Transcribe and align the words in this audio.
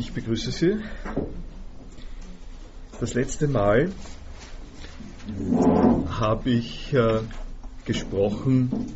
Ich 0.00 0.14
begrüße 0.14 0.50
Sie. 0.50 0.78
Das 3.00 3.12
letzte 3.12 3.46
Mal 3.48 3.92
habe 6.08 6.48
ich 6.48 6.94
äh, 6.94 7.20
gesprochen 7.84 8.94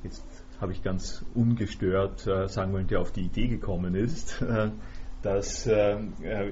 jetzt 0.03 0.23
habe 0.61 0.73
ich 0.73 0.83
ganz 0.83 1.25
ungestört 1.33 2.27
äh, 2.27 2.47
sagen 2.47 2.71
wollen, 2.73 2.85
der 2.85 3.01
auf 3.01 3.11
die 3.11 3.21
Idee 3.21 3.47
gekommen 3.47 3.95
ist. 3.95 4.43
Äh, 4.51 4.69
das 5.23 5.67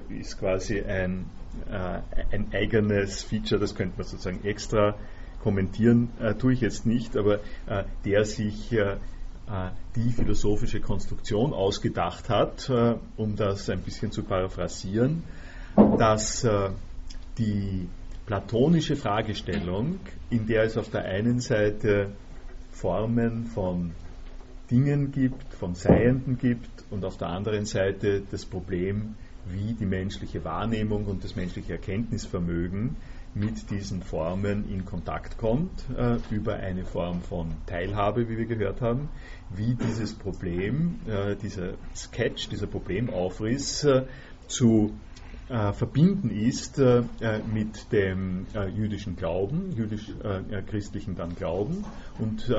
ist 0.10 0.40
quasi 0.40 0.82
ein, 0.82 1.26
ein 1.70 2.48
eigenes 2.54 3.22
Feature, 3.22 3.62
das 3.62 3.76
könnte 3.76 3.98
man 3.98 4.08
sozusagen 4.08 4.44
extra 4.46 4.96
kommentieren, 5.44 6.10
tue 6.40 6.54
ich 6.54 6.62
jetzt 6.62 6.88
nicht, 6.88 7.16
aber 7.16 7.40
der 8.04 8.26
sich 8.26 8.72
äh, 8.72 8.96
die 9.96 10.12
philosophische 10.12 10.80
Konstruktion 10.80 11.54
ausgedacht 11.54 12.30
hat, 12.30 12.70
äh, 12.70 12.96
um 13.18 13.36
das 13.36 13.70
ein 13.70 13.82
bisschen 13.82 14.12
zu 14.12 14.24
paraphrasieren, 14.24 15.24
dass 15.98 16.44
äh, 16.44 16.70
die 17.38 17.88
platonische 18.26 18.96
Fragestellung, 18.96 20.00
in 20.30 20.48
der 20.48 20.64
es 20.64 20.78
auf 20.78 20.90
der 20.90 21.04
einen 21.06 21.40
Seite 21.40 22.12
Formen 22.72 23.46
von 23.46 23.92
Dingen 24.72 25.12
gibt, 25.12 25.54
von 25.54 25.76
Seienden 25.76 26.38
gibt 26.38 26.86
und 26.90 27.06
auf 27.06 27.18
der 27.18 27.28
anderen 27.28 27.66
Seite 27.66 28.24
das 28.32 28.46
Problem, 28.46 29.16
wie 29.46 29.74
die 29.74 29.86
menschliche 29.86 30.44
Wahrnehmung 30.44 31.06
und 31.06 31.24
das 31.24 31.36
menschliche 31.36 31.74
Erkenntnisvermögen 31.74 32.96
mit 33.36 33.70
diesen 33.70 34.02
Formen 34.02 34.70
in 34.70 34.86
Kontakt 34.86 35.38
kommt, 35.38 35.86
äh, 35.98 36.18
über 36.30 36.56
eine 36.56 36.86
Form 36.86 37.22
von 37.22 37.50
Teilhabe, 37.66 38.30
wie 38.30 38.38
wir 38.38 38.46
gehört 38.46 38.82
haben, 38.82 39.10
wie 39.50 39.76
dieses 39.76 40.14
Problem, 40.14 41.00
äh, 41.08 41.36
dieser 41.36 41.74
Sketch, 41.96 42.50
dieser 42.50 42.68
Problemaufriss 42.68 43.84
äh, 43.84 44.06
zu 44.48 44.94
äh, 45.50 45.74
verbinden 45.74 46.30
ist 46.30 46.80
äh, 46.80 47.04
mit 47.54 47.92
dem 47.92 48.46
äh, 48.56 48.70
jüdischen 48.70 49.16
Glauben, 49.16 49.72
jüdisch-christlichen 49.76 51.16
dann 51.16 51.36
Glauben. 51.36 51.84
Und 52.18 52.52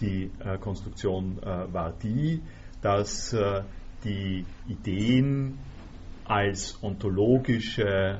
die 0.00 0.30
Konstruktion 0.60 1.38
war 1.42 1.92
die, 2.02 2.40
dass 2.82 3.34
die 4.04 4.44
Ideen 4.68 5.58
als 6.24 6.78
ontologische 6.82 8.18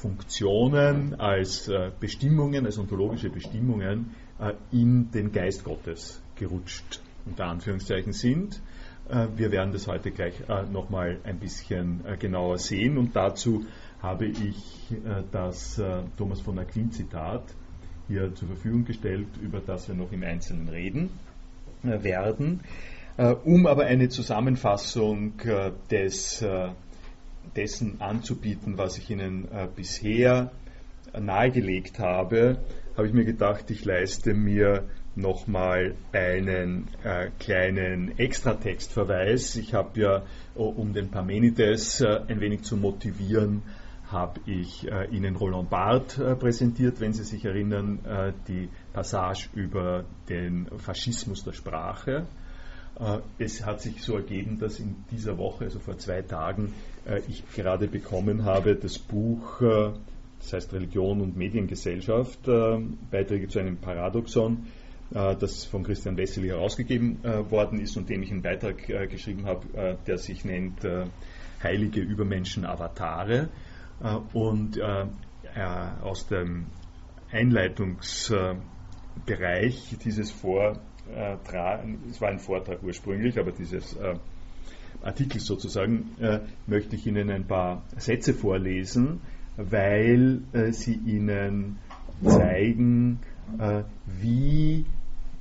Funktionen, 0.00 1.14
als 1.20 1.68
äh, 1.68 1.90
Bestimmungen, 2.00 2.64
als 2.64 2.78
ontologische 2.78 3.28
Bestimmungen 3.28 4.14
äh, 4.38 4.54
in 4.72 5.10
den 5.10 5.30
Geist 5.30 5.62
Gottes 5.62 6.22
gerutscht, 6.36 7.00
unter 7.26 7.44
Anführungszeichen 7.44 8.14
sind. 8.14 8.62
Äh, 9.10 9.26
wir 9.36 9.52
werden 9.52 9.72
das 9.72 9.86
heute 9.86 10.10
gleich 10.10 10.34
nochmal 10.72 11.18
ein 11.24 11.38
bisschen 11.38 12.02
genauer 12.18 12.56
sehen 12.56 12.96
und 12.96 13.14
dazu 13.14 13.66
habe 14.00 14.24
ich 14.26 14.88
das 15.30 15.80
Thomas 16.16 16.40
von 16.40 16.58
Aquin 16.58 16.90
Zitat 16.90 17.42
hier 18.08 18.34
zur 18.34 18.48
Verfügung 18.48 18.86
gestellt, 18.86 19.28
über 19.42 19.60
das 19.60 19.88
wir 19.88 19.94
noch 19.94 20.10
im 20.10 20.22
Einzelnen 20.22 20.68
reden 20.68 21.10
werden. 21.82 22.60
Um 23.44 23.66
aber 23.66 23.84
eine 23.84 24.08
Zusammenfassung 24.08 25.34
des 25.90 26.42
dessen 27.56 28.00
anzubieten, 28.00 28.78
was 28.78 28.98
ich 28.98 29.10
Ihnen 29.10 29.48
äh, 29.52 29.68
bisher 29.74 30.50
nahegelegt 31.18 31.98
habe, 31.98 32.58
habe 32.96 33.08
ich 33.08 33.14
mir 33.14 33.24
gedacht, 33.24 33.70
ich 33.70 33.84
leiste 33.84 34.34
mir 34.34 34.84
nochmal 35.16 35.94
einen 36.12 36.88
äh, 37.02 37.30
kleinen 37.38 38.18
Extratextverweis. 38.18 39.56
Ich 39.56 39.74
habe 39.74 40.00
ja, 40.00 40.22
um 40.54 40.92
den 40.92 41.10
Parmenides 41.10 42.00
äh, 42.00 42.20
ein 42.28 42.40
wenig 42.40 42.62
zu 42.62 42.76
motivieren, 42.76 43.62
habe 44.10 44.40
ich 44.46 44.90
äh, 44.90 45.06
Ihnen 45.10 45.36
Roland 45.36 45.70
Barth 45.70 46.18
äh, 46.18 46.34
präsentiert, 46.34 47.00
wenn 47.00 47.12
Sie 47.12 47.24
sich 47.24 47.44
erinnern, 47.44 48.04
äh, 48.04 48.32
die 48.48 48.68
Passage 48.92 49.48
über 49.54 50.04
den 50.28 50.66
Faschismus 50.78 51.44
der 51.44 51.52
Sprache. 51.52 52.26
Äh, 53.00 53.20
es 53.38 53.64
hat 53.64 53.80
sich 53.80 54.02
so 54.02 54.16
ergeben, 54.16 54.58
dass 54.58 54.78
in 54.78 54.96
dieser 55.10 55.38
Woche, 55.38 55.64
also 55.64 55.78
vor 55.78 55.96
zwei 55.98 56.22
Tagen, 56.22 56.74
äh, 57.06 57.20
ich 57.28 57.42
gerade 57.54 57.88
bekommen 57.88 58.44
habe 58.44 58.76
das 58.76 58.98
Buch, 58.98 59.62
äh, 59.62 59.92
das 60.40 60.52
heißt 60.52 60.72
Religion 60.72 61.20
und 61.20 61.36
Mediengesellschaft, 61.36 62.48
Beiträge 63.10 63.48
zu 63.48 63.58
einem 63.58 63.76
Paradoxon, 63.76 64.68
das 65.10 65.66
von 65.66 65.82
Christian 65.82 66.16
Wessely 66.16 66.48
herausgegeben 66.48 67.22
worden 67.50 67.78
ist 67.78 67.98
und 67.98 68.08
dem 68.08 68.22
ich 68.22 68.30
einen 68.30 68.40
Beitrag 68.40 68.86
geschrieben 69.10 69.44
habe, 69.44 69.98
der 70.06 70.16
sich 70.16 70.46
nennt 70.46 70.80
Heilige 71.62 72.00
Übermenschen 72.00 72.64
Avatare. 72.64 73.50
Und 74.32 74.80
aus 74.80 76.26
dem 76.26 76.64
Einleitungsbereich 77.32 79.96
dieses 80.02 80.30
Vor 80.30 80.80
äh, 81.14 81.36
es 82.10 82.20
war 82.20 82.28
ein 82.28 82.38
Vortrag 82.38 82.82
ursprünglich, 82.82 83.38
aber 83.38 83.52
dieses 83.52 83.96
äh, 83.96 84.14
Artikel 85.02 85.40
sozusagen, 85.40 86.10
äh, 86.20 86.40
möchte 86.66 86.96
ich 86.96 87.06
Ihnen 87.06 87.30
ein 87.30 87.44
paar 87.44 87.82
Sätze 87.96 88.34
vorlesen, 88.34 89.20
weil 89.56 90.42
äh, 90.52 90.72
sie 90.72 90.94
Ihnen 90.94 91.78
zeigen, 92.24 93.18
äh, 93.58 93.82
wie, 94.06 94.84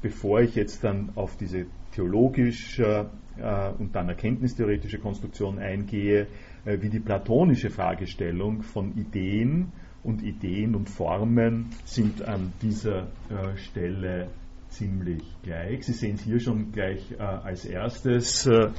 bevor 0.02 0.42
ich 0.42 0.56
jetzt 0.56 0.84
dann 0.84 1.12
auf 1.16 1.36
diese 1.38 1.66
theologische 1.94 3.10
äh, 3.38 3.70
und 3.78 3.96
dann 3.96 4.10
erkenntnistheoretische 4.10 5.00
Konstruktion 5.00 5.60
eingehe, 5.60 6.28
wie 6.66 6.90
die 6.90 7.00
platonische 7.00 7.70
Fragestellung 7.70 8.64
von 8.64 8.92
Ideen 8.98 9.72
und 10.04 10.22
Ideen 10.22 10.76
und 10.76 10.90
Formen 10.90 11.70
sind 11.86 12.22
an 12.22 12.52
dieser 12.62 13.08
Stelle 13.56 14.28
ziemlich 14.70 15.24
gleich. 15.44 15.86
Sie 15.86 15.94
sehen 15.94 16.16
es 16.16 16.22
hier 16.22 16.40
schon 16.40 16.72
gleich 16.72 17.12
äh, 17.12 17.22
als 17.22 17.66
erstes, 17.66 18.46
äh, 18.48 18.70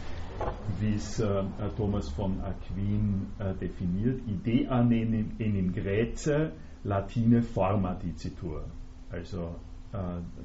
wie 0.81 0.94
es 0.94 1.20
äh, 1.20 1.42
Thomas 1.76 2.08
von 2.10 2.40
Aquin 2.40 3.26
äh, 3.38 3.54
definiert. 3.54 4.20
Idea 4.26 4.81
enim 4.81 5.72
Graece, 5.72 6.50
Latine 6.84 7.42
forma 7.42 7.94
dicitur. 7.94 8.64
Also 9.10 9.56
äh, 9.92 9.98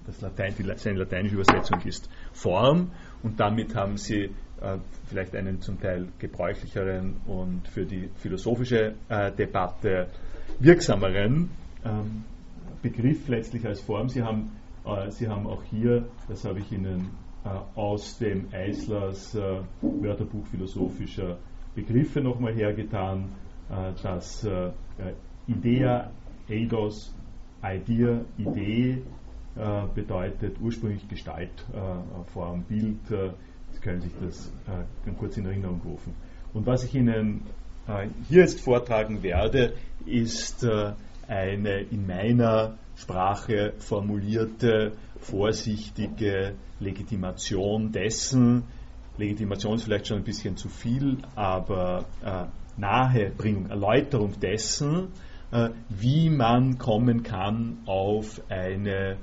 das 0.06 0.22
Latein, 0.22 0.54
die, 0.58 0.64
seine 0.76 1.00
lateinische 1.00 1.36
Übersetzung 1.36 1.80
ist 1.82 2.10
Form 2.34 2.92
und 3.24 3.40
damit 3.40 3.76
haben 3.76 3.98
Sie 3.98 4.24
äh, 4.62 4.78
vielleicht 5.08 5.36
einen 5.36 5.62
zum 5.62 5.80
Teil 5.80 6.08
gebräuchlicheren 6.20 7.18
und 7.28 7.68
für 7.68 7.86
die 7.86 8.10
philosophische 8.18 8.96
Debatte 9.38 10.08
wirksameren 10.60 11.50
ähm, 11.84 12.24
Begriff 12.82 13.28
letztlich 13.28 13.66
als 13.66 13.82
Form. 13.82 14.10
Sie 14.10 14.22
haben, 14.22 14.42
äh, 14.42 14.65
Sie 15.10 15.28
haben 15.28 15.48
auch 15.48 15.64
hier, 15.64 16.06
das 16.28 16.46
habe 16.46 16.60
ich 16.60 16.72
Ihnen 16.72 17.10
äh, 17.44 17.50
aus 17.76 18.18
dem 18.18 18.48
Eislers 18.52 19.36
äh, 19.36 19.62
Wörterbuch 19.82 20.46
philosophischer 20.48 21.38
Begriffe 21.76 22.22
nochmal 22.22 22.54
hergetan, 22.54 23.30
äh, 23.70 23.92
das 24.02 24.44
äh, 24.44 24.72
Idea, 25.48 26.10
Eidos, 26.50 27.14
Idea, 27.64 28.22
Idee 28.38 29.04
äh, 29.56 29.82
bedeutet 29.94 30.58
ursprünglich 30.62 31.08
Gestalt, 31.08 31.66
Form, 32.34 32.64
Bild. 32.64 33.08
Sie 33.08 33.82
können 33.82 34.02
sich 34.02 34.14
das 34.22 34.52
ganz 35.06 35.18
kurz 35.20 35.38
in 35.38 35.46
Erinnerung 35.46 35.82
rufen. 35.86 36.14
Und 36.54 36.66
was 36.66 36.84
ich 36.84 36.96
Ihnen 36.96 37.42
hier 38.28 38.42
jetzt 38.42 38.62
vortragen 38.62 39.22
werde, 39.22 39.74
ist 40.06 40.66
eine 41.28 41.82
in 41.82 42.08
meiner 42.08 42.78
Sprache 42.96 43.74
formulierte, 43.78 44.94
vorsichtige 45.20 46.56
Legitimation 46.80 47.92
dessen, 47.92 48.64
Legitimation 49.18 49.76
ist 49.76 49.84
vielleicht 49.84 50.08
schon 50.08 50.18
ein 50.18 50.24
bisschen 50.24 50.58
zu 50.58 50.70
viel, 50.70 51.18
aber 51.36 52.06
äh, 52.24 52.46
Nahebringung, 52.78 53.70
Erläuterung 53.70 54.40
dessen, 54.40 55.10
äh, 55.52 55.70
wie 55.90 56.30
man 56.30 56.78
kommen 56.78 57.24
kann 57.24 57.78
auf 57.86 58.42
eine 58.50 59.18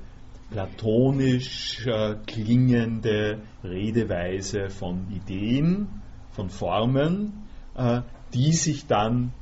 platonisch 0.49 1.85
äh, 1.85 2.15
klingende 2.25 3.41
Redeweise 3.63 4.69
von 4.69 5.07
Ideen, 5.11 5.87
von 6.31 6.49
Formen, 6.49 7.45
äh, 7.75 8.01
die 8.33 8.53
sich 8.53 8.87
dann 8.87 9.33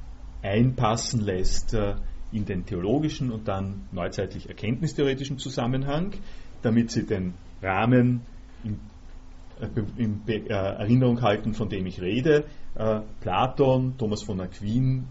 einpassen 0.41 1.21
lässt 1.21 1.73
äh, 1.73 1.95
in 2.31 2.45
den 2.45 2.65
theologischen 2.65 3.31
und 3.31 3.47
dann 3.47 3.87
neuzeitlich 3.91 4.47
erkenntnistheoretischen 4.47 5.37
Zusammenhang, 5.37 6.13
damit 6.61 6.91
sie 6.91 7.05
den 7.05 7.33
Rahmen 7.61 8.21
in, 8.63 8.79
äh, 9.59 10.01
in 10.01 10.21
äh, 10.27 10.47
Erinnerung 10.49 11.21
halten, 11.21 11.53
von 11.53 11.69
dem 11.69 11.85
ich 11.85 12.01
rede. 12.01 12.45
Äh, 12.75 13.01
Platon, 13.19 13.97
Thomas 13.97 14.23
von 14.23 14.39
Aquin 14.41 15.05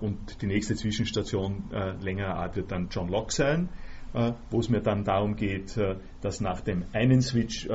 und 0.00 0.40
die 0.40 0.46
nächste 0.46 0.76
Zwischenstation 0.76 1.64
längerer 2.00 2.36
Art 2.36 2.54
wird 2.54 2.70
dann 2.70 2.90
John 2.92 3.08
Locke 3.08 3.32
sein, 3.32 3.68
wo 4.50 4.60
es 4.60 4.68
mir 4.68 4.80
dann 4.80 5.04
darum 5.04 5.34
geht, 5.34 5.76
dass 6.20 6.40
nach 6.40 6.60
dem 6.60 6.84
einen 6.92 7.20
Switch 7.20 7.68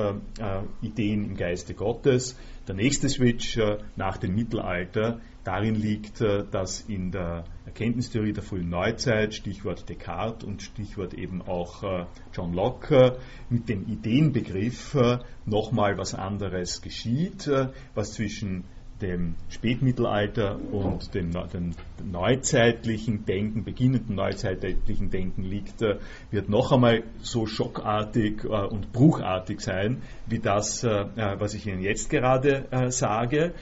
Ideen 0.82 1.26
im 1.26 1.36
Geiste 1.36 1.74
Gottes, 1.74 2.38
der 2.68 2.76
nächste 2.76 3.10
Switch 3.10 3.60
nach 3.98 4.18
dem 4.18 4.36
Mittelalter 4.36 5.20
darin 5.44 5.76
liegt, 5.76 6.22
dass 6.22 6.82
in 6.82 7.12
der 7.12 7.44
Erkenntnistheorie 7.70 8.34
der 8.34 8.44
frühen 8.44 8.70
Neuzeit, 8.70 9.36
Stichwort 9.36 9.88
Descartes 9.88 10.44
und 10.44 10.62
Stichwort 10.62 11.14
eben 11.14 11.42
auch 11.42 11.84
äh, 11.84 12.06
John 12.34 12.54
Locke, 12.54 13.20
mit 13.50 13.70
dem 13.70 13.88
Ideenbegriff 13.88 14.96
äh, 14.96 15.20
nochmal 15.46 15.98
was 15.98 16.16
anderes 16.16 16.82
geschieht, 16.82 17.48
äh, 17.48 17.70
was 17.94 18.14
zwischen 18.14 18.66
dem 19.02 19.36
Spätmittelalter 19.50 20.60
und 20.72 21.14
dem, 21.14 21.32
dem, 21.32 21.72
neuzeitlichen 22.04 23.26
Denken, 23.26 23.64
beginnenden 23.64 24.16
neuzeitlichen 24.16 25.10
Denken 25.10 25.44
liegt, 25.44 25.82
wird 25.82 26.50
noch 26.50 26.72
einmal 26.72 27.04
so 27.22 27.46
schockartig 27.46 28.46
und 28.46 28.92
bruchartig 28.94 29.62
sein, 29.62 30.02
wie 30.28 30.40
das, 30.40 30.84
was 30.84 31.54
ich 31.54 31.68
Ihnen 31.68 31.82
jetzt 31.82 32.10
gerade 32.10 32.90
sage. 32.90 33.54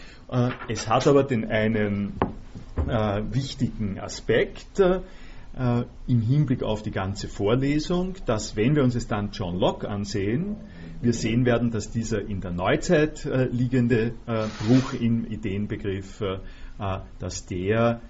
Es 0.68 0.88
hat 0.88 1.08
aber 1.08 1.24
den 1.24 1.46
einen 1.46 2.14
äh, 2.88 3.22
wichtigen 3.32 4.00
Aspekt 4.00 4.80
äh, 4.80 5.02
im 6.08 6.22
Hinblick 6.22 6.64
auf 6.64 6.84
die 6.84 6.92
ganze 6.92 7.28
Vorlesung, 7.28 8.16
dass 8.26 8.56
wenn 8.56 8.76
wir 8.76 8.84
uns 8.84 8.96
es 8.96 9.08
dann 9.08 9.32
John 9.32 9.60
Locke 9.60 9.90
ansehen, 9.90 10.56
wir 11.02 11.14
sehen 11.14 11.46
werden, 11.46 11.72
dass 11.72 11.92
dieser 11.92 12.22
in 12.22 12.42
der 12.42 12.52
Neuzeit 12.52 13.26
äh, 13.26 13.46
liegende 13.46 14.14
äh, 14.26 14.48
Bruch 14.66 14.94
im 14.94 15.26
Ideenbegriff, 15.26 16.22
äh, 16.22 16.40
äh, 16.80 17.00
dass 17.20 17.46
der 17.46 18.02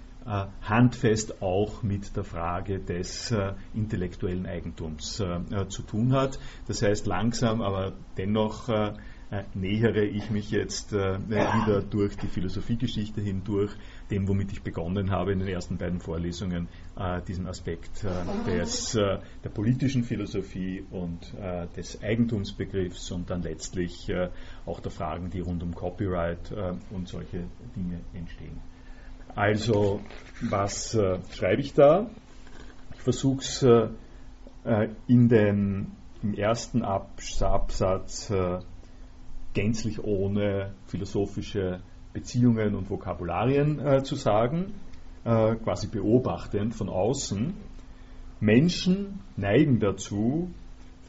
handfest 0.61 1.41
auch 1.41 1.83
mit 1.83 2.17
der 2.17 2.25
Frage 2.25 2.79
des 2.79 3.33
intellektuellen 3.73 4.45
Eigentums 4.45 5.23
zu 5.69 5.81
tun 5.83 6.11
hat. 6.11 6.37
Das 6.67 6.81
heißt, 6.81 7.07
langsam, 7.07 7.61
aber 7.61 7.93
dennoch 8.17 8.67
nähere 9.53 10.05
ich 10.05 10.29
mich 10.29 10.51
jetzt 10.51 10.93
wieder 10.93 11.81
durch 11.81 12.15
die 12.15 12.27
Philosophiegeschichte 12.27 13.19
hindurch 13.21 13.71
dem, 14.09 14.27
womit 14.27 14.51
ich 14.51 14.61
begonnen 14.61 15.11
habe 15.11 15.33
in 15.33 15.39
den 15.39 15.47
ersten 15.47 15.77
beiden 15.77 15.99
Vorlesungen, 15.99 16.67
äh, 16.97 17.21
diesen 17.21 17.47
Aspekt 17.47 18.03
äh, 18.03 18.51
des, 18.51 18.95
äh, 18.95 19.19
der 19.43 19.49
politischen 19.49 20.03
Philosophie 20.03 20.83
und 20.91 21.33
äh, 21.39 21.67
des 21.75 22.01
Eigentumsbegriffs 22.01 23.11
und 23.11 23.29
dann 23.29 23.41
letztlich 23.41 24.09
äh, 24.09 24.29
auch 24.65 24.79
der 24.79 24.91
Fragen, 24.91 25.29
die 25.29 25.41
rund 25.41 25.63
um 25.63 25.75
Copyright 25.75 26.51
äh, 26.51 26.73
und 26.91 27.07
solche 27.07 27.45
Dinge 27.75 27.99
entstehen. 28.13 28.59
Also, 29.35 30.01
was 30.41 30.97
schreibe 31.29 31.61
ich 31.61 31.73
da? 31.75 32.09
Ich 32.95 33.01
versuche 33.01 33.37
es 33.37 33.61
in 35.07 35.29
den, 35.29 35.91
im 36.23 36.33
ersten 36.33 36.81
Absatz 36.81 38.31
gänzlich 39.57 40.03
ohne 40.03 40.75
philosophische 40.85 41.81
Beziehungen 42.13 42.75
und 42.75 42.91
Vokabularien 42.91 43.79
äh, 43.79 44.03
zu 44.03 44.13
sagen, 44.13 44.75
äh, 45.25 45.55
quasi 45.55 45.87
beobachtend 45.87 46.75
von 46.75 46.89
außen. 46.89 47.55
Menschen 48.39 49.19
neigen 49.35 49.79
dazu, 49.79 50.51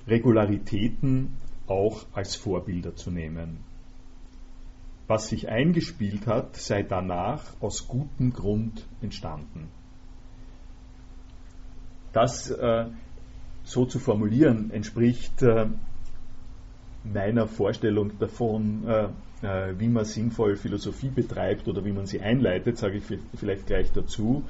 Regularitäten 0.07 1.37
auch 1.67 2.07
als 2.15 2.37
Vorbilder 2.37 2.97
zu 2.97 3.11
nehmen. 3.11 3.59
Was 5.09 5.29
sich 5.29 5.51
eingespielt 5.51 6.27
hat, 6.27 6.57
sei 6.57 6.83
danach 6.83 7.45
aus 7.61 7.87
gutem 7.87 8.33
Grund 8.33 8.87
entstanden. 9.03 9.69
Das 12.15 12.51
äh, 12.51 12.87
so 13.65 13.85
zu 13.85 13.99
formulieren 13.99 14.71
entspricht 14.71 15.43
äh, 15.43 15.67
meiner 17.05 17.47
Vorstellung 17.47 18.19
davon, 18.19 18.85
äh, 18.87 19.05
äh, 19.47 19.75
wie 19.79 19.89
man 19.89 20.05
sinnvoll 20.05 20.57
Philosophie 20.57 21.11
betreibt 21.11 21.69
oder 21.69 21.85
wie 21.85 21.93
man 21.93 22.07
sie 22.07 22.21
einleitet, 22.21 22.79
sage 22.79 22.99
ich 22.99 23.05
vielleicht 23.37 23.67
gleich 23.67 23.93
dazu, 23.93 24.45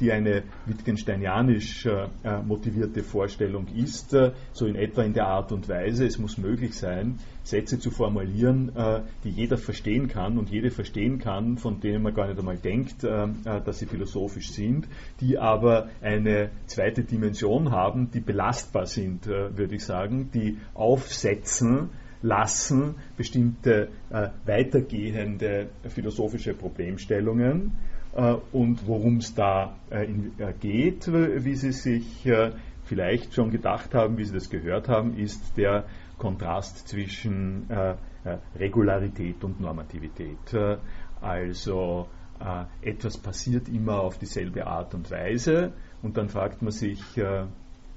die 0.00 0.12
eine 0.12 0.42
Wittgensteinianisch 0.66 1.86
äh, 1.86 2.08
motivierte 2.44 3.02
Vorstellung 3.02 3.66
ist, 3.68 4.16
so 4.52 4.66
in 4.66 4.76
etwa 4.76 5.02
in 5.02 5.12
der 5.12 5.26
Art 5.26 5.52
und 5.52 5.68
Weise, 5.68 6.06
es 6.06 6.18
muss 6.18 6.38
möglich 6.38 6.74
sein, 6.74 7.18
Sätze 7.42 7.78
zu 7.78 7.90
formulieren, 7.90 8.70
die 9.24 9.30
jeder 9.30 9.58
verstehen 9.58 10.06
kann 10.06 10.38
und 10.38 10.50
jede 10.50 10.70
verstehen 10.70 11.18
kann, 11.18 11.58
von 11.58 11.80
denen 11.80 12.02
man 12.02 12.14
gar 12.14 12.28
nicht 12.28 12.38
einmal 12.38 12.56
denkt, 12.56 13.02
dass 13.02 13.78
sie 13.78 13.86
philosophisch 13.86 14.52
sind, 14.52 14.86
die 15.20 15.38
aber 15.38 15.88
eine 16.00 16.50
zweite 16.66 17.02
Dimension 17.02 17.72
haben, 17.72 18.12
die 18.12 18.20
belastbar 18.20 18.86
sind, 18.86 19.26
würde 19.26 19.74
ich 19.74 19.84
sagen, 19.84 20.30
die 20.32 20.58
aufsetzen, 20.74 21.90
lassen 22.22 22.94
bestimmte 23.16 23.88
äh, 24.10 24.28
weitergehende 24.46 25.68
philosophische 25.88 26.54
Problemstellungen 26.54 27.72
äh, 27.72 27.91
und 28.52 28.86
worum 28.86 29.18
es 29.18 29.34
da 29.34 29.74
äh, 29.90 30.04
äh, 30.04 30.52
geht, 30.60 31.10
wie 31.10 31.54
Sie 31.54 31.72
sich 31.72 32.26
äh, 32.26 32.52
vielleicht 32.84 33.34
schon 33.34 33.50
gedacht 33.50 33.94
haben, 33.94 34.18
wie 34.18 34.24
Sie 34.24 34.34
das 34.34 34.50
gehört 34.50 34.88
haben, 34.88 35.16
ist 35.16 35.56
der 35.56 35.84
Kontrast 36.18 36.88
zwischen 36.88 37.70
äh, 37.70 37.94
Regularität 38.56 39.42
und 39.42 39.60
Normativität. 39.60 40.54
also 41.20 42.06
etwas 42.80 43.18
passiert 43.18 43.68
immer 43.68 44.00
auf 44.00 44.18
dieselbe 44.18 44.66
Art 44.66 44.94
und 44.94 45.10
Weise 45.10 45.72
und 46.02 46.16
dann 46.16 46.28
fragt 46.28 46.62
man 46.62 46.70
sich, 46.70 47.00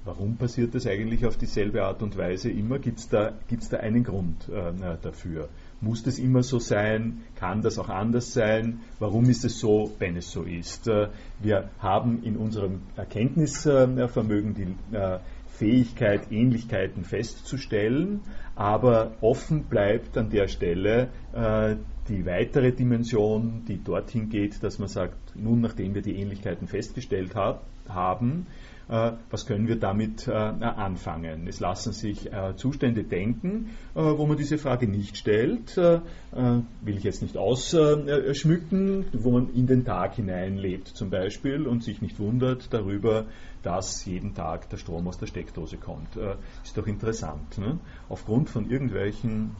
Warum 0.06 0.36
passiert 0.36 0.72
das 0.76 0.86
eigentlich 0.86 1.26
auf 1.26 1.36
dieselbe 1.36 1.82
Art 1.82 2.00
und 2.00 2.16
Weise 2.16 2.48
immer? 2.48 2.78
Gibt 2.78 3.00
es 3.00 3.08
da, 3.08 3.32
gibt's 3.48 3.68
da 3.68 3.78
einen 3.78 4.04
Grund 4.04 4.48
äh, 4.48 4.96
dafür? 5.02 5.48
Muss 5.80 6.02
das 6.02 6.18
immer 6.18 6.42
so 6.42 6.58
sein? 6.58 7.22
Kann 7.36 7.60
das 7.62 7.78
auch 7.78 7.90
anders 7.90 8.32
sein? 8.32 8.80
Warum 8.98 9.28
ist 9.28 9.44
es 9.44 9.58
so, 9.58 9.92
wenn 9.98 10.16
es 10.16 10.30
so 10.30 10.42
ist? 10.42 10.88
Äh, 10.88 11.08
wir 11.40 11.70
haben 11.78 12.22
in 12.22 12.36
unserem 12.36 12.80
Erkenntnisvermögen 12.96 14.54
die 14.54 14.96
äh, 14.96 15.18
Fähigkeit, 15.58 16.30
Ähnlichkeiten 16.30 17.04
festzustellen, 17.04 18.20
aber 18.54 19.12
offen 19.20 19.64
bleibt 19.64 20.16
an 20.16 20.30
der 20.30 20.48
Stelle 20.48 21.08
äh, 21.32 21.76
die 22.08 22.24
weitere 22.26 22.72
Dimension, 22.72 23.64
die 23.66 23.82
dorthin 23.82 24.28
geht, 24.28 24.62
dass 24.62 24.78
man 24.78 24.88
sagt, 24.88 25.34
nun 25.34 25.60
nachdem 25.60 25.94
wir 25.94 26.02
die 26.02 26.16
Ähnlichkeiten 26.16 26.68
festgestellt 26.68 27.34
haben, 27.34 28.46
was 28.88 29.46
können 29.46 29.66
wir 29.66 29.76
damit 29.76 30.28
äh, 30.28 30.32
anfangen. 30.32 31.48
Es 31.48 31.58
lassen 31.60 31.92
sich 31.92 32.32
äh, 32.32 32.54
Zustände 32.56 33.04
denken, 33.04 33.70
wo 33.94 34.26
man 34.26 34.36
diese 34.36 34.58
Frage 34.58 34.86
nicht 34.86 35.16
stellt, 35.16 35.76
will 35.76 36.96
ich 36.96 37.02
jetzt 37.02 37.22
nicht 37.22 37.36
ausschmücken, 37.36 39.06
wo 39.12 39.30
man 39.32 39.52
in 39.54 39.66
den 39.66 39.84
Tag 39.84 40.14
hineinlebt 40.14 40.88
zum 40.88 41.10
Beispiel 41.10 41.66
und 41.66 41.82
sich 41.82 42.02
nicht 42.02 42.18
wundert 42.18 42.72
darüber, 42.72 43.26
dass 43.62 44.04
jeden 44.04 44.34
Tag 44.34 44.68
der 44.70 44.76
Strom 44.76 45.08
aus 45.08 45.18
der 45.18 45.26
Steckdose 45.26 45.78
kommt. 45.78 46.16
Ist 46.62 46.76
doch 46.76 46.86
interessant. 46.86 47.58
Ne? 47.58 47.78
Aufgrund 48.08 48.50
von 48.50 48.70
irgendwelchen 48.70 49.56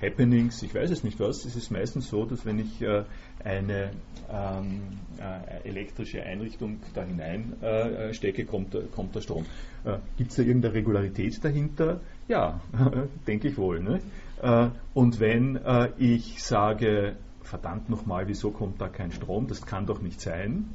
Happenings, 0.00 0.62
ich 0.62 0.74
weiß 0.74 0.90
es 0.90 1.02
nicht 1.02 1.18
was, 1.18 1.44
es 1.44 1.56
ist 1.56 1.70
meistens 1.70 2.08
so, 2.08 2.24
dass 2.24 2.46
wenn 2.46 2.60
ich 2.60 2.80
äh, 2.82 3.04
eine 3.44 3.90
ähm, 4.30 4.80
äh, 5.18 5.68
elektrische 5.68 6.22
Einrichtung 6.22 6.80
da 6.94 7.02
hinein 7.02 7.60
äh, 7.62 8.12
stecke, 8.12 8.44
kommt, 8.44 8.76
kommt 8.94 9.14
der 9.14 9.20
Strom. 9.20 9.44
Äh, 9.84 9.98
Gibt 10.16 10.30
es 10.30 10.36
da 10.36 10.42
irgendeine 10.42 10.74
Regularität 10.74 11.42
dahinter? 11.42 12.00
Ja, 12.28 12.60
denke 13.26 13.48
ich 13.48 13.56
wohl. 13.56 13.80
Ne? 13.80 14.00
Äh, 14.42 14.68
und 14.94 15.20
wenn 15.20 15.56
äh, 15.56 15.90
ich 15.98 16.42
sage, 16.42 17.16
verdammt 17.42 17.88
nochmal, 17.88 18.28
wieso 18.28 18.50
kommt 18.50 18.80
da 18.80 18.88
kein 18.88 19.12
Strom? 19.12 19.46
Das 19.46 19.64
kann 19.64 19.86
doch 19.86 20.02
nicht 20.02 20.20
sein. 20.20 20.66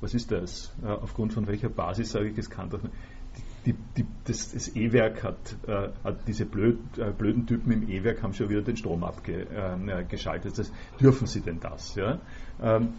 was 0.00 0.14
ist 0.14 0.30
das? 0.30 0.72
aufgrund 0.82 1.32
von 1.32 1.48
welcher 1.48 1.68
Basis 1.68 2.12
sage 2.12 2.28
ich, 2.28 2.38
es 2.38 2.50
kann 2.50 2.70
doch 2.70 2.82
nicht 2.82 2.94
die, 3.66 3.74
die, 3.96 4.06
das, 4.24 4.52
das 4.52 4.74
E-Werk 4.74 5.22
hat, 5.22 5.56
äh, 5.66 5.88
hat, 6.02 6.16
diese 6.26 6.46
blöd, 6.46 6.78
äh, 6.98 7.10
blöden 7.10 7.46
Typen 7.46 7.72
im 7.72 7.88
E-Werk 7.88 8.22
haben 8.22 8.32
schon 8.32 8.48
wieder 8.48 8.62
den 8.62 8.76
Strom 8.76 9.04
abgeschaltet. 9.04 10.58
Äh, 10.58 10.64
dürfen 11.00 11.26
sie 11.26 11.40
denn 11.40 11.60
das? 11.60 11.94
Ja? 11.94 12.18
Ähm, 12.62 12.94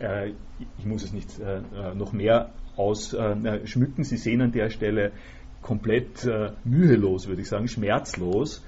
äh, 0.00 0.32
ich 0.78 0.86
muss 0.86 1.04
es 1.04 1.12
nicht 1.12 1.38
äh, 1.38 1.58
äh, 1.58 1.94
noch 1.94 2.12
mehr 2.12 2.50
ausschmücken. 2.76 4.04
Sie 4.04 4.16
sehen 4.16 4.40
an 4.40 4.52
der 4.52 4.70
Stelle 4.70 5.12
komplett 5.60 6.26
mühelos, 6.64 7.28
würde 7.28 7.42
ich 7.42 7.48
sagen, 7.48 7.68
schmerzlos, 7.68 8.64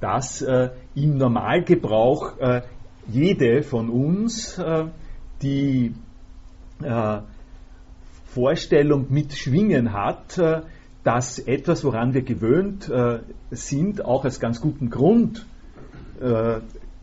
dass 0.00 0.42
im 0.42 1.16
Normalgebrauch 1.16 2.34
jede 3.08 3.62
von 3.62 3.88
uns 3.88 4.60
die 5.40 5.94
Vorstellung 8.26 9.06
mit 9.08 9.32
Schwingen 9.32 9.94
hat, 9.94 10.38
dass 11.06 11.38
etwas, 11.38 11.84
woran 11.84 12.12
wir 12.14 12.22
gewöhnt 12.22 12.88
äh, 12.88 13.20
sind, 13.52 14.04
auch 14.04 14.24
als 14.24 14.40
ganz 14.40 14.60
guten 14.60 14.90
Grund 14.90 15.46
äh, 16.20 16.56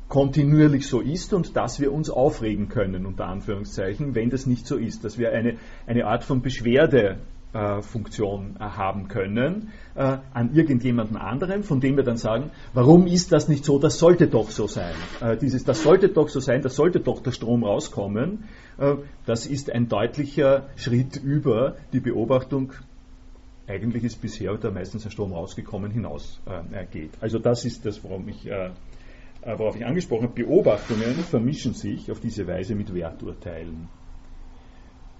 kontinuierlich 0.10 0.88
so 0.88 1.00
ist 1.00 1.33
und 1.33 1.55
dass 1.55 1.79
wir 1.79 1.93
uns 1.93 2.10
aufregen 2.10 2.67
können, 2.67 3.05
unter 3.05 3.27
Anführungszeichen, 3.27 4.13
wenn 4.13 4.29
das 4.29 4.45
nicht 4.45 4.67
so 4.67 4.75
ist, 4.75 5.05
dass 5.05 5.17
wir 5.17 5.31
eine, 5.31 5.55
eine 5.88 6.05
Art 6.05 6.25
von 6.25 6.41
Beschwerdefunktion 6.41 8.57
äh, 8.60 8.63
haben 8.63 9.07
können 9.07 9.69
äh, 9.95 10.17
an 10.33 10.53
irgendjemanden 10.53 11.15
anderen, 11.15 11.63
von 11.63 11.79
dem 11.79 11.95
wir 11.95 12.03
dann 12.03 12.17
sagen, 12.17 12.51
warum 12.74 13.07
ist 13.07 13.31
das 13.31 13.48
nicht 13.48 13.63
so, 13.63 13.79
das 13.79 14.00
sollte 14.00 14.27
doch 14.27 14.50
so 14.50 14.67
sein. 14.67 14.95
Äh, 15.22 15.38
dieses, 15.38 15.63
das 15.63 15.81
sollte 15.81 16.10
doch 16.10 16.27
so 16.27 16.41
sein, 16.41 16.62
das 16.62 16.75
sollte 16.75 17.00
doch 17.00 17.24
der 17.24 17.31
Strom 17.31 17.63
rauskommen, 17.63 18.50
äh, 18.77 18.95
das 19.25 19.45
ist 19.45 19.72
ein 19.72 19.88
deutlicher 19.88 20.67
Schritt 20.75 21.15
über 21.15 21.77
die 21.93 22.01
Beobachtung, 22.01 22.74
eigentlich 23.67 24.03
ist 24.03 24.22
bisher 24.22 24.55
da 24.58 24.72
meistens 24.72 25.05
ein 25.05 25.12
Strom 25.12 25.34
rausgekommen 25.34 25.91
hinausgeht. 25.91 27.13
Äh, 27.13 27.22
also 27.22 27.39
das 27.39 27.65
ist 27.65 27.86
das, 27.86 28.03
worauf 28.03 28.27
ich, 28.27 28.46
äh, 28.46 28.72
äh, 29.41 29.58
worauf 29.58 29.75
ich 29.75 29.86
angesprochen 29.86 30.24
habe. 30.24 30.43
Beobachtungen 30.43 31.15
vermischen 31.15 31.74
sich 31.74 32.12
auf 32.12 32.20
diese 32.20 32.48
Weise 32.48 32.75
mit 32.75 32.93
Werturteilen. 32.93 33.88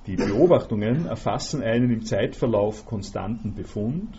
Die 0.08 0.18
Beobachtungen 0.18 1.06
erfassen 1.06 1.64
einen 1.64 1.90
im 1.90 2.04
Zeitverlauf 2.04 2.86
konstanten 2.86 3.54
Befund. 3.54 4.10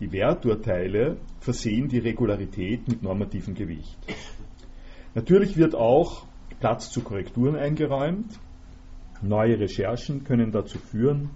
Die 0.00 0.12
Werturteile 0.12 1.16
versehen 1.40 1.88
die 1.88 1.98
Regularität 1.98 2.86
mit 2.86 3.02
normativem 3.02 3.54
Gewicht. 3.54 3.98
Natürlich 5.14 5.56
wird 5.56 5.74
auch 5.74 6.26
Platz 6.60 6.90
zu 6.90 7.02
Korrekturen 7.02 7.56
eingeräumt. 7.56 8.38
Neue 9.22 9.58
Recherchen 9.58 10.22
können 10.24 10.52
dazu 10.52 10.78
führen, 10.78 11.30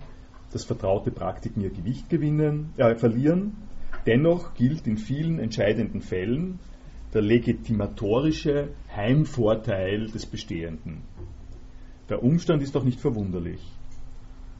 dass 0.52 0.64
vertraute 0.64 1.10
Praktiken 1.10 1.62
ihr 1.62 1.70
Gewicht 1.70 2.08
gewinnen, 2.10 2.72
äh, 2.76 2.94
verlieren. 2.94 3.56
Dennoch 4.06 4.54
gilt 4.54 4.86
in 4.86 4.96
vielen 4.96 5.38
entscheidenden 5.38 6.00
Fällen 6.00 6.58
der 7.14 7.22
legitimatorische 7.22 8.68
Heimvorteil 8.94 10.08
des 10.08 10.26
Bestehenden. 10.26 11.02
Der 12.08 12.22
Umstand 12.22 12.62
ist 12.62 12.74
doch 12.74 12.84
nicht 12.84 13.00
verwunderlich. 13.00 13.60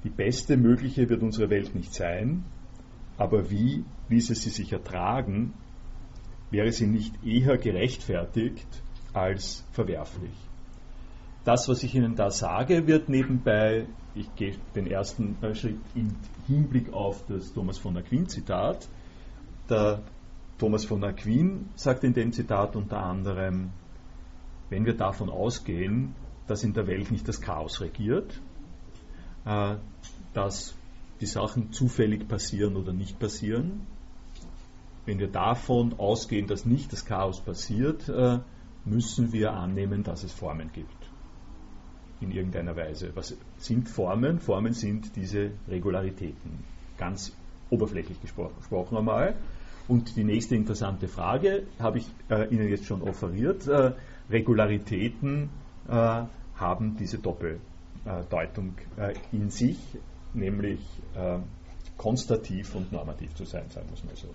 Die 0.05 0.11
beste 0.11 0.57
mögliche 0.57 1.09
wird 1.09 1.23
unsere 1.23 1.51
Welt 1.51 1.75
nicht 1.75 1.95
sein, 1.95 2.45
aber 3.17 3.51
wie 3.51 3.85
ließe 4.09 4.35
sie 4.35 4.51
sich 4.51 4.73
ertragen, 4.73 5.53
wäre 6.51 6.73
sie 6.73 6.87
nicht 6.87 7.15
eher 7.25 7.57
gerechtfertigt 7.57 8.67
als 9.13 9.65
verwerflich. 9.73 10.33
Das, 11.45 11.69
was 11.69 11.83
ich 11.83 11.95
Ihnen 11.95 12.15
da 12.15 12.31
sage, 12.31 12.87
wird 12.87 13.09
nebenbei 13.09 13.87
ich 14.15 14.35
gehe 14.35 14.57
den 14.75 14.87
ersten 14.87 15.37
Schritt 15.55 15.79
im 15.95 16.15
Hinblick 16.47 16.93
auf 16.93 17.25
das 17.27 17.53
Thomas 17.53 17.79
von 17.79 17.97
Aquin-Zitat. 17.97 18.89
Der 19.71 20.03
Thomas 20.59 20.85
von 20.85 21.03
Aquin 21.03 21.71
sagt 21.77 22.05
in 22.05 22.13
dem 22.13 22.33
Zitat 22.33 22.77
unter 22.77 22.99
anderem, 22.99 23.71
wenn 24.69 24.85
wir 24.85 24.97
davon 24.97 25.31
ausgehen, 25.31 26.15
dass 26.47 26.63
in 26.63 26.75
der 26.75 26.87
Welt 26.87 27.11
nicht 27.11 27.27
das 27.27 27.41
Chaos 27.41 27.81
regiert, 27.81 28.41
äh, 29.45 29.77
dass 30.35 30.75
die 31.21 31.27
Sachen 31.27 31.73
zufällig 31.73 32.29
passieren 32.29 32.77
oder 32.77 32.93
nicht 32.93 33.19
passieren, 33.19 33.87
wenn 35.07 35.19
wir 35.19 35.29
davon 35.29 35.99
ausgehen, 35.99 36.47
dass 36.47 36.67
nicht 36.67 36.93
das 36.93 37.05
Chaos 37.05 37.41
passiert, 37.41 38.09
äh, 38.09 38.41
müssen 38.85 39.33
wir 39.33 39.53
annehmen, 39.53 40.03
dass 40.03 40.23
es 40.23 40.33
Formen 40.33 40.71
gibt 40.73 41.02
in 42.23 42.31
irgendeiner 42.31 42.77
Weise. 42.77 43.11
Was 43.15 43.37
sind 43.59 43.89
Formen? 43.89 44.39
Formen 44.39 44.73
sind 44.73 45.17
diese 45.17 45.51
Regularitäten. 45.69 46.65
Ganz 46.99 47.33
oberflächlich 47.71 48.19
gesprochen 48.21 48.97
einmal. 48.97 49.35
Und 49.89 50.17
die 50.17 50.25
nächste 50.25 50.55
interessante 50.55 51.09
Frage 51.09 51.65
habe 51.79 51.99
ich 51.99 52.07
äh, 52.31 52.49
Ihnen 52.49 52.69
jetzt 52.69 52.87
schon 52.87 53.03
offeriert. 53.03 53.67
Äh, 53.67 53.93
Regularitäten 54.31 55.51
äh, 55.89 56.23
haben 56.57 56.97
diese 56.97 57.19
Doppeldeutung 57.19 58.75
äh, 58.97 59.15
in 59.33 59.51
sich, 59.51 59.79
nämlich 60.35 60.81
äh, 61.17 61.39
konstativ 61.97 62.75
und 62.75 62.93
normativ 62.93 63.35
zu 63.35 63.45
sein, 63.45 63.69
sagen 63.71 63.89
wir 63.89 63.95
es 63.95 64.05
mal 64.05 64.17
so. 64.17 64.29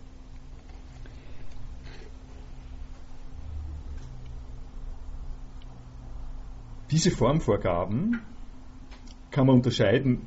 Diese 6.91 7.11
Formvorgaben 7.11 8.21
kann 9.31 9.47
man 9.47 9.57
unterscheiden, 9.57 10.21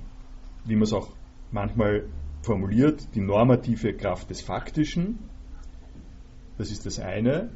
wie 0.64 0.74
man 0.74 0.82
es 0.82 0.92
auch 0.92 1.08
manchmal 1.50 2.04
formuliert, 2.42 3.14
die 3.14 3.20
normative 3.20 3.94
Kraft 3.94 4.28
des 4.28 4.42
Faktischen. 4.42 5.18
Das 6.58 6.70
ist 6.70 6.84
das 6.84 6.98
eine. 6.98 7.50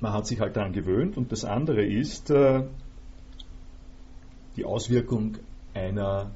Man 0.00 0.12
hat 0.12 0.26
sich 0.26 0.40
halt 0.40 0.56
daran 0.56 0.72
gewöhnt. 0.72 1.18
Und 1.18 1.32
das 1.32 1.44
andere 1.44 1.84
ist 1.84 2.30
äh, 2.30 2.64
die 4.56 4.64
Auswirkung 4.64 5.36
einer, 5.74 6.30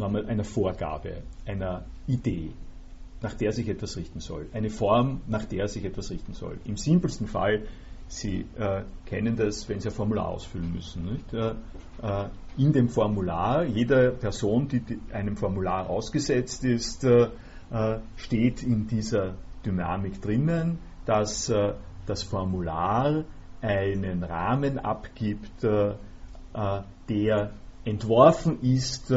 einer 0.00 0.44
Vorgabe, 0.44 1.22
einer 1.46 1.84
Idee, 2.06 2.52
nach 3.22 3.34
der 3.34 3.52
sich 3.52 3.68
etwas 3.68 3.96
richten 3.96 4.20
soll. 4.20 4.46
Eine 4.52 4.70
Form, 4.70 5.20
nach 5.26 5.44
der 5.44 5.66
sich 5.66 5.84
etwas 5.84 6.10
richten 6.10 6.34
soll. 6.34 6.58
Im 6.64 6.76
simpelsten 6.76 7.26
Fall 7.26 7.64
Sie 8.08 8.46
äh, 8.58 8.82
kennen 9.04 9.36
das, 9.36 9.68
wenn 9.68 9.80
Sie 9.80 9.88
ein 9.88 9.94
Formular 9.94 10.28
ausfüllen 10.28 10.72
müssen. 10.72 11.20
Äh, 11.32 11.54
äh, 12.02 12.28
in 12.56 12.72
dem 12.72 12.88
Formular, 12.88 13.64
jede 13.64 14.10
Person, 14.10 14.66
die, 14.66 14.80
die 14.80 14.98
einem 15.12 15.36
Formular 15.36 15.88
ausgesetzt 15.88 16.64
ist, 16.64 17.04
äh, 17.04 17.28
äh, 17.70 17.98
steht 18.16 18.62
in 18.62 18.86
dieser 18.86 19.34
Dynamik 19.64 20.22
drinnen, 20.22 20.78
dass 21.04 21.50
äh, 21.50 21.74
das 22.06 22.22
Formular 22.22 23.24
einen 23.60 24.22
Rahmen 24.22 24.78
abgibt, 24.78 25.64
der 25.64 27.50
entworfen 27.84 28.60
ist, 28.62 29.12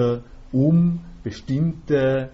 um 0.52 1.00
bestimmte 1.24 2.32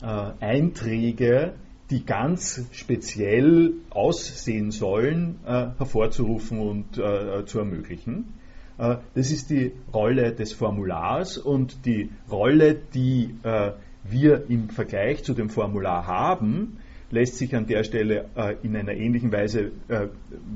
Einträge 0.00 1.52
die 1.94 2.04
ganz 2.04 2.66
speziell 2.72 3.74
aussehen 3.90 4.72
sollen, 4.72 5.38
äh, 5.46 5.68
hervorzurufen 5.78 6.58
und 6.58 6.98
äh, 6.98 7.46
zu 7.46 7.60
ermöglichen. 7.60 8.34
Äh, 8.78 8.96
das 9.14 9.30
ist 9.30 9.50
die 9.50 9.70
Rolle 9.92 10.32
des 10.32 10.52
Formulars 10.52 11.38
und 11.38 11.86
die 11.86 12.10
Rolle, 12.28 12.74
die 12.74 13.36
äh, 13.44 13.74
wir 14.02 14.50
im 14.50 14.70
Vergleich 14.70 15.22
zu 15.22 15.34
dem 15.34 15.50
Formular 15.50 16.08
haben, 16.08 16.78
lässt 17.12 17.38
sich 17.38 17.54
an 17.54 17.66
der 17.66 17.84
Stelle 17.84 18.28
in 18.62 18.76
einer 18.76 18.92
ähnlichen 18.92 19.30
Weise, 19.30 19.70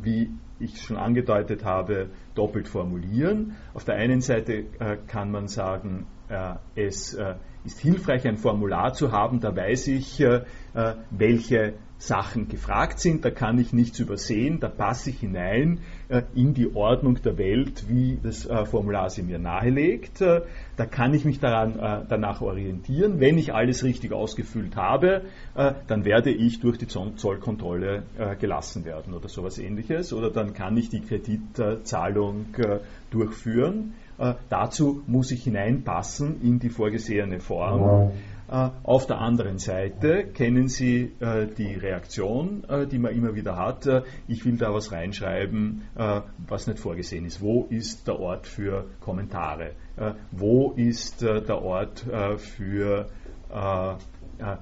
wie 0.02 0.28
ich 0.58 0.82
schon 0.82 0.96
angedeutet 0.96 1.64
habe, 1.64 2.08
doppelt 2.34 2.66
formulieren. 2.66 3.54
Auf 3.74 3.84
der 3.84 3.94
einen 3.94 4.20
Seite 4.20 4.64
kann 5.06 5.30
man 5.30 5.46
sagen, 5.46 6.06
es 6.74 7.16
ist 7.68 7.80
hilfreich, 7.80 8.26
ein 8.26 8.36
Formular 8.36 8.92
zu 8.92 9.12
haben, 9.12 9.40
da 9.40 9.54
weiß 9.54 9.88
ich, 9.88 10.24
welche 11.10 11.74
Sachen 11.98 12.46
gefragt 12.46 13.00
sind, 13.00 13.24
da 13.24 13.30
kann 13.30 13.58
ich 13.58 13.72
nichts 13.72 13.98
übersehen, 13.98 14.60
da 14.60 14.68
passe 14.68 15.10
ich 15.10 15.18
hinein 15.18 15.80
äh, 16.08 16.22
in 16.32 16.54
die 16.54 16.72
Ordnung 16.74 17.20
der 17.22 17.36
Welt, 17.38 17.88
wie 17.88 18.18
das 18.22 18.46
äh, 18.46 18.64
Formular 18.66 19.10
sie 19.10 19.24
mir 19.24 19.40
nahelegt. 19.40 20.20
Äh, 20.20 20.42
da 20.76 20.86
kann 20.86 21.12
ich 21.12 21.24
mich 21.24 21.40
daran, 21.40 21.76
äh, 21.78 22.04
danach 22.08 22.40
orientieren. 22.40 23.18
Wenn 23.18 23.36
ich 23.36 23.52
alles 23.52 23.82
richtig 23.82 24.12
ausgefüllt 24.12 24.76
habe, 24.76 25.22
äh, 25.56 25.72
dann 25.88 26.04
werde 26.04 26.30
ich 26.30 26.60
durch 26.60 26.78
die 26.78 26.86
Zollkontrolle 26.86 28.04
äh, 28.16 28.36
gelassen 28.36 28.84
werden 28.84 29.12
oder 29.12 29.28
sowas 29.28 29.58
ähnliches. 29.58 30.12
Oder 30.12 30.30
dann 30.30 30.54
kann 30.54 30.76
ich 30.76 30.90
die 30.90 31.00
Kreditzahlung 31.00 32.46
durchführen. 33.10 33.94
Dazu 34.48 35.02
muss 35.06 35.30
ich 35.30 35.44
hineinpassen 35.44 36.42
in 36.42 36.58
die 36.58 36.70
vorgesehene 36.70 37.40
Form. 37.40 38.12
Äh, 38.50 38.70
auf 38.82 39.06
der 39.06 39.18
anderen 39.18 39.58
Seite 39.58 40.24
kennen 40.24 40.68
Sie 40.68 41.12
äh, 41.20 41.46
die 41.46 41.74
Reaktion, 41.74 42.64
äh, 42.68 42.86
die 42.86 42.98
man 42.98 43.14
immer 43.14 43.34
wieder 43.34 43.56
hat. 43.56 43.86
ich 44.26 44.44
will 44.44 44.56
da 44.56 44.72
was 44.72 44.92
reinschreiben, 44.92 45.82
was 46.46 46.66
nicht 46.66 46.78
vorgesehen 46.78 47.24
ist. 47.24 47.40
Wo 47.40 47.66
ist 47.68 48.06
der 48.06 48.18
Ort 48.18 48.46
für 48.46 48.86
Kommentare? 49.00 49.72
wo 50.30 50.72
ist 50.76 51.22
der 51.22 51.60
Ort 51.60 52.04
für 52.36 53.08
äh, 53.50 53.94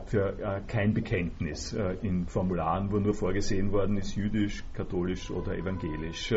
für 0.07 0.39
äh, 0.39 0.61
kein 0.67 0.95
Bekenntnis 0.95 1.73
äh, 1.73 1.97
in 2.03 2.27
Formularen, 2.27 2.91
wo 2.91 2.99
nur 2.99 3.15
vorgesehen 3.15 3.73
worden 3.73 3.97
ist, 3.99 4.17
jüdisch, 4.17 4.65
katholisch 4.75 5.31
oder 5.31 5.57
evangelisch. 5.57 6.35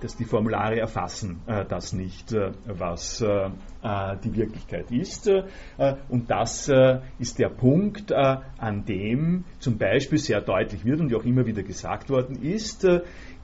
Dass 0.00 0.16
die 0.16 0.24
Formulare 0.24 0.78
erfassen 0.78 1.40
das 1.68 1.92
nicht, 1.92 2.34
was 2.66 3.18
die 3.18 4.36
Wirklichkeit 4.36 4.90
ist. 4.90 5.30
Und 6.08 6.30
das 6.30 6.70
ist 7.18 7.38
der 7.38 7.48
Punkt, 7.48 8.12
an 8.12 8.84
dem 8.84 9.44
zum 9.58 9.78
Beispiel 9.78 10.18
sehr 10.18 10.40
deutlich 10.40 10.84
wird 10.84 11.00
und 11.00 11.14
auch 11.14 11.24
immer 11.24 11.46
wieder 11.46 11.62
gesagt 11.62 12.10
worden 12.10 12.42
ist, 12.42 12.86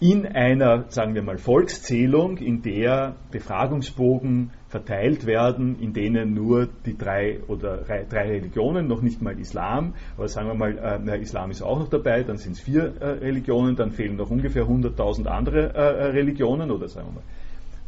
in 0.02 0.26
einer, 0.26 0.86
sagen 0.88 1.14
wir 1.14 1.22
mal, 1.22 1.38
Volkszählung, 1.38 2.38
in 2.38 2.60
der 2.60 3.14
Befragungsbogen 3.30 4.50
verteilt 4.66 5.26
werden, 5.26 5.78
in 5.78 5.92
denen 5.92 6.34
nur 6.34 6.66
die 6.84 6.98
drei 6.98 7.38
oder 7.46 7.76
drei 7.76 8.26
Religionen, 8.26 8.88
noch 8.88 9.00
nicht 9.00 9.22
mal 9.22 9.38
Islam, 9.38 9.94
aber 10.16 10.26
sagen 10.26 10.48
wir 10.48 10.54
mal, 10.54 11.06
äh, 11.06 11.22
Islam 11.22 11.52
ist 11.52 11.62
auch 11.62 11.78
noch 11.78 11.88
dabei, 11.88 12.24
dann 12.24 12.36
sind 12.36 12.54
es 12.54 12.60
vier 12.60 12.94
äh, 13.00 13.06
Religionen, 13.10 13.76
dann 13.76 13.92
fehlen 13.92 14.16
noch 14.16 14.28
ungefähr 14.28 14.64
100.000 14.64 15.26
andere 15.26 15.72
äh, 15.72 16.06
Religionen 16.06 16.72
oder 16.72 16.88
sagen 16.88 17.06
wir 17.10 17.14
mal 17.14 17.24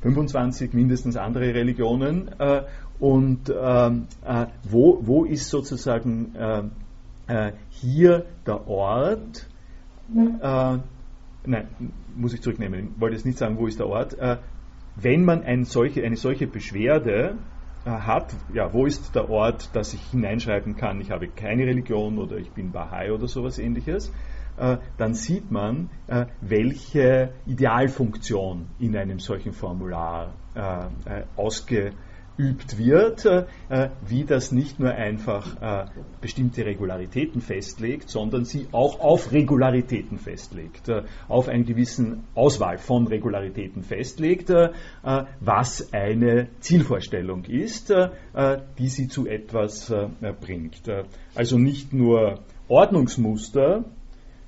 25 0.03 0.73
mindestens 0.73 1.17
andere 1.17 1.53
Religionen. 1.53 2.31
Äh, 2.39 2.63
und 3.01 3.51
ähm, 3.51 4.07
äh, 4.25 4.47
wo, 4.63 5.01
wo 5.03 5.25
ist 5.25 5.51
sozusagen 5.51 6.33
äh, 7.27 7.53
hier 7.71 8.25
der 8.47 8.69
Ort, 8.69 9.49
nein, 11.47 11.69
muss 12.17 12.35
ich 12.35 12.43
zurücknehmen, 12.43 12.93
ich 12.95 13.01
wollte 13.01 13.17
jetzt 13.17 13.27
nicht 13.27 13.39
sagen, 13.39 13.59
wo 13.59 13.67
ist 13.67 13.79
der 13.79 13.87
Ort. 13.87 14.19
Äh, 14.19 14.39
wenn 14.97 15.25
man 15.25 15.43
ein 15.43 15.65
solche, 15.65 16.05
eine 16.05 16.17
solche 16.17 16.47
Beschwerde 16.47 17.37
äh, 17.85 17.91
hat, 17.91 18.35
ja, 18.53 18.73
wo 18.73 18.87
ist 18.87 19.15
der 19.15 19.29
Ort, 19.29 19.75
dass 19.75 19.95
ich 19.95 20.03
hineinschreiben 20.11 20.77
kann, 20.77 21.01
ich 21.01 21.11
habe 21.11 21.29
keine 21.29 21.67
Religion 21.67 22.19
oder 22.19 22.37
ich 22.37 22.51
bin 22.51 22.73
Bahai 22.73 23.13
oder 23.13 23.27
sowas 23.27 23.59
ähnliches, 23.59 24.13
äh, 24.57 24.77
dann 24.99 25.15
sieht 25.15 25.51
man, 25.51 25.91
welche 26.41 27.33
Idealfunktion 27.45 28.69
in 28.79 28.97
einem 28.97 29.19
solchen 29.19 29.53
Formular 29.53 30.33
ausge 31.35 31.91
übt 32.37 32.79
wird, 32.79 33.25
äh, 33.25 33.45
wie 34.07 34.25
das 34.25 34.51
nicht 34.51 34.81
nur 34.81 34.91
einfach 34.91 35.61
äh, 35.61 35.87
bestimmte 36.21 36.65
Regularitäten 36.65 37.41
festlegt, 37.41 38.09
sondern 38.09 38.45
sie 38.45 38.67
auch 38.73 39.01
auf 39.01 39.33
Regularitäten 39.33 40.19
festlegt, 40.19 40.89
äh, 40.89 41.03
auf 41.29 41.49
eine 41.49 41.65
gewissen 41.65 42.25
Auswahl 42.35 42.79
von 42.79 43.07
Regularitäten 43.07 43.83
festlegt, 43.83 44.51
was 45.41 45.93
eine 45.93 46.49
Zielvorstellung 46.61 47.45
ist, 47.45 47.93
die 48.79 48.89
sie 48.89 49.09
zu 49.09 49.27
etwas 49.27 49.93
bringt. 50.41 50.83
Also 51.35 51.59
nicht 51.59 51.93
nur 51.93 52.41
Ordnungsmuster, 52.69 53.85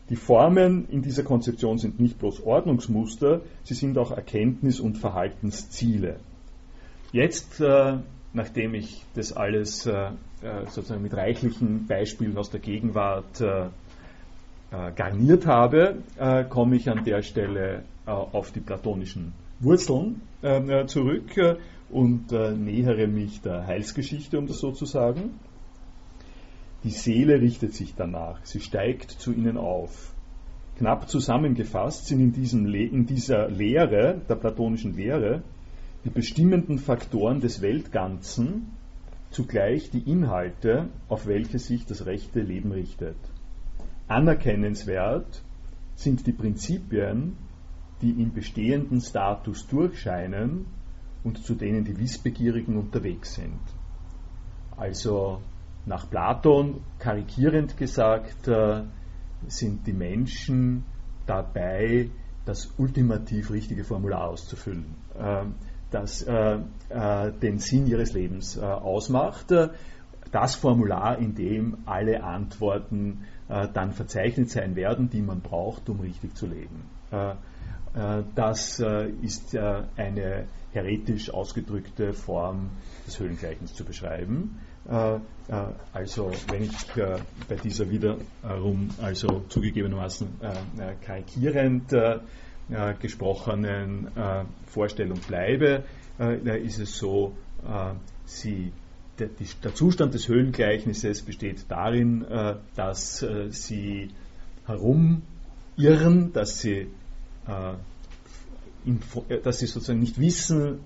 die 0.08 0.16
Formen 0.16 0.88
in 0.88 1.02
dieser 1.02 1.22
Konzeption 1.22 1.78
sind 1.78 2.00
nicht 2.00 2.18
bloß 2.18 2.42
Ordnungsmuster, 2.44 3.42
sie 3.62 3.74
sind 3.74 3.98
auch 3.98 4.11
Erkenntnis- 4.11 4.80
und 4.80 4.98
Verhaltensziele. 4.98 6.20
Jetzt, 7.16 7.62
äh, 7.62 7.96
nachdem 8.35 8.74
ich 8.74 9.02
das 9.14 9.33
alles 9.33 9.87
äh, 9.87 10.09
äh, 10.42 10.66
sozusagen 10.66 11.00
mit 11.00 11.14
reichlichen 11.14 11.87
Beispielen 11.87 12.37
aus 12.37 12.50
der 12.50 12.61
Gegenwart 12.61 13.42
garniert 14.96 15.46
habe, 15.46 16.02
komme 16.50 16.76
ich 16.76 16.90
an 16.90 17.05
der 17.05 17.22
Stelle 17.22 17.85
auf 18.05 18.50
die 18.50 18.61
platonischen 18.61 19.33
Wurzeln 19.61 20.20
zurück 20.88 21.59
und 21.88 22.33
nähere 22.33 23.07
mich 23.07 23.40
der 23.40 23.64
Heilsgeschichte, 23.66 24.37
um 24.38 24.48
das 24.48 24.59
so 24.59 24.72
zu 24.72 24.85
sagen. 24.85 25.38
Die 26.83 26.90
Seele 26.90 27.40
richtet 27.40 27.74
sich 27.74 27.94
danach, 27.94 28.44
sie 28.44 28.61
steigt 28.61 29.12
zu 29.12 29.33
ihnen 29.33 29.57
auf. 29.57 30.12
Knapp 30.79 31.09
zusammengefasst 31.09 32.07
sind 32.07 32.20
in, 32.20 32.33
diesem, 32.33 32.66
in 32.66 33.07
dieser 33.07 33.48
Lehre, 33.48 34.20
der 34.29 34.35
platonischen 34.35 34.94
Lehre, 34.94 35.42
die 36.06 36.10
bestimmenden 36.10 36.78
Faktoren 36.78 37.40
des 37.40 37.62
Weltganzen, 37.62 38.70
zugleich 39.30 39.90
die 39.90 40.08
Inhalte, 40.08 40.88
auf 41.08 41.26
welche 41.26 41.58
sich 41.58 41.84
das 41.84 42.06
rechte 42.06 42.40
Leben 42.40 42.70
richtet. 42.70 43.16
Anerkennenswert 44.06 45.42
sind 45.96 46.28
die 46.28 46.32
Prinzipien, 46.32 47.36
die 48.02 48.10
im 48.22 48.32
bestehenden 48.32 49.00
Status 49.00 49.66
durchscheinen 49.66 50.66
und 51.24 51.42
zu 51.42 51.56
denen 51.56 51.84
die 51.84 51.98
Wissbegierigen 51.98 52.76
unterwegs 52.76 53.34
sind. 53.34 53.58
Also 54.76 55.40
nach 55.86 56.08
Platon, 56.08 56.82
karikierend 57.00 57.76
gesagt, 57.76 58.46
äh, 58.46 58.84
sind 59.48 59.88
die 59.88 59.92
Menschen 59.92 60.84
dabei, 61.26 62.10
das 62.44 62.72
ultimativ 62.78 63.50
richtige 63.50 63.82
Formular 63.82 64.28
auszufüllen. 64.28 64.94
Das 65.90 66.22
äh, 66.22 66.59
äh, 66.88 67.33
den 67.33 67.59
Sinn 67.59 67.87
ihres 67.87 68.12
Lebens 68.12 68.57
äh, 68.57 68.62
ausmacht. 68.62 69.53
Das 70.33 70.57
Formular, 70.57 71.18
in 71.18 71.35
dem 71.35 71.79
alle 71.87 72.22
Antworten 72.25 73.25
äh, 73.49 73.68
dann 73.72 73.92
verzeichnet 73.92 74.51
sein 74.51 74.75
werden, 74.75 75.09
die 75.09 75.22
man 75.22 75.40
braucht, 75.40 75.88
um 75.88 76.01
richtig 76.01 76.35
zu 76.37 76.46
leben. 76.46 76.83
Äh, 77.12 77.31
äh, 77.31 78.25
das 78.35 78.83
ist 79.22 79.57
eine 79.57 80.44
heretisch 80.72 81.31
ausgedrückte 81.31 82.12
Form 82.12 82.70
des 83.07 83.18
Höhlengleichens 83.18 83.72
zu 83.75 83.85
beschreiben. 83.85 84.59
Also 85.92 86.31
wenn 86.51 86.62
ich 86.62 86.77
bei 87.49 87.55
dieser 87.57 87.90
wiederum, 87.90 88.90
also 89.01 89.44
zugegebenermaßen 89.49 90.29
karikierend 91.05 91.92
äh, 92.70 92.94
gesprochenen 93.00 94.09
äh, 94.16 94.44
Vorstellung 94.66 95.18
bleibe, 95.20 95.85
äh, 96.18 96.64
ist 96.64 96.79
es 96.79 96.98
so, 96.98 97.37
äh, 97.64 97.94
sie, 98.24 98.72
der, 99.18 99.29
die, 99.29 99.46
der, 99.62 99.74
Zustand 99.74 100.14
des 100.14 100.29
Höhlengleichnisses 100.29 101.22
besteht 101.22 101.66
darin, 101.68 102.24
äh, 102.24 102.57
dass 102.74 103.22
äh, 103.22 103.50
sie 103.50 104.11
herumirren, 104.66 106.33
dass 106.33 106.59
sie, 106.59 106.88
in, 108.85 108.98
dass 109.44 109.61
sie 109.61 109.66
sozusagen 109.66 110.00
nicht 110.00 110.18
wissen, 110.18 110.81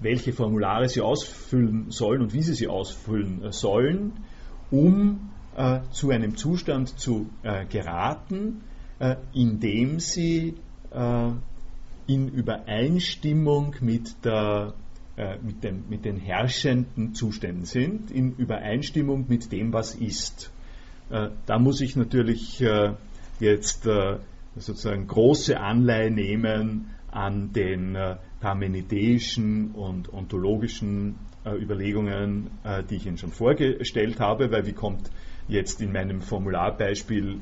welche 0.00 0.32
Formulare 0.32 0.88
sie 0.88 1.02
ausfüllen 1.02 1.92
sollen 1.92 2.22
und 2.22 2.32
wie 2.32 2.42
sie 2.42 2.54
sie 2.54 2.66
ausfüllen 2.66 3.52
sollen, 3.52 4.14
um 4.72 5.30
zu 5.92 6.10
einem 6.10 6.36
Zustand 6.36 6.98
zu 6.98 7.30
geraten, 7.70 8.62
indem 9.34 10.00
sie 10.00 10.54
äh, 10.90 11.30
in 12.06 12.28
Übereinstimmung 12.28 13.74
mit, 13.80 14.24
der, 14.24 14.74
äh, 15.16 15.36
mit, 15.42 15.62
dem, 15.64 15.84
mit 15.88 16.04
den 16.04 16.16
herrschenden 16.16 17.14
Zuständen 17.14 17.64
sind, 17.64 18.10
in 18.10 18.34
Übereinstimmung 18.36 19.26
mit 19.28 19.52
dem, 19.52 19.72
was 19.72 19.94
ist. 19.94 20.50
da 21.08 21.58
muss 21.60 21.80
ich 21.80 21.94
natürlich 21.94 22.60
jetzt 23.38 23.88
sozusagen 24.56 25.06
große 25.06 25.60
Anleihe 25.60 26.10
nehmen 26.10 26.90
an 27.12 27.52
den 27.52 27.96
parmenideischen 28.40 29.70
und 29.70 30.12
ontologischen 30.12 31.14
Überlegungen, 31.54 32.50
die 32.90 32.96
ich 32.96 33.06
Ihnen 33.06 33.18
schon 33.18 33.30
vorgestellt 33.30 34.18
habe, 34.20 34.50
weil 34.50 34.66
wie 34.66 34.72
kommt 34.72 35.10
jetzt 35.48 35.80
in 35.80 35.92
meinem 35.92 36.20
Formularbeispiel 36.20 37.38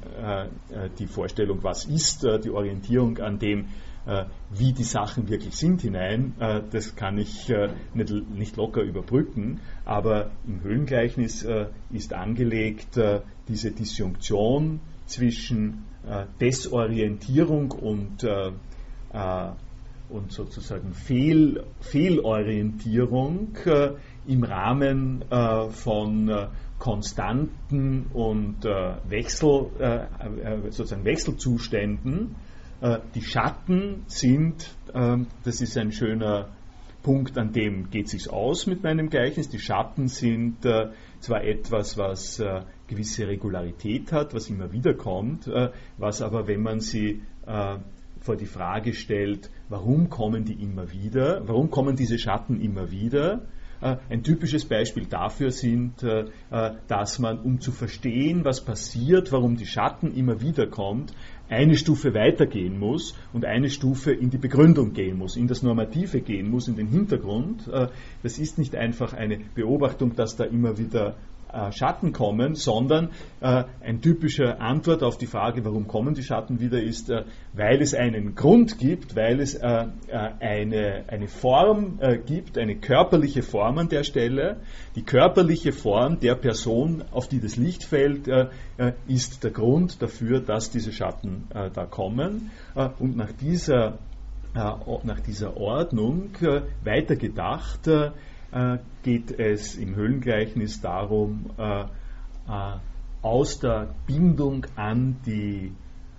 die 0.99 1.07
Vorstellung, 1.07 1.63
was 1.63 1.87
ist 1.87 2.27
die 2.45 2.51
Orientierung 2.51 3.19
an 3.19 3.39
dem, 3.39 3.67
wie 4.51 4.73
die 4.75 4.83
Sachen 4.83 5.31
wirklich 5.31 5.57
sind 5.57 5.81
hinein, 5.81 6.35
das 6.71 6.95
kann 6.97 7.17
ich 7.17 7.51
nicht, 7.95 8.13
nicht 8.31 8.57
locker 8.57 8.83
überbrücken, 8.83 9.61
aber 9.87 10.33
im 10.47 10.63
Höhlengleichnis 10.63 11.47
ist 11.91 12.13
angelegt 12.13 13.01
diese 13.49 13.71
Disjunktion 13.71 14.81
zwischen 15.07 15.85
Desorientierung 16.41 17.71
und 17.71 18.27
und 20.09 20.33
sozusagen 20.33 20.93
Fehl, 20.93 21.65
Fehlorientierung 21.81 23.57
äh, 23.65 23.93
im 24.27 24.45
Rahmen 24.45 25.25
äh, 25.31 25.69
von 25.69 26.29
äh, 26.29 26.47
konstanten 26.79 28.07
und 28.13 28.65
äh, 28.65 28.97
Wechsel, 29.09 29.71
äh, 29.79 29.97
äh, 29.97 30.71
sozusagen 30.71 31.05
Wechselzuständen. 31.05 32.37
die 33.15 33.23
Schatten 33.23 34.03
sind, 34.09 34.69
ähm, 34.93 35.29
das 35.45 35.63
ist 35.63 35.79
ein 35.79 35.93
schöner 35.93 36.49
Punkt, 37.03 37.39
an 37.39 37.53
dem 37.53 37.89
geht 37.89 38.07
es 38.07 38.11
sich 38.11 38.31
aus 38.31 38.67
mit 38.67 38.83
meinem 38.83 39.09
Gleichnis. 39.09 39.49
Die 39.49 39.59
Schatten 39.59 40.09
sind 40.09 40.59
zwar 41.21 41.45
etwas, 41.45 41.99
was 41.99 42.43
gewisse 42.87 43.29
Regularität 43.29 44.11
hat, 44.11 44.35
was 44.35 44.49
immer 44.49 44.73
wieder 44.73 44.95
kommt, 44.95 45.51
was 45.99 46.23
aber, 46.23 46.47
wenn 46.47 46.63
man 46.63 46.81
sie 46.81 47.21
vor 47.45 48.37
die 48.37 48.47
Frage 48.47 48.95
stellt, 48.95 49.51
warum 49.69 50.11
kommen 50.11 50.45
die 50.45 50.55
immer 50.55 50.93
wieder, 50.93 51.43
warum 51.47 51.71
kommen 51.71 51.97
diese 51.97 52.19
Schatten 52.19 52.61
immer 52.61 52.91
wieder. 52.91 53.43
Äh, 53.81 53.97
ein 54.09 54.23
typisches 54.23 54.65
Beispiel 54.65 55.05
dafür 55.05 55.51
sind, 55.51 56.03
äh, 56.03 56.25
äh, 56.51 56.73
dass 56.89 57.19
man, 57.19 57.39
um 57.41 57.61
zu 57.61 57.71
verstehen, 57.71 58.45
was 58.45 58.65
passiert, 58.65 59.31
warum 59.31 59.57
die 59.57 59.67
Schatten 59.67 60.15
immer 60.15 60.41
wieder 60.41 60.67
kommt, 60.67 61.13
eine 61.51 61.77
Stufe 61.77 62.15
weitergehen 62.15 62.79
muss 62.79 63.15
und 63.35 63.45
eine 63.45 63.69
Stufe 63.69 64.13
in 64.13 64.31
die 64.31 64.39
Begründung 64.39 64.95
gehen 64.95 65.19
muss, 65.19 65.37
in 65.37 65.49
das 65.49 65.63
Normative 65.63 66.23
gehen 66.23 66.51
muss, 66.51 66.69
in 66.69 66.77
den 66.77 66.89
Hintergrund. 66.89 67.71
Das 68.23 68.39
ist 68.39 68.57
nicht 68.57 68.75
einfach 68.75 69.13
eine 69.13 69.39
Beobachtung, 69.55 70.17
dass 70.17 70.37
da 70.37 70.45
immer 70.45 70.79
wieder 70.79 71.17
äh, 71.55 71.73
Schatten 71.73 72.13
kommen, 72.13 72.57
sondern 72.57 73.11
äh, 73.41 73.65
ein 73.81 74.01
typischer 74.01 74.61
Antwort 74.61 75.05
auf 75.05 75.19
die 75.19 75.27
Frage, 75.27 75.65
warum 75.65 75.87
kommen 75.87 76.15
die 76.15 76.25
Schatten 76.25 76.59
wieder, 76.59 76.83
ist, 76.83 77.11
äh, 77.11 77.25
weil 77.53 77.81
es 77.81 77.95
einen 77.95 78.35
Grund 78.35 78.79
gibt, 78.79 79.15
weil 79.15 79.41
es 79.41 79.57
eine, 79.61 81.05
eine 81.07 81.29
Form 81.29 82.01
gibt, 82.27 82.59
eine 82.59 82.77
körperliche 82.77 83.43
Form 83.43 83.79
an 83.79 83.89
der 83.89 84.03
Stelle. 84.03 84.57
Die 84.97 85.05
körperliche 85.05 85.73
Form 85.73 86.19
der 86.19 86.35
Person, 86.35 87.05
auf 87.13 87.29
die 87.29 87.41
das 87.41 87.57
Licht 87.57 87.85
fällt, 87.85 88.29
ist 89.07 89.45
der 89.45 89.51
Grund 89.53 90.03
dafür, 90.03 90.41
dass 90.41 90.71
diese 90.71 90.93
Schatten 90.93 91.45
da 91.53 91.87
kommen. 91.87 92.51
und 92.99 93.17
nach 93.17 93.31
dieser 93.33 93.99
nach 94.55 95.21
dieser 95.21 95.57
Ordnung 95.57 96.31
weitergedacht 96.83 97.89
äh, 98.55 98.79
geht 99.03 99.33
es 99.39 99.75
im 99.75 99.97
Höhlengleichnis 99.97 100.81
darum, 100.81 101.51
äh, 101.59 101.83
äh, 101.83 101.87
aus 103.21 103.59
der 103.59 103.95
Bindung 104.07 104.67
an 104.77 105.17
die 105.27 105.73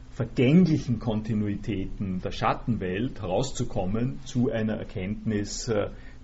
vergänglichen 0.09 0.99
Kontinuitäten 0.99 2.19
der 2.21 2.31
Schattenwelt 2.31 3.21
herauszukommen 3.21 4.19
zu 4.25 4.49
einer 4.49 4.75
Erkenntnis 4.75 5.69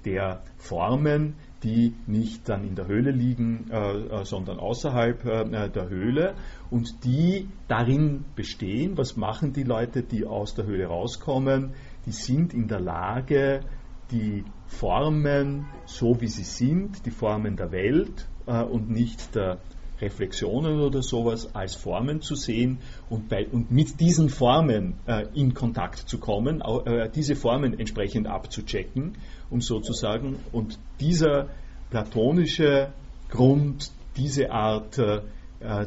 der 0.05 0.41
Formen, 0.57 1.35
die 1.63 1.93
nicht 2.07 2.49
dann 2.49 2.63
in 2.63 2.75
der 2.75 2.87
Höhle 2.87 3.11
liegen, 3.11 3.69
äh, 3.69 4.25
sondern 4.25 4.59
außerhalb 4.59 5.25
äh, 5.25 5.69
der 5.69 5.89
Höhle 5.89 6.33
und 6.71 7.03
die 7.03 7.47
darin 7.67 8.25
bestehen. 8.35 8.97
Was 8.97 9.15
machen 9.15 9.53
die 9.53 9.63
Leute, 9.63 10.01
die 10.01 10.25
aus 10.25 10.55
der 10.55 10.65
Höhle 10.65 10.87
rauskommen? 10.87 11.73
Die 12.05 12.11
sind 12.11 12.53
in 12.53 12.67
der 12.67 12.79
Lage, 12.79 13.61
die 14.09 14.43
Formen, 14.71 15.65
so 15.85 16.19
wie 16.21 16.27
sie 16.27 16.43
sind, 16.43 17.05
die 17.05 17.11
Formen 17.11 17.55
der 17.55 17.71
Welt 17.71 18.27
äh, 18.47 18.63
und 18.63 18.89
nicht 18.89 19.35
der 19.35 19.59
Reflexionen 19.99 20.79
oder 20.79 21.03
sowas 21.03 21.53
als 21.53 21.75
Formen 21.75 22.21
zu 22.21 22.35
sehen 22.35 22.79
und, 23.09 23.29
bei, 23.29 23.47
und 23.47 23.69
mit 23.69 23.99
diesen 23.99 24.29
Formen 24.29 24.95
äh, 25.05 25.27
in 25.35 25.53
Kontakt 25.53 25.97
zu 26.09 26.17
kommen, 26.17 26.61
äh, 26.61 27.09
diese 27.13 27.35
Formen 27.35 27.77
entsprechend 27.77 28.27
abzuchecken, 28.27 29.13
um 29.51 29.61
sozusagen, 29.61 30.37
und 30.51 30.79
dieser 30.99 31.49
platonische 31.91 32.91
Grund, 33.29 33.91
diese 34.17 34.51
Art 34.51 34.97
äh, 34.97 35.21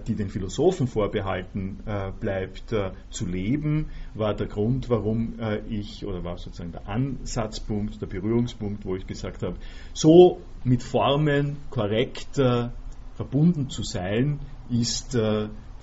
die 0.07 0.15
den 0.15 0.29
Philosophen 0.29 0.87
vorbehalten 0.87 1.81
äh, 1.87 2.11
bleibt, 2.19 2.73
äh, 2.73 2.93
zu 3.11 3.27
leben, 3.27 3.91
war 4.15 4.35
der 4.35 4.47
Grund, 4.47 4.89
warum 4.89 5.35
ich, 5.69 6.05
oder 6.07 6.23
war 6.25 6.39
sozusagen 6.39 6.73
der 6.73 6.89
Ansatzpunkt, 6.89 8.01
der 8.01 8.07
Berührungspunkt, 8.07 8.85
wo 8.85 8.97
ich 8.97 9.07
gesagt 9.07 9.43
habe, 9.43 9.57
so 9.93 10.41
mit 10.63 10.83
Formen 10.83 11.57
korrekt 11.71 12.41
verbunden 13.17 13.69
zu 13.69 13.83
sein, 13.83 14.41
ist 14.71 15.17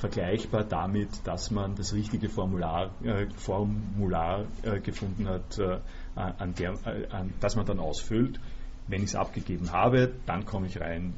vergleichbar 0.02 0.64
damit, 0.64 1.10
dass 1.26 1.52
man 1.52 1.76
das 1.76 1.94
richtige 1.94 2.28
Formular, 2.28 2.90
äh, 3.04 3.28
Formular 3.38 4.46
äh, 4.64 4.80
gefunden 4.80 5.30
hat, 5.30 5.60
äh, 5.60 5.78
an 6.16 6.56
der, 6.56 6.74
an, 7.12 7.34
das 7.40 7.56
man 7.56 7.66
dann 7.66 7.80
ausfüllt. 7.80 8.40
Wenn 8.88 9.04
ich 9.04 9.10
es 9.10 9.16
abgegeben 9.16 9.72
habe, 9.72 10.12
dann 10.26 10.44
komme 10.44 10.68
ich 10.68 10.82
rein 10.82 11.14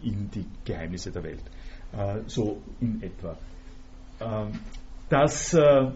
in 0.00 0.30
die 0.30 0.46
Geheimnisse 0.64 1.10
der 1.10 1.22
Welt. 1.22 1.42
Äh, 1.96 2.22
so 2.26 2.60
in 2.80 3.02
etwa. 3.02 3.36
Ähm, 4.20 4.52
das 5.08 5.54
äh, 5.54 5.90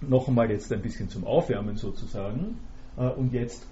noch 0.00 0.28
einmal 0.28 0.50
jetzt 0.50 0.72
ein 0.72 0.82
bisschen 0.82 1.08
zum 1.08 1.24
Aufwärmen 1.24 1.76
sozusagen. 1.76 2.58
Äh, 2.96 3.08
und 3.08 3.32
jetzt 3.32 3.66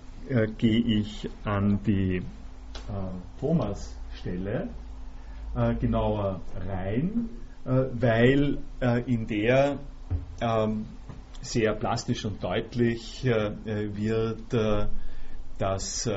gehe 0.58 0.80
ich 0.80 1.30
an 1.44 1.78
die 1.86 2.20
Thomas-Stelle 3.40 4.68
genauer 5.80 6.42
rein, 6.68 7.30
weil 7.64 8.58
in 9.06 9.26
der 9.26 9.78
ähm, 10.42 10.84
sehr 11.40 11.72
plastisch 11.76 12.26
und 12.26 12.44
deutlich 12.44 13.24
wird, 13.24 14.52
dass 15.56 16.10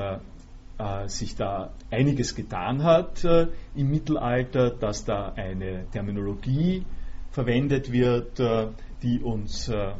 sich 1.08 1.36
da 1.36 1.72
einiges 1.89 2.36
getan 2.36 2.84
hat 2.84 3.24
äh, 3.24 3.48
im 3.76 3.91
Mittelalter, 3.91 4.72
dass 4.72 5.06
da 5.06 5.34
eine 5.36 5.86
Terminologie 5.91 6.86
verwendet 7.32 7.91
wird, 7.91 8.39
äh, 8.39 8.67
die 9.02 9.20
uns 9.20 9.70
äh, 9.70 9.94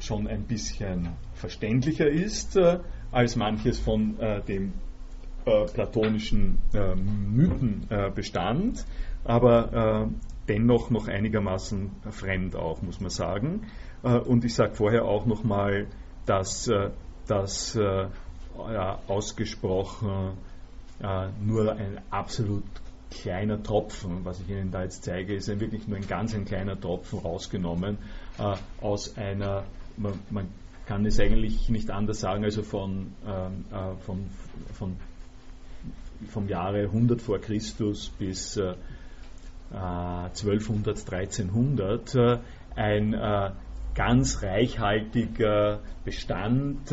schon 0.00 0.26
ein 0.26 0.44
bisschen 0.44 1.10
verständlicher 1.34 2.08
ist 2.08 2.56
äh, 2.56 2.78
als 3.10 3.36
manches 3.36 3.78
von 3.78 4.18
äh, 4.18 4.40
dem 4.42 4.72
platonischen 5.44 6.58
Mythenbestand, 6.72 8.86
aber 9.24 10.08
dennoch 10.46 10.90
noch 10.90 11.08
einigermaßen 11.08 11.90
fremd 12.10 12.54
auch, 12.54 12.80
muss 12.82 13.00
man 13.00 13.10
sagen. 13.10 13.62
und 14.02 14.44
ich 14.44 14.54
sage 14.54 14.76
vorher 14.76 15.04
auch 15.04 15.26
nochmal, 15.26 15.88
dass 16.26 16.70
das 17.26 17.76
ausgesprochen 18.56 20.36
äh, 21.02 21.28
nur 21.42 21.72
ein 21.72 22.00
absolut 22.10 22.64
kleiner 23.10 23.62
Tropfen, 23.62 24.24
was 24.24 24.40
ich 24.40 24.48
Ihnen 24.48 24.70
da 24.70 24.82
jetzt 24.82 25.04
zeige, 25.04 25.34
ist 25.34 25.50
ein 25.50 25.60
wirklich 25.60 25.86
nur 25.86 25.98
ein 25.98 26.06
ganz 26.06 26.34
ein 26.34 26.44
kleiner 26.44 26.80
Tropfen 26.80 27.18
rausgenommen 27.18 27.98
äh, 28.38 28.54
aus 28.80 29.16
einer, 29.16 29.64
man, 29.96 30.18
man, 30.30 30.48
kann 30.84 31.06
es 31.06 31.20
eigentlich 31.20 31.68
nicht 31.68 31.90
anders 31.92 32.18
sagen, 32.20 32.42
also 32.42 32.62
von, 32.64 33.12
ähm, 33.24 33.64
äh, 33.70 33.94
von, 34.02 34.26
von 34.74 34.96
vom 36.28 36.48
Jahre 36.48 36.82
100 36.82 37.20
vor 37.20 37.38
Christus 37.40 38.08
bis 38.10 38.56
äh, 38.56 38.74
1200, 39.72 40.98
1300 40.98 42.14
äh, 42.14 42.38
ein 42.74 43.14
äh, 43.14 43.50
ganz 43.94 44.42
reichhaltiger 44.42 45.80
Bestand 46.04 46.90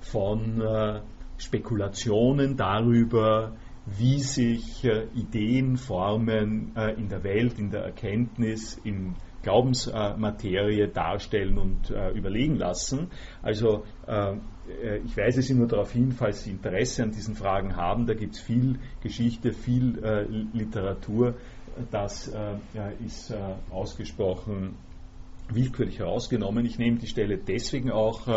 von 0.00 0.60
äh, 0.60 1.00
Spekulationen 1.38 2.56
darüber, 2.56 3.52
wie 3.86 4.20
sich 4.20 4.84
äh, 4.84 5.06
Ideen, 5.14 5.76
Formen 5.76 6.72
äh, 6.76 6.94
in 6.94 7.08
der 7.08 7.24
Welt, 7.24 7.58
in 7.58 7.70
der 7.70 7.84
Erkenntnis, 7.84 8.78
in 8.84 9.14
Glaubensmaterie 9.42 10.88
darstellen 10.88 11.56
und 11.56 11.90
überlegen 12.14 12.56
lassen. 12.56 13.08
Also 13.40 13.84
ich 15.02 15.16
weise 15.16 15.40
Sie 15.40 15.54
nur 15.54 15.66
darauf 15.66 15.92
hin, 15.92 16.12
falls 16.12 16.44
Sie 16.44 16.50
Interesse 16.50 17.04
an 17.04 17.12
diesen 17.12 17.34
Fragen 17.34 17.74
haben, 17.74 18.04
da 18.04 18.12
gibt 18.12 18.34
es 18.34 18.40
viel 18.40 18.78
Geschichte, 19.02 19.52
viel 19.54 19.98
Literatur, 20.52 21.36
das 21.90 22.30
ist 23.02 23.34
ausgesprochen 23.70 24.76
willkürlich 25.48 26.00
herausgenommen. 26.00 26.66
Ich 26.66 26.78
nehme 26.78 26.98
die 26.98 27.06
Stelle 27.06 27.38
deswegen 27.38 27.90
auch 27.90 28.28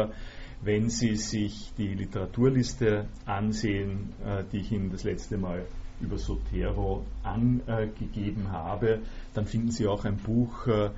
wenn 0.63 0.89
Sie 0.89 1.15
sich 1.15 1.73
die 1.77 1.93
Literaturliste 1.93 3.05
ansehen, 3.25 4.13
äh, 4.25 4.43
die 4.51 4.59
ich 4.59 4.71
Ihnen 4.71 4.91
das 4.91 5.03
letzte 5.03 5.37
Mal 5.37 5.65
über 6.01 6.17
Sotero 6.17 7.05
angegeben 7.23 8.51
habe, 8.51 8.99
dann 9.33 9.45
finden 9.45 9.71
Sie 9.71 9.87
auch 9.87 10.05
ein 10.05 10.17
Buch, 10.17 10.67
äh, 10.67 10.89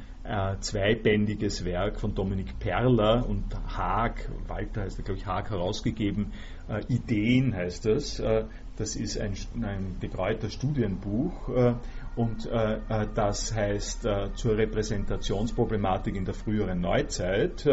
zweibändiges 0.60 1.66
Werk 1.66 2.00
von 2.00 2.16
Dominik 2.16 2.58
Perler 2.60 3.28
und 3.28 3.44
Haag, 3.78 4.28
Walter 4.48 4.82
heißt 4.82 4.98
er, 5.00 5.04
glaube 5.04 5.20
ich, 5.20 5.26
Haag 5.26 5.52
herausgegeben, 5.52 6.34
äh, 6.68 6.82
Ideen 6.88 7.54
heißt 7.54 7.86
es. 7.86 8.20
Äh, 8.20 8.46
das 8.78 8.96
ist 8.96 9.18
ein, 9.20 9.36
ein 9.62 9.98
betreuter 10.02 10.50
Studienbuch 10.50 11.50
äh, 11.50 11.76
und 12.16 12.46
äh, 12.48 12.80
das 13.14 13.54
heißt 13.54 14.08
zur 14.36 14.58
Repräsentationsproblematik 14.58 16.16
in 16.16 16.26
der 16.26 16.34
früheren 16.34 16.82
Neuzeit 16.82 17.66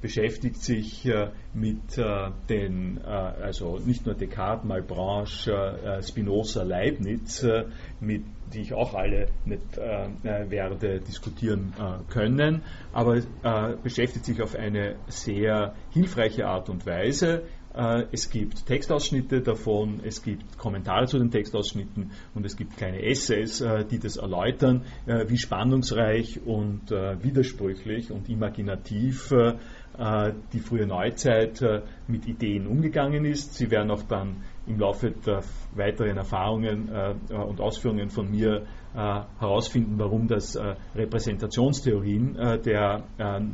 beschäftigt 0.00 0.62
sich 0.62 1.04
äh, 1.04 1.28
mit 1.52 1.98
äh, 1.98 2.30
den, 2.48 2.98
also 3.04 3.78
nicht 3.78 4.06
nur 4.06 4.14
Descartes, 4.14 4.64
Malebranche, 4.66 6.00
Spinoza, 6.02 6.62
Leibniz, 6.62 7.46
mit 8.00 8.24
die 8.52 8.62
ich 8.62 8.74
auch 8.74 8.94
alle 8.94 9.28
nicht 9.44 9.76
werde 9.76 10.98
diskutieren 10.98 11.72
können, 12.08 12.62
aber 12.92 13.20
beschäftigt 13.82 14.24
sich 14.24 14.42
auf 14.42 14.56
eine 14.56 14.96
sehr 15.06 15.74
hilfreiche 15.90 16.48
Art 16.48 16.68
und 16.68 16.84
Weise 16.84 17.42
äh, 17.42 17.59
es 18.10 18.30
gibt 18.30 18.66
Textausschnitte 18.66 19.42
davon, 19.42 20.00
es 20.02 20.22
gibt 20.22 20.58
Kommentare 20.58 21.06
zu 21.06 21.18
den 21.18 21.30
Textausschnitten 21.30 22.10
und 22.34 22.44
es 22.44 22.56
gibt 22.56 22.76
kleine 22.76 23.00
Essays, 23.02 23.60
äh, 23.60 23.84
die 23.84 24.00
das 24.00 24.16
erläutern, 24.16 24.84
äh, 25.06 25.28
wie 25.28 25.38
spannungsreich 25.38 26.40
und 26.44 26.90
widersprüchlich 26.90 28.10
und 28.10 28.28
imaginativ 28.28 29.32
die 30.52 30.60
frühe 30.60 30.86
Neuzeit 30.86 31.60
mit 32.06 32.26
Ideen 32.26 32.66
umgegangen 32.66 33.24
ist. 33.24 33.54
Sie 33.54 33.70
werden 33.70 33.90
auch 33.90 34.02
dann 34.04 34.36
im 34.70 34.80
Laufe 34.80 35.10
der 35.10 35.42
weiteren 35.74 36.16
Erfahrungen 36.16 36.88
und 37.28 37.60
Ausführungen 37.60 38.10
von 38.10 38.30
mir 38.30 38.66
äh, 38.92 39.20
herausfinden, 39.38 39.94
warum 39.98 40.26
das 40.26 40.56
äh, 40.56 40.74
Repräsentationstheorien 40.96 42.34
äh, 42.36 42.58
der 42.58 43.04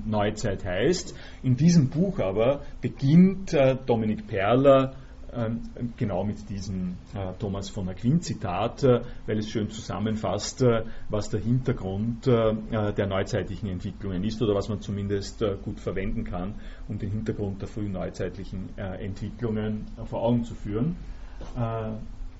Neuzeit 0.06 0.64
heißt. 0.64 1.14
In 1.42 1.56
diesem 1.56 1.90
Buch 1.90 2.20
aber 2.20 2.62
beginnt 2.80 3.54
Dominik 3.84 4.26
Perler 4.26 4.94
genau 5.96 6.24
mit 6.24 6.48
diesem 6.48 6.96
Thomas 7.38 7.68
von 7.70 7.88
Aquin 7.88 8.20
Zitat, 8.20 8.82
weil 8.82 9.38
es 9.38 9.50
schön 9.50 9.70
zusammenfasst, 9.70 10.64
was 11.08 11.30
der 11.30 11.40
Hintergrund 11.40 12.26
der 12.26 13.06
neuzeitlichen 13.06 13.68
Entwicklungen 13.68 14.24
ist 14.24 14.40
oder 14.42 14.54
was 14.54 14.68
man 14.68 14.80
zumindest 14.80 15.42
gut 15.62 15.80
verwenden 15.80 16.24
kann, 16.24 16.54
um 16.88 16.98
den 16.98 17.10
Hintergrund 17.10 17.60
der 17.60 17.68
frühen 17.68 17.92
neuzeitlichen 17.92 18.76
Entwicklungen 18.78 19.86
vor 20.04 20.22
Augen 20.22 20.44
zu 20.44 20.54
führen. 20.54 20.96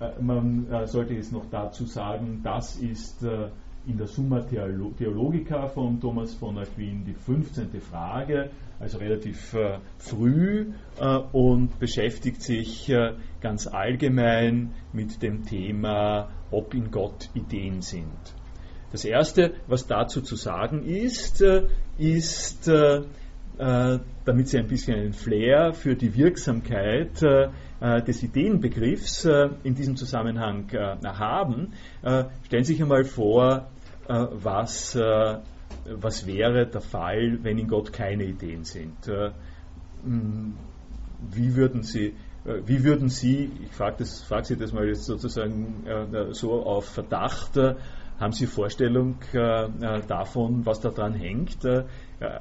Äh, 0.00 0.20
man 0.20 0.70
äh, 0.70 0.87
sollte 0.87 1.14
jetzt 1.14 1.32
noch 1.32 1.46
dazu 1.50 1.87
sagen, 1.87 2.40
das 2.42 2.76
ist 2.76 3.22
äh, 3.22 3.48
in 3.87 3.96
der 3.96 4.06
Summa 4.09 4.40
Theologica 4.40 5.68
von 5.68 6.00
Thomas 6.00 6.35
von 6.35 6.59
Aquin 6.59 7.04
die 7.04 7.14
15. 7.14 7.80
Frage, 7.80 8.50
also 8.78 8.98
relativ 8.98 9.56
früh 9.98 10.72
und 11.32 11.78
beschäftigt 11.78 12.42
sich 12.42 12.92
ganz 13.40 13.66
allgemein 13.66 14.74
mit 14.92 15.22
dem 15.22 15.44
Thema, 15.44 16.28
ob 16.50 16.74
in 16.74 16.90
Gott 16.90 17.30
Ideen 17.34 17.80
sind. 17.80 18.10
Das 18.92 19.04
Erste, 19.04 19.54
was 19.66 19.86
dazu 19.86 20.20
zu 20.20 20.36
sagen 20.36 20.84
ist, 20.84 21.42
ist, 21.98 22.70
damit 23.58 24.48
Sie 24.48 24.58
ein 24.58 24.66
bisschen 24.66 24.98
einen 24.98 25.12
Flair 25.12 25.72
für 25.72 25.96
die 25.96 26.14
Wirksamkeit 26.14 27.22
äh, 27.78 28.02
des 28.02 28.22
Ideenbegriffs 28.22 29.26
äh, 29.26 29.50
in 29.62 29.74
diesem 29.74 29.96
Zusammenhang 29.96 30.70
äh, 30.70 30.96
haben, 31.04 31.72
stellen 32.44 32.64
Sie 32.64 32.72
sich 32.72 32.82
einmal 32.82 33.04
vor, 33.04 33.68
was, 34.08 34.96
was 35.90 36.27
wäre 36.27 36.66
der 36.66 36.81
Fall, 36.81 37.38
wenn 37.42 37.59
in 37.59 37.68
Gott 37.68 37.92
keine 37.92 38.25
Ideen 38.25 38.64
sind. 38.64 38.94
Hm, 40.05 40.55
wie 41.33 41.57
würden 41.57 41.83
Sie 41.83 42.14
wie 42.64 42.85
würden 42.85 43.09
Sie, 43.09 43.51
ich 43.64 43.72
frage, 43.72 43.96
das, 43.99 44.22
frage 44.22 44.46
Sie 44.46 44.57
das 44.57 44.72
mal 44.72 44.87
jetzt 44.87 45.05
sozusagen 45.05 45.85
so 46.31 46.62
auf 46.62 46.85
Verdacht, 46.85 47.59
haben 48.18 48.33
Sie 48.33 48.46
Vorstellung 48.46 49.16
davon, 49.33 50.64
was 50.64 50.81
daran 50.81 51.14
hängt? 51.14 51.59
Äh, 52.18 52.40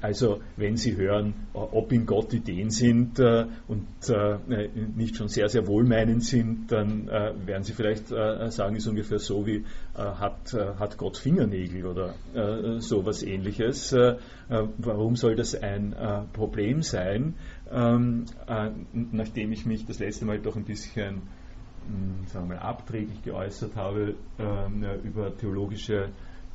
also 0.00 0.40
wenn 0.56 0.76
Sie 0.76 0.96
hören, 0.96 1.34
ob 1.52 1.90
in 1.92 2.06
Gott 2.06 2.32
Ideen 2.34 2.70
sind 2.70 3.18
äh, 3.18 3.46
und 3.66 3.86
äh, 4.08 4.68
nicht 4.94 5.16
schon 5.16 5.28
sehr, 5.28 5.48
sehr 5.48 5.66
wohlmeinend 5.66 6.22
sind, 6.22 6.70
dann 6.70 7.06
werden 7.06 7.62
Sie 7.62 7.72
vielleicht 7.72 8.08
sagen, 8.08 8.76
ist 8.76 8.86
ungefähr 8.86 9.18
so 9.18 9.46
wie 9.46 9.64
hat, 9.94 10.54
hat 10.54 10.98
Gott 10.98 11.16
Fingernägel 11.16 11.86
oder 11.86 12.14
sowas 12.80 13.22
ähnliches. 13.22 13.94
Warum 14.48 15.16
soll 15.16 15.34
das 15.34 15.54
ein 15.54 15.94
Problem 16.32 16.82
sein? 16.82 17.34
Ähm, 17.70 18.26
nachdem 18.92 19.52
ich 19.52 19.66
mich 19.66 19.86
das 19.86 19.98
letzte 19.98 20.24
Mal 20.24 20.38
doch 20.38 20.56
ein 20.56 20.64
bisschen 20.64 21.22
sagen 22.26 22.48
wir 22.48 22.56
mal, 22.56 22.62
abträglich 22.62 23.22
geäußert 23.22 23.76
habe 23.76 24.14
ähm, 24.38 24.84
über 25.04 25.36
theologische 25.36 26.10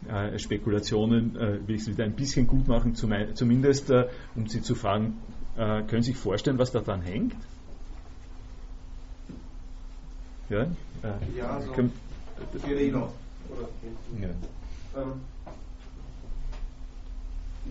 äh, 0.08 0.38
Spekulationen 0.40 1.36
äh, 1.36 1.68
will 1.68 1.76
ich 1.76 1.82
es 1.84 1.88
wieder 1.88 2.04
ein 2.04 2.16
bisschen 2.16 2.48
gut 2.48 2.68
machen, 2.68 2.96
zumindest 2.96 3.90
äh, 3.92 4.08
um 4.36 4.48
Sie 4.48 4.62
zu 4.62 4.76
fragen, 4.76 5.18
äh, 5.56 5.84
können 5.84 6.02
Sie 6.02 6.12
sich 6.12 6.18
vorstellen, 6.18 6.58
was 6.58 6.72
da 6.72 6.80
dran 6.80 7.02
hängt? 7.02 7.36
Ja, 10.50 10.64
äh, 10.64 10.68
ja 11.38 11.62
so 11.62 11.72
können, 11.72 11.92
Guerrero. 12.66 13.14
Ja. 14.20 14.28
Ähm, 15.02 15.22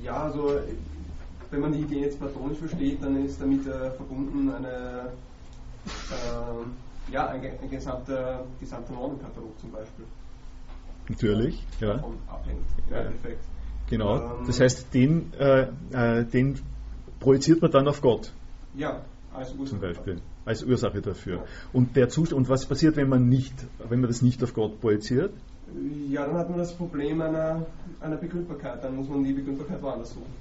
ja, 0.03 0.23
also 0.25 0.59
wenn 1.51 1.61
man 1.61 1.73
die 1.73 1.81
Idee 1.81 2.01
jetzt 2.01 2.19
platonisch 2.19 2.59
versteht, 2.59 3.03
dann 3.03 3.25
ist 3.25 3.41
damit 3.41 3.67
äh, 3.67 3.91
verbunden 3.91 4.51
eine, 4.51 5.11
äh, 6.11 6.65
ja, 7.13 7.29
ein, 7.29 7.43
ein 7.43 7.71
gesamter, 7.71 8.45
gesamter 8.59 8.93
Normenkatalog 8.93 9.59
zum 9.61 9.73
Beispiel. 9.73 10.05
Natürlich, 11.09 11.67
ja. 11.81 11.95
Abhängt, 12.29 12.67
ja. 12.91 13.05
Genau. 13.89 14.17
Ähm, 14.17 14.47
das 14.47 14.61
heißt, 14.61 14.95
den, 14.95 15.33
äh, 15.39 15.67
äh, 15.93 16.25
den 16.25 16.61
projiziert 17.19 17.61
man 17.61 17.71
dann 17.71 17.89
auf 17.89 18.01
Gott. 18.01 18.33
Ja, 18.75 19.01
als 19.35 19.51
Ursache. 19.53 19.69
Zum 19.69 19.81
Beispiel. 19.81 20.21
Als 20.45 20.63
Ursache 20.63 21.03
dafür. 21.03 21.37
Ja. 21.37 21.45
Und 21.73 21.97
der 21.97 22.09
Zustand, 22.09 22.39
und 22.39 22.49
was 22.49 22.67
passiert, 22.67 22.97
wenn 22.97 23.09
man 23.09 23.29
nicht, 23.29 23.55
wenn 23.89 24.01
man 24.01 24.09
das 24.09 24.23
nicht 24.23 24.43
auf 24.43 24.55
Gott 24.55 24.81
projiziert? 24.81 25.33
Ja, 26.09 26.27
dann 26.27 26.37
hat 26.37 26.49
man 26.49 26.59
das 26.59 26.73
Problem 26.75 27.21
einer, 27.21 27.67
einer 28.01 28.17
Begründbarkeit. 28.17 28.83
Dann 28.83 28.97
muss 28.97 29.09
man 29.09 29.23
die 29.23 29.33
Begründbarkeit 29.33 29.83
woanders 29.83 30.15
suchen. 30.15 30.33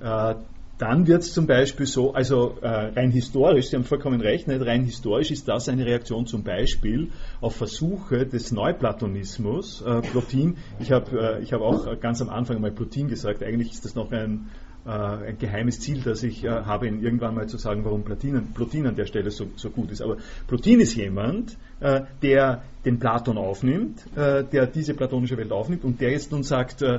Ja. 0.00 0.30
Äh, 0.30 0.36
dann 0.78 1.06
wird 1.06 1.22
es 1.22 1.32
zum 1.32 1.46
Beispiel 1.46 1.86
so, 1.86 2.14
also 2.14 2.56
äh, 2.60 2.66
rein 2.66 3.10
historisch, 3.10 3.68
Sie 3.68 3.76
haben 3.76 3.84
vollkommen 3.84 4.20
recht, 4.20 4.48
nicht? 4.48 4.64
rein 4.66 4.84
historisch 4.84 5.30
ist 5.30 5.46
das 5.46 5.68
eine 5.68 5.86
Reaktion 5.86 6.26
zum 6.26 6.42
Beispiel 6.42 7.10
auf 7.40 7.56
Versuche 7.56 8.26
des 8.26 8.50
Neuplatonismus. 8.50 9.82
Äh, 9.82 10.00
Plotin, 10.00 10.56
ich 10.80 10.90
habe 10.90 11.40
äh, 11.40 11.46
hab 11.46 11.60
auch 11.60 12.00
ganz 12.00 12.20
am 12.20 12.28
Anfang 12.28 12.60
mal 12.60 12.72
Plotin 12.72 13.08
gesagt, 13.08 13.42
eigentlich 13.44 13.70
ist 13.70 13.84
das 13.84 13.94
noch 13.94 14.10
ein, 14.10 14.50
äh, 14.84 14.90
ein 14.90 15.38
geheimes 15.38 15.78
Ziel, 15.78 16.00
das 16.02 16.24
ich 16.24 16.42
äh, 16.42 16.48
habe, 16.48 16.88
Ihnen 16.88 17.04
irgendwann 17.04 17.36
mal 17.36 17.48
zu 17.48 17.56
sagen, 17.56 17.84
warum 17.84 18.02
Plotin, 18.02 18.52
Plotin 18.52 18.88
an 18.88 18.96
der 18.96 19.06
Stelle 19.06 19.30
so, 19.30 19.46
so 19.54 19.70
gut 19.70 19.92
ist. 19.92 20.02
Aber 20.02 20.16
Plotin 20.48 20.80
ist 20.80 20.96
jemand, 20.96 21.56
äh, 21.78 22.02
der 22.22 22.64
den 22.84 22.98
Platon 22.98 23.38
aufnimmt, 23.38 24.04
der 24.14 24.66
diese 24.66 24.92
platonische 24.92 25.38
Welt 25.38 25.52
aufnimmt 25.52 25.84
und 25.84 26.02
der 26.02 26.10
jetzt 26.10 26.32
nun 26.32 26.42
sagt, 26.42 26.82
äh, 26.82 26.98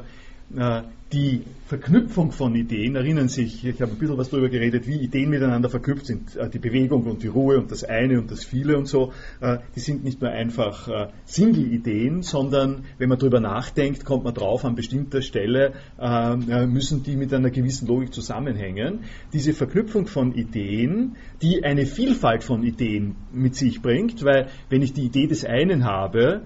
die 1.12 1.44
Verknüpfung 1.68 2.32
von 2.32 2.56
Ideen, 2.56 2.96
erinnern 2.96 3.28
sich, 3.28 3.64
ich 3.64 3.82
habe 3.82 3.92
ein 3.92 3.98
bisschen 3.98 4.18
was 4.18 4.30
darüber 4.30 4.50
geredet, 4.50 4.86
wie 4.86 4.98
Ideen 4.98 5.30
miteinander 5.30 5.70
verknüpft 5.70 6.06
sind, 6.06 6.36
äh, 6.36 6.50
die 6.50 6.60
Bewegung 6.60 7.06
und 7.06 7.24
die 7.24 7.28
Ruhe 7.28 7.58
und 7.58 7.72
das 7.72 7.84
eine 7.84 8.20
und 8.20 8.30
das 8.30 8.44
viele 8.44 8.78
und 8.78 8.88
so, 8.88 9.14
äh, 9.40 9.60
die 9.76 9.80
sind 9.80 10.04
nicht 10.04 10.22
nur 10.22 10.32
einfach 10.32 11.12
Single-Ideen, 11.26 12.22
sondern 12.22 12.84
wenn 12.98 13.10
man 13.10 13.18
darüber 13.18 13.40
nachdenkt, 13.40 14.04
kommt 14.04 14.24
man 14.24 14.34
drauf, 14.34 14.66
an 14.66 14.76
bestimmter 14.76 15.22
Stelle 15.22 15.74
müssen 16.68 17.04
die 17.04 17.16
mit 17.16 17.34
einer 17.34 17.50
gewissen 17.50 17.88
Logik 17.88 18.14
zusammenhängen. 18.14 19.00
Diese 19.34 19.54
Verknüpfung 19.54 20.08
von 20.08 20.34
Ideen, 20.34 21.16
die 21.42 21.64
eine 21.64 21.86
Vielfalt 21.86 22.44
von 22.44 22.64
Ideen 22.64 23.16
mit 23.32 23.56
sich 23.56 23.82
bringt, 23.82 24.24
weil 24.24 24.48
wenn 24.70 24.82
ich 24.82 24.94
die 24.94 25.04
Idee 25.04 25.28
des 25.28 25.46
einen 25.46 25.86
habe, 25.86 26.42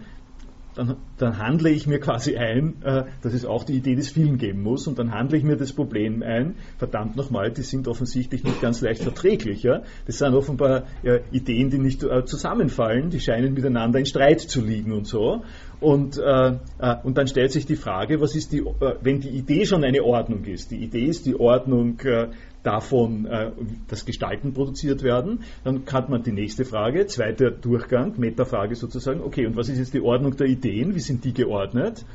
dann, 0.80 0.96
dann, 1.18 1.38
handle 1.38 1.70
ich 1.70 1.88
mir 1.88 2.00
quasi 2.00 2.38
ein, 2.38 2.82
äh, 2.84 3.04
dass 3.22 3.34
es 3.34 3.46
auch 3.46 3.64
die 3.64 3.74
Idee 3.74 3.96
des 3.96 4.10
vielen 4.10 4.38
geben 4.38 4.64
muss 4.64 4.88
und 4.88 4.98
dann 4.98 5.12
handle 5.12 5.38
ich 5.38 5.44
mir 5.44 5.58
das 5.58 5.74
Problem 5.74 6.24
ein, 6.24 6.56
verdammt 6.78 7.18
nochmal, 7.18 7.52
die 7.52 7.64
sind 7.64 7.88
offensichtlich 7.88 8.44
nicht 8.44 8.62
ganz 8.62 8.82
leicht 8.82 9.04
verträglich. 9.04 9.64
Ja? 9.64 9.82
Das 10.06 10.20
sind 10.20 10.34
offenbar 10.34 10.84
äh, 11.04 11.20
Ideen, 11.32 11.70
die 11.70 11.80
nicht 11.80 12.04
äh, 12.04 12.24
zusammenfallen, 12.26 13.10
die 13.10 13.20
scheinen 13.20 13.54
miteinander 13.54 14.00
in 14.00 14.06
Streit 14.06 14.40
zu 14.40 14.62
liegen 14.62 14.94
und 14.94 15.06
so. 15.06 15.44
Und, 15.82 16.18
äh, 16.18 16.58
äh, 16.80 16.96
und 17.04 17.18
dann 17.18 17.28
stellt 17.28 17.52
sich 17.52 17.66
die 17.66 17.78
Frage, 17.78 18.20
was 18.20 18.36
ist 18.36 18.52
die, 18.52 18.60
äh, 18.60 18.96
wenn 19.02 19.22
die 19.22 19.30
Idee 19.30 19.66
schon 19.66 19.84
eine 19.84 20.04
Ordnung 20.04 20.44
ist, 20.46 20.72
die 20.72 20.84
Idee 20.84 21.06
ist 21.06 21.26
die 21.26 21.40
Ordnung 21.40 22.00
äh, 22.02 22.28
davon, 22.64 23.26
äh, 23.26 23.52
dass 23.88 24.06
Gestalten 24.06 24.54
produziert 24.54 25.04
werden, 25.04 25.44
dann 25.64 25.84
hat 25.92 26.10
man 26.10 26.24
die 26.24 26.32
nächste 26.32 26.66
Frage, 26.66 27.06
zweiter 27.08 27.52
Durchgang, 27.52 28.20
Metafrage 28.20 28.76
sozusagen, 28.76 29.22
okay, 29.22 29.46
und 29.46 29.56
was 29.56 29.70
ist 29.70 29.78
jetzt 29.78 29.94
die 29.94 30.02
Ordnung 30.02 30.36
der 30.36 30.48
Ideen, 30.48 30.96
wie 30.96 31.00
sind 31.00 31.24
die 31.24 31.34
geordnet? 31.34 32.06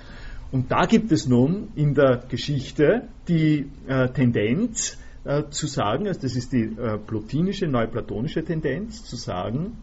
Und 0.53 0.71
da 0.71 0.87
gibt 0.87 1.11
es 1.11 1.27
nun 1.27 1.69
in 1.75 1.95
der 1.95 2.23
Geschichte 2.29 3.09
die 3.27 3.67
äh, 3.89 4.09
Tendenz 4.11 4.99
äh, 5.25 5.45
zu 5.51 5.67
sagen, 5.67 6.07
also 6.07 6.21
das 6.21 6.37
ist 6.37 6.53
die 6.53 6.65
äh, 6.65 6.99
plotinische, 6.99 7.67
neuplatonische 7.67 8.45
Tendenz, 8.45 9.05
zu 9.05 9.17
sagen, 9.17 9.79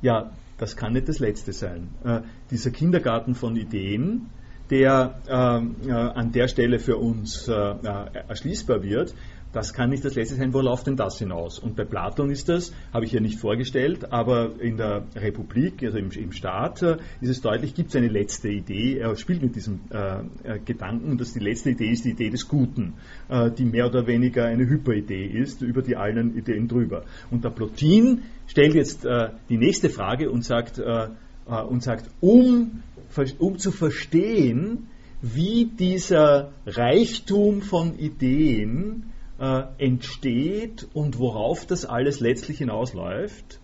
ja, 0.00 0.30
das 0.58 0.76
kann 0.76 0.92
nicht 0.92 1.08
das 1.08 1.18
Letzte 1.18 1.52
sein. 1.52 1.88
Äh, 2.04 2.20
dieser 2.50 2.70
Kindergarten 2.70 3.34
von 3.34 3.56
Ideen, 3.56 4.30
der 4.70 5.20
ähm, 5.28 5.76
äh, 5.86 5.92
an 5.92 6.32
der 6.32 6.48
Stelle 6.48 6.78
für 6.78 6.96
uns 6.96 7.48
äh, 7.48 7.52
erschließbar 7.52 8.82
wird, 8.82 9.14
das 9.52 9.72
kann 9.72 9.90
nicht 9.90 10.04
das 10.04 10.14
Letzte 10.14 10.36
sein, 10.36 10.52
wo 10.52 10.60
läuft 10.60 10.86
denn 10.86 10.96
das 10.96 11.18
hinaus? 11.18 11.58
Und 11.58 11.74
bei 11.76 11.84
Platon 11.84 12.30
ist 12.30 12.48
das, 12.48 12.72
habe 12.92 13.06
ich 13.06 13.12
hier 13.12 13.20
nicht 13.20 13.38
vorgestellt, 13.38 14.12
aber 14.12 14.60
in 14.60 14.76
der 14.76 15.04
Republik, 15.16 15.82
also 15.82 15.98
im, 15.98 16.10
im 16.10 16.32
Staat, 16.32 16.82
äh, 16.82 16.98
ist 17.20 17.30
es 17.30 17.40
deutlich, 17.40 17.74
gibt 17.74 17.90
es 17.90 17.96
eine 17.96 18.08
letzte 18.08 18.48
Idee. 18.48 18.98
Er 18.98 19.16
spielt 19.16 19.42
mit 19.42 19.56
diesem 19.56 19.80
äh, 19.90 20.20
äh, 20.44 20.58
Gedanken, 20.64 21.16
dass 21.16 21.32
die 21.32 21.40
letzte 21.40 21.70
Idee 21.70 21.90
ist 21.90 22.04
die 22.04 22.10
Idee 22.10 22.30
des 22.30 22.48
Guten, 22.48 22.94
äh, 23.28 23.50
die 23.50 23.64
mehr 23.64 23.86
oder 23.86 24.06
weniger 24.06 24.44
eine 24.44 24.68
Hyperidee 24.68 25.26
ist, 25.26 25.62
über 25.62 25.82
die 25.82 25.96
allen 25.96 26.36
Ideen 26.36 26.68
drüber. 26.68 27.04
Und 27.30 27.44
der 27.44 27.50
Plotin 27.50 28.22
stellt 28.46 28.74
jetzt 28.74 29.04
äh, 29.04 29.30
die 29.48 29.56
nächste 29.56 29.88
Frage 29.88 30.30
und 30.30 30.44
sagt, 30.44 30.78
äh, 30.78 31.08
und 31.46 31.82
sagt 31.82 32.10
um, 32.20 32.82
um 33.38 33.58
zu 33.58 33.70
verstehen, 33.70 34.88
wie 35.22 35.64
dieser 35.64 36.52
Reichtum 36.66 37.62
von 37.62 37.98
Ideen 37.98 39.04
äh, 39.38 39.62
entsteht 39.78 40.86
und 40.94 41.18
worauf 41.18 41.66
das 41.66 41.84
alles 41.84 42.20
letztlich 42.20 42.58
hinausläuft, 42.58 43.60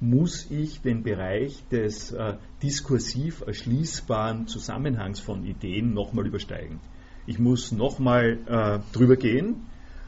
muss 0.00 0.50
ich 0.50 0.80
den 0.80 1.04
Bereich 1.04 1.62
des 1.70 2.12
äh, 2.12 2.34
diskursiv 2.62 3.42
erschließbaren 3.46 4.48
Zusammenhangs 4.48 5.20
von 5.20 5.44
Ideen 5.44 5.94
nochmal 5.94 6.26
übersteigen. 6.26 6.80
Ich 7.26 7.38
muss 7.38 7.70
nochmal 7.70 8.38
äh, 8.46 8.78
drüber 8.92 9.16
gehen. 9.16 9.66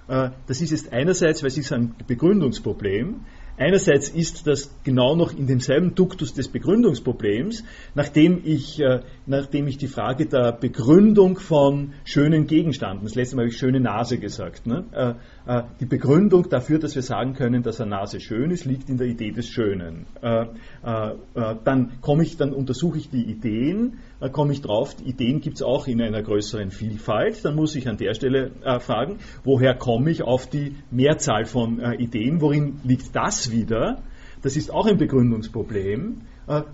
Äh, 0.08 0.30
das 0.48 0.60
ist 0.60 0.72
jetzt 0.72 0.92
einerseits, 0.92 1.42
weil 1.42 1.48
es 1.48 1.58
ist 1.58 1.72
ein 1.72 1.94
Begründungsproblem, 2.06 3.20
Einerseits 3.56 4.08
ist 4.08 4.48
das 4.48 4.74
genau 4.82 5.14
noch 5.14 5.32
in 5.32 5.46
demselben 5.46 5.94
Duktus 5.94 6.34
des 6.34 6.48
Begründungsproblems, 6.48 7.62
nachdem 7.94 8.40
ich, 8.44 8.80
äh, 8.80 9.00
nachdem 9.26 9.68
ich 9.68 9.78
die 9.78 9.86
Frage 9.86 10.26
der 10.26 10.52
Begründung 10.52 11.38
von 11.38 11.92
schönen 12.04 12.46
Gegenständen, 12.48 13.04
das 13.04 13.14
letzte 13.14 13.36
Mal 13.36 13.42
habe 13.42 13.50
ich 13.50 13.58
schöne 13.58 13.78
Nase 13.78 14.18
gesagt, 14.18 14.66
ne? 14.66 14.84
äh, 14.92 15.14
äh, 15.46 15.62
die 15.78 15.86
Begründung 15.86 16.48
dafür, 16.48 16.78
dass 16.78 16.94
wir 16.94 17.02
sagen 17.02 17.34
können, 17.34 17.62
dass 17.62 17.80
eine 17.80 17.90
Nase 17.90 18.18
schön 18.18 18.50
ist, 18.50 18.64
liegt 18.64 18.88
in 18.88 18.96
der 18.96 19.06
Idee 19.06 19.30
des 19.30 19.48
Schönen. 19.48 20.06
Äh, 20.22 20.46
äh, 20.84 21.10
äh, 21.34 21.56
dann 21.64 22.00
komme 22.00 22.22
ich, 22.22 22.36
dann 22.36 22.52
untersuche 22.52 22.98
ich 22.98 23.10
die 23.10 23.24
Ideen, 23.24 23.98
komme 24.32 24.52
ich 24.52 24.62
drauf, 24.62 24.96
Ideen 25.04 25.40
gibt 25.40 25.56
es 25.56 25.62
auch 25.62 25.86
in 25.86 26.00
einer 26.00 26.22
größeren 26.22 26.70
Vielfalt. 26.70 27.44
Dann 27.44 27.56
muss 27.56 27.76
ich 27.76 27.88
an 27.88 27.98
der 27.98 28.14
Stelle 28.14 28.52
fragen, 28.80 29.18
woher 29.42 29.74
komme 29.74 30.10
ich 30.10 30.22
auf 30.22 30.48
die 30.48 30.76
Mehrzahl 30.90 31.44
von 31.44 31.78
Ideen? 31.98 32.40
Worin 32.40 32.80
liegt 32.84 33.14
das 33.14 33.43
wieder? 33.50 34.02
Das 34.42 34.56
ist 34.56 34.70
auch 34.70 34.86
ein 34.86 34.98
Begründungsproblem. 34.98 36.22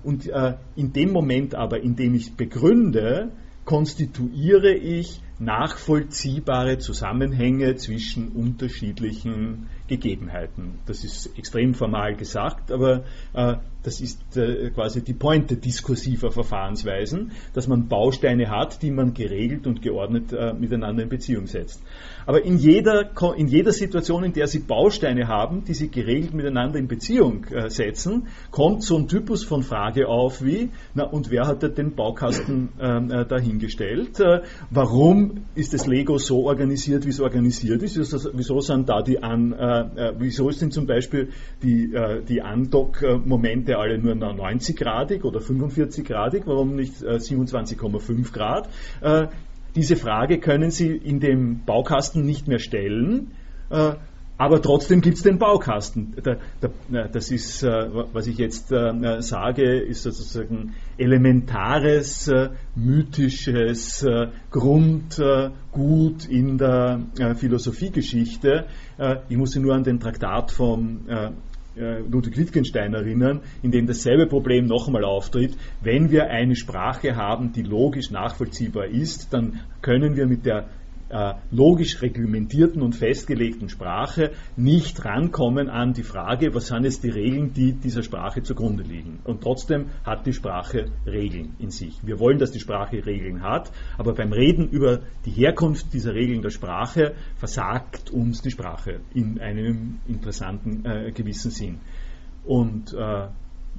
Und 0.03 0.31
in 0.75 0.93
dem 0.93 1.13
Moment 1.13 1.55
aber, 1.55 1.81
in 1.81 1.95
dem 1.95 2.15
ich 2.15 2.35
begründe, 2.35 3.31
konstituiere 3.65 4.75
ich 4.75 5.21
nachvollziehbare 5.39 6.79
Zusammenhänge 6.79 7.77
zwischen 7.77 8.29
unterschiedlichen 8.29 9.69
Gegebenheiten. 9.87 10.81
Das 10.87 11.05
ist 11.05 11.39
extrem 11.39 11.75
formal 11.75 12.15
gesagt, 12.15 12.71
aber 12.71 13.05
äh, 13.33 13.57
das 13.83 14.01
ist 14.01 14.37
äh, 14.37 14.71
quasi 14.71 15.03
die 15.03 15.15
Pointe 15.15 15.57
diskursiver 15.57 16.31
Verfahrensweisen, 16.31 17.33
dass 17.55 17.67
man 17.67 17.89
Bausteine 17.89 18.51
hat, 18.51 18.83
die 18.83 18.91
man 18.91 19.15
geregelt 19.15 19.67
und 19.67 19.81
geordnet 19.81 20.33
äh, 20.33 20.53
miteinander 20.53 21.03
in 21.03 21.09
Beziehung 21.09 21.47
setzt. 21.47 21.83
Aber 22.27 22.45
in 22.45 22.59
jeder, 22.59 23.11
in 23.37 23.49
jeder 23.49 23.73
Situation, 23.73 24.25
in 24.25 24.33
der 24.33 24.47
Sie 24.47 24.59
Bausteine 24.59 25.29
haben, 25.29 25.65
die 25.65 25.75
Sie 25.75 25.89
geregelt 25.89 26.35
miteinander 26.35 26.79
in 26.79 26.89
Beziehung 26.89 27.45
äh, 27.47 27.71
setzen, 27.71 28.29
kommt 28.51 28.83
so 28.83 28.97
ein 28.99 29.09
Typus 29.09 29.45
von 29.45 29.63
Frage 29.63 30.09
auf 30.09 30.45
wie, 30.45 30.71
na 30.95 31.05
und 31.05 31.31
wer 31.31 31.47
hat 31.47 31.63
den 31.79 31.95
Baukasten 31.95 32.71
ähm, 32.81 33.11
äh, 33.11 33.25
dahingestellt? 33.25 34.21
Warum 34.71 35.45
ist 35.55 35.73
das 35.73 35.87
Lego 35.87 36.19
so 36.19 36.45
organisiert, 36.45 37.05
wie 37.05 37.11
es 37.11 37.21
organisiert 37.21 37.83
ist? 37.83 37.97
Wieso 38.35 38.61
sind 38.61 38.89
da 38.89 39.03
die 39.03 39.23
An, 39.23 39.55
wieso 40.19 40.51
sind 40.51 40.73
zum 40.73 40.87
Beispiel 40.87 41.31
die, 41.63 41.95
die 42.29 42.43
Andock-Momente 42.43 43.70
Werte 43.71 43.79
alle 43.79 43.99
nur 43.99 44.15
90-gradig 44.15 45.25
oder 45.25 45.41
45-gradig, 45.41 46.43
warum 46.47 46.75
nicht 46.75 46.95
27,5 46.97 48.19
äh, 48.19 48.23
Grad? 48.33 48.69
Äh, 49.01 49.29
diese 49.77 49.97
Frage 49.97 50.41
können 50.41 50.71
Sie 50.71 50.89
in 50.89 51.21
dem 51.21 51.65
Baukasten 51.65 52.25
nicht 52.25 52.49
mehr 52.49 52.59
stellen. 52.59 53.33
Äh, 53.71 53.93
aber 54.37 54.63
trotzdem 54.63 55.03
gibt 55.03 55.19
es 55.19 55.23
den 55.23 55.39
Baukasten. 55.39 56.17
das 57.13 57.31
ist, 57.31 57.63
was 57.63 58.27
ich 58.27 58.39
jetzt 58.39 58.69
sage, 58.69 59.81
ist 59.81 60.03
sozusagen 60.05 60.77
elementares, 60.97 62.33
mythisches 62.75 64.07
Grundgut 64.51 66.25
in 66.27 66.57
der 66.57 67.01
Philosophiegeschichte. 67.37 68.65
Ich 69.29 69.37
muss 69.37 69.51
Sie 69.51 69.61
nur 69.61 69.75
an 69.75 69.85
den 69.85 70.01
Traktat 70.01 70.53
vom 70.53 71.01
Ludwig 71.81 72.37
Wittgenstein 72.37 72.95
erinnern, 72.95 73.41
in 73.63 73.71
dem 73.71 73.87
dasselbe 73.87 74.27
Problem 74.27 74.67
noch 74.67 74.87
einmal 74.87 75.05
auftritt. 75.05 75.57
Wenn 75.81 76.11
wir 76.11 76.29
eine 76.29 76.57
Sprache 76.57 77.17
haben, 77.17 77.53
die 77.53 77.63
logisch 77.63 78.11
nachvollziehbar 78.11 78.87
ist, 78.87 79.33
dann 79.33 79.61
können 79.81 80.17
wir 80.17 80.27
mit 80.27 80.45
der 80.47 80.69
äh, 81.11 81.35
logisch 81.51 82.01
reglementierten 82.03 82.83
und 82.83 82.95
festgelegten 82.95 83.69
Sprache 83.69 84.31
nicht 84.57 85.05
rankommen 85.05 85.69
an 85.69 85.93
die 85.93 86.03
Frage, 86.03 86.55
was 86.55 86.69
sind 86.69 86.85
jetzt 86.85 87.03
die 87.03 87.11
Regeln, 87.11 87.53
die 87.53 87.73
dieser 87.73 88.03
Sprache 88.03 88.43
zugrunde 88.43 88.83
liegen. 88.83 89.19
Und 89.25 89.43
trotzdem 89.43 89.87
hat 90.05 90.27
die 90.27 90.33
Sprache 90.33 90.87
Regeln 91.07 91.55
in 91.59 91.71
sich. 91.71 91.99
Wir 92.03 92.19
wollen, 92.19 92.39
dass 92.39 92.53
die 92.53 92.61
Sprache 92.61 93.05
Regeln 93.05 93.43
hat, 93.43 93.71
aber 93.99 94.15
beim 94.15 94.33
Reden 94.33 94.69
über 94.69 95.01
die 95.25 95.33
Herkunft 95.33 95.93
dieser 95.93 96.15
Regeln 96.15 96.43
der 96.43 96.51
Sprache 96.51 97.15
versagt 97.37 98.11
uns 98.11 98.43
die 98.43 98.51
Sprache 98.51 99.01
in 99.13 99.41
einem 99.41 99.99
interessanten 100.07 100.85
äh, 100.85 101.13
gewissen 101.13 101.51
Sinn. 101.51 101.81
Und 102.45 102.95
äh, 102.95 103.29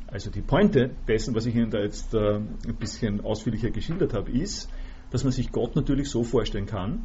also 0.08 0.30
die 0.30 0.42
Pointe 0.42 0.92
dessen, 1.08 1.34
was 1.36 1.46
ich 1.46 1.56
Ihnen 1.56 1.72
da 1.72 1.80
jetzt 1.80 2.14
äh, 2.14 2.36
ein 2.36 2.76
bisschen 2.80 3.22
ausführlicher 3.22 3.72
geschildert 3.72 4.14
habe, 4.14 4.32
ist, 4.32 4.70
dass 5.12 5.24
man 5.24 5.34
sich 5.34 5.52
Gott 5.52 5.76
natürlich 5.76 6.10
so 6.10 6.24
vorstellen 6.24 6.66
kann, 6.66 7.04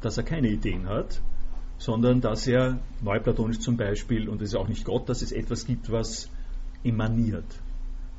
dass 0.00 0.16
er 0.16 0.24
keine 0.24 0.48
Ideen 0.48 0.88
hat, 0.88 1.20
sondern 1.78 2.20
dass 2.20 2.46
er, 2.46 2.78
neuplatonisch 3.02 3.58
zum 3.58 3.76
Beispiel, 3.76 4.28
und 4.28 4.40
es 4.40 4.50
ist 4.50 4.54
auch 4.54 4.68
nicht 4.68 4.84
Gott, 4.84 5.08
dass 5.08 5.22
es 5.22 5.32
etwas 5.32 5.66
gibt, 5.66 5.90
was 5.90 6.30
emaniert, 6.84 7.60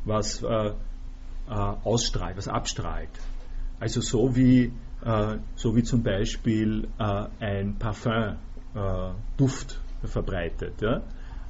was 0.05 0.43
äh, 0.43 0.47
äh, 0.47 0.73
ausstrahlt, 1.49 2.37
was 2.37 2.47
abstrahlt. 2.47 3.09
Also 3.79 4.01
so 4.01 4.35
wie, 4.35 4.71
äh, 5.03 5.37
so 5.55 5.75
wie 5.75 5.83
zum 5.83 6.03
Beispiel 6.03 6.87
äh, 6.99 7.25
ein 7.39 7.75
Parfum 7.77 8.37
äh, 8.75 9.47
verbreitet. 10.07 10.81
Ja? 10.81 11.01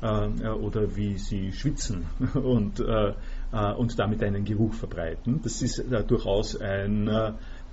Äh, 0.02 0.48
oder 0.50 0.96
wie 0.96 1.18
sie 1.18 1.52
schwitzen 1.52 2.06
und, 2.34 2.80
und 2.80 4.00
damit 4.00 4.24
einen 4.24 4.46
Geruch 4.46 4.74
verbreiten. 4.74 5.42
Das 5.44 5.62
ist 5.62 5.84
durchaus 6.08 6.60
ein 6.60 7.08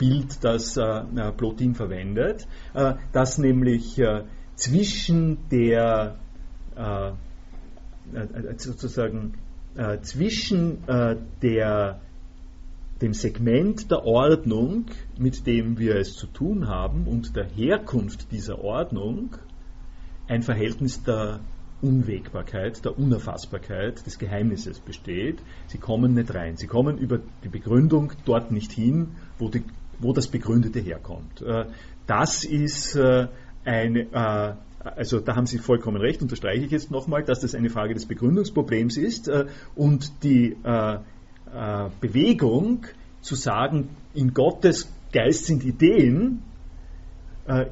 Bild, 0.01 0.43
das 0.43 0.79
äh, 0.79 1.03
Plotin 1.37 1.75
verwendet, 1.75 2.49
äh, 2.73 2.95
das 3.13 3.37
nämlich 3.37 3.99
äh, 3.99 4.25
zwischen 4.57 5.49
der 5.51 6.17
sozusagen 8.57 9.35
zwischen 10.01 10.79
der, 11.43 12.01
dem 13.03 13.13
Segment 13.13 13.91
der 13.91 14.05
Ordnung, 14.05 14.87
mit 15.19 15.47
dem 15.47 15.79
wir 15.79 15.97
es 15.97 16.17
zu 16.17 16.27
tun 16.27 16.67
haben, 16.67 17.07
und 17.07 17.37
der 17.37 17.45
Herkunft 17.45 18.33
dieser 18.33 18.65
Ordnung 18.65 19.37
ein 20.29 20.43
Verhältnis 20.43 21.03
der 21.05 21.41
Unwägbarkeit, 21.83 22.85
der 22.85 22.99
Unerfassbarkeit, 22.99 24.05
des 24.07 24.19
Geheimnisses 24.19 24.81
besteht. 24.81 25.39
Sie 25.67 25.79
kommen 25.79 26.15
nicht 26.15 26.35
rein. 26.35 26.57
Sie 26.57 26.67
kommen 26.67 26.99
über 26.99 27.21
die 27.45 27.49
Begründung 27.49 28.13
dort 28.25 28.51
nicht 28.51 28.73
hin, 28.73 29.09
wo 29.39 29.49
die 29.49 29.63
wo 30.01 30.13
das 30.13 30.29
Begründete 30.29 30.81
herkommt. 30.81 31.43
Äh, 31.43 31.67
das 32.07 32.45
ist 32.45 32.97
äh, 32.97 33.29
eine, 33.65 34.01
äh, 34.01 34.55
also 34.97 35.21
da 35.21 35.37
haben 35.37 35.47
Sie 35.47 35.59
vollkommen 35.59 36.01
recht, 36.01 36.23
unterstreiche 36.23 36.65
ich 36.65 36.71
jetzt 36.71 36.91
nochmal, 36.91 37.23
dass 37.23 37.41
das 37.41 37.55
eine 37.55 37.69
Frage 37.69 37.95
des 37.95 38.07
Begründungsproblems 38.07 38.97
ist 38.97 39.31
und 39.75 40.23
die 40.23 40.57
Bewegung 42.01 42.87
zu 43.21 43.35
sagen, 43.35 43.91
in 44.15 44.33
Gottes 44.33 44.91
Geist 45.13 45.45
sind 45.45 45.65
Ideen, 45.65 46.43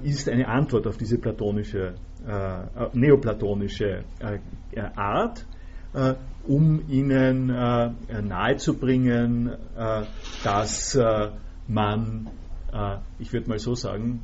ist 0.02 0.28
eine 0.28 0.48
Antwort 0.48 0.86
auf 0.86 0.98
diese 0.98 1.16
platonische, 1.16 1.94
neoplatonische 2.92 4.04
Art, 4.94 5.46
um 6.46 6.82
ihnen 6.90 7.46
nahezubringen, 7.46 9.52
dass 10.44 10.98
man, 11.68 12.28
ich 13.18 13.32
würde 13.32 13.48
mal 13.48 13.58
so 13.58 13.74
sagen, 13.74 14.22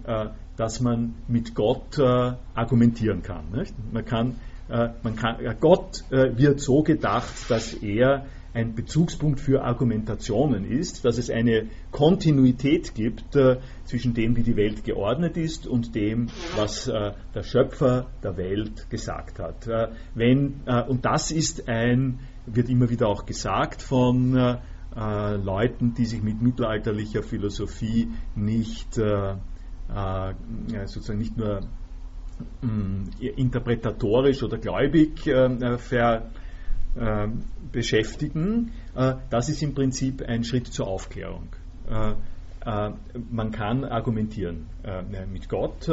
dass 0.57 0.81
man 0.81 1.15
mit 1.29 1.55
Gott 1.55 1.99
argumentieren 1.99 3.23
kann. 3.23 3.45
Man 3.93 4.05
kann 4.05 4.37
äh, 4.69 4.91
man 5.03 5.17
kann, 5.17 5.37
Gott 5.61 6.05
äh, 6.11 6.37
wird 6.39 6.61
so 6.61 6.83
gedacht, 6.83 7.51
dass 7.51 7.75
er 7.75 8.27
ein 8.55 8.75
Bezugspunkt 8.75 9.41
für 9.41 9.63
Argumentationen 9.63 10.65
ist, 10.65 11.05
dass 11.05 11.19
es 11.19 11.29
eine 11.29 11.67
Kontinuität 11.91 12.95
gibt 12.95 13.35
äh, 13.35 13.59
zwischen 13.85 14.15
dem, 14.15 14.37
wie 14.37 14.45
die 14.45 14.57
Welt 14.57 14.85
geordnet 14.85 15.37
ist 15.37 15.67
und 15.67 15.95
dem, 15.95 16.29
was 16.55 16.87
äh, 16.87 17.13
der 17.35 17.43
Schöpfer 17.43 18.07
der 18.23 18.37
Welt 18.37 18.89
gesagt 18.91 19.41
hat. 19.41 19.67
Äh, 19.67 19.89
wenn, 20.15 20.61
äh, 20.67 20.83
und 20.83 21.05
das 21.05 21.33
ist 21.33 21.69
ein, 21.69 22.21
wird 22.47 22.69
immer 22.69 22.91
wieder 22.91 23.09
auch 23.09 23.27
gesagt 23.27 23.83
von 23.83 24.59
äh, 24.97 25.37
Leuten, 25.37 25.95
die 25.95 26.07
sich 26.07 26.23
mit 26.23 26.41
mittelalterlicher 26.43 27.23
Philosophie 27.23 28.09
nicht 28.35 28.95
sozusagen 30.87 31.19
nicht 31.19 31.37
nur 31.37 31.61
interpretatorisch 33.21 34.43
oder 34.43 34.59
gläubig 34.59 35.27
äh, 35.27 35.79
ver, 35.79 36.31
äh, 36.97 37.29
beschäftigen, 37.73 38.73
äh, 38.95 39.15
das 39.31 39.49
ist 39.49 39.63
im 39.63 39.75
Prinzip 39.75 40.23
ein 40.23 40.45
Schritt 40.45 40.67
zur 40.69 40.87
Aufklärung. 40.87 41.49
Man 42.65 43.51
kann 43.51 43.85
argumentieren 43.85 44.67
mit 45.31 45.49
Gott, 45.49 45.89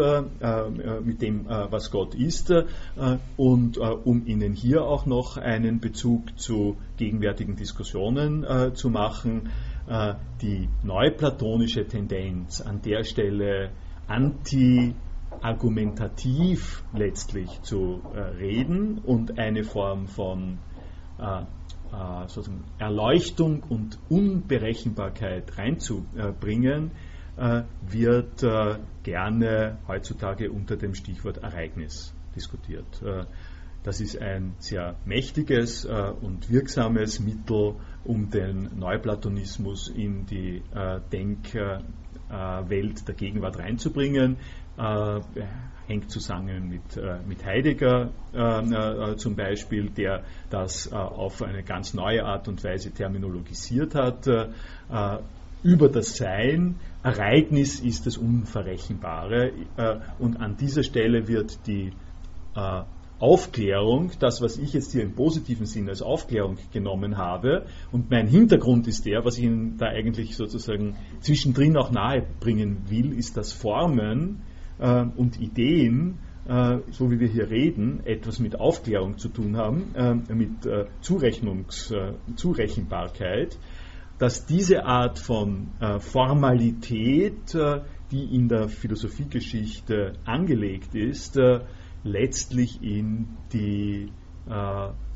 mit 1.03 1.22
dem, 1.22 1.45
was 1.45 1.91
Gott 1.91 2.15
ist, 2.15 2.53
und 3.38 3.78
um 3.78 4.26
Ihnen 4.26 4.53
hier 4.53 4.84
auch 4.86 5.05
noch 5.05 5.38
einen 5.38 5.80
Bezug 5.80 6.39
zu 6.39 6.78
gegenwärtigen 6.97 7.55
Diskussionen 7.55 8.45
zu 8.74 8.89
machen, 8.89 9.49
die 10.41 10.69
neuplatonische 10.84 11.86
Tendenz 11.88 12.61
an 12.61 12.82
der 12.82 13.03
Stelle 13.03 13.72
anti 14.07 14.93
argumentativ 15.41 16.84
letztlich 16.93 17.61
zu 17.63 18.01
äh, 18.13 18.19
reden 18.19 18.99
und 18.99 19.39
eine 19.39 19.63
Form 19.63 20.07
von 20.07 20.59
äh, 21.91 22.21
äh, 22.21 22.27
sozusagen 22.27 22.63
Erleuchtung 22.77 23.63
und 23.63 23.99
Unberechenbarkeit 24.09 25.57
reinzubringen, 25.57 26.91
äh, 27.37 27.63
wird 27.81 28.43
äh, 28.43 28.77
gerne 29.03 29.77
heutzutage 29.87 30.51
unter 30.51 30.77
dem 30.77 30.93
Stichwort 30.95 31.37
Ereignis 31.37 32.13
diskutiert. 32.35 33.01
Äh, 33.03 33.25
das 33.83 33.99
ist 33.99 34.21
ein 34.21 34.53
sehr 34.59 34.95
mächtiges 35.05 35.85
und 35.85 36.51
wirksames 36.51 37.19
Mittel, 37.19 37.73
um 38.03 38.29
den 38.29 38.77
Neuplatonismus 38.77 39.87
in 39.87 40.27
die 40.27 40.61
Denkwelt 41.11 43.07
der 43.07 43.15
Gegenwart 43.15 43.57
reinzubringen 43.57 44.37
äh, 44.77 45.19
hängt 45.91 46.09
zusammen 46.09 46.69
mit, 46.69 46.97
äh, 46.97 47.17
mit 47.27 47.45
Heidegger 47.45 48.09
äh, 48.33 49.15
zum 49.17 49.35
Beispiel, 49.35 49.89
der 49.89 50.23
das 50.49 50.91
auf 50.91 51.41
eine 51.41 51.63
ganz 51.63 51.93
neue 51.93 52.25
Art 52.25 52.47
und 52.47 52.63
Weise 52.63 52.91
terminologisiert 52.91 53.95
hat. 53.95 54.27
über 55.63 55.89
das 55.89 56.17
Sein, 56.17 56.75
Ereignis 57.03 57.79
ist 57.79 58.05
das 58.05 58.17
Unverrechenbare 58.17 59.51
und 60.19 60.37
an 60.37 60.57
dieser 60.57 60.83
Stelle 60.83 61.27
wird 61.27 61.67
die 61.67 61.91
Aufklärung, 63.19 64.11
das, 64.19 64.41
was 64.41 64.57
ich 64.57 64.73
jetzt 64.73 64.91
hier 64.93 65.03
im 65.03 65.13
positiven 65.13 65.65
Sinn 65.65 65.87
als 65.87 66.01
Aufklärung 66.01 66.57
genommen 66.73 67.17
habe, 67.17 67.65
und 67.91 68.09
mein 68.09 68.27
Hintergrund 68.27 68.87
ist 68.87 69.05
der, 69.05 69.23
was 69.23 69.37
ich 69.37 69.43
Ihnen 69.43 69.77
da 69.77 69.87
eigentlich 69.87 70.35
sozusagen 70.35 70.95
zwischendrin 71.19 71.77
auch 71.77 71.91
nahe 71.91 72.25
bringen 72.39 72.89
will, 72.89 73.13
ist 73.13 73.37
das 73.37 73.53
Formen 73.53 74.41
äh, 74.82 75.05
und 75.15 75.39
Ideen, 75.39 76.17
äh, 76.47 76.79
so 76.89 77.11
wie 77.11 77.19
wir 77.19 77.27
hier 77.27 77.49
reden, 77.49 78.01
etwas 78.05 78.39
mit 78.39 78.59
Aufklärung 78.59 79.17
zu 79.17 79.29
tun 79.29 79.55
haben, 79.55 79.95
äh, 79.95 80.34
mit 80.34 80.65
äh, 80.65 80.86
Zurechnungs, 81.01 81.91
äh, 81.91 82.13
Zurechenbarkeit, 82.36 83.57
dass 84.17 84.45
diese 84.45 84.86
Art 84.86 85.19
von 85.19 85.69
äh, 85.79 85.99
Formalität, 85.99 87.55
die 88.11 88.36
in 88.36 88.49
der 88.49 88.67
Philosophiegeschichte 88.67 90.13
angelegt 90.25 90.93
ist, 90.93 91.39
letztlich 92.03 92.84
in 92.84 93.29
die 93.53 94.11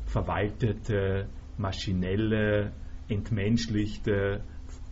verwaltete, 0.06 1.28
maschinelle, 1.58 2.72
entmenschlichte 3.08 4.40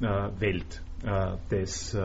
Welt 0.01 0.83
des 1.51 1.97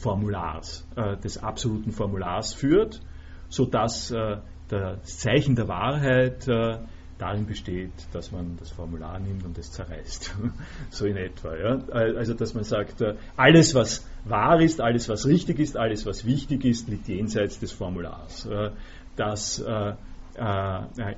Formulars, 0.00 0.86
äh, 0.96 1.16
des 1.18 1.38
absoluten 1.38 1.92
Formulars 1.92 2.54
führt, 2.54 3.00
sodass 3.48 4.10
äh, 4.10 4.38
das 4.68 5.18
Zeichen 5.18 5.56
der 5.56 5.68
Wahrheit 5.68 6.48
äh, 6.48 6.78
darin 7.18 7.44
besteht, 7.44 7.92
dass 8.12 8.32
man 8.32 8.56
das 8.56 8.70
Formular 8.70 9.18
nimmt 9.18 9.44
und 9.44 9.58
es 9.58 9.72
zerreißt. 9.72 10.34
so 10.90 11.04
in 11.04 11.16
etwa. 11.16 11.54
Ja? 11.54 11.78
Also, 11.92 12.32
dass 12.34 12.54
man 12.54 12.64
sagt, 12.64 13.02
äh, 13.02 13.14
alles, 13.36 13.74
was 13.74 14.06
wahr 14.24 14.60
ist, 14.60 14.80
alles, 14.80 15.08
was 15.08 15.26
richtig 15.26 15.58
ist, 15.58 15.76
alles, 15.76 16.06
was 16.06 16.24
wichtig 16.24 16.64
ist, 16.64 16.88
liegt 16.88 17.08
jenseits 17.08 17.60
des 17.60 17.72
Formulars. 17.72 18.46
Äh, 18.46 18.70
das 19.16 19.58
äh, 19.58 19.94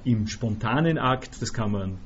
im 0.05 0.27
spontanen 0.27 0.99
Akt, 0.99 1.41
das 1.41 1.53
kann 1.53 1.71
man 1.71 1.99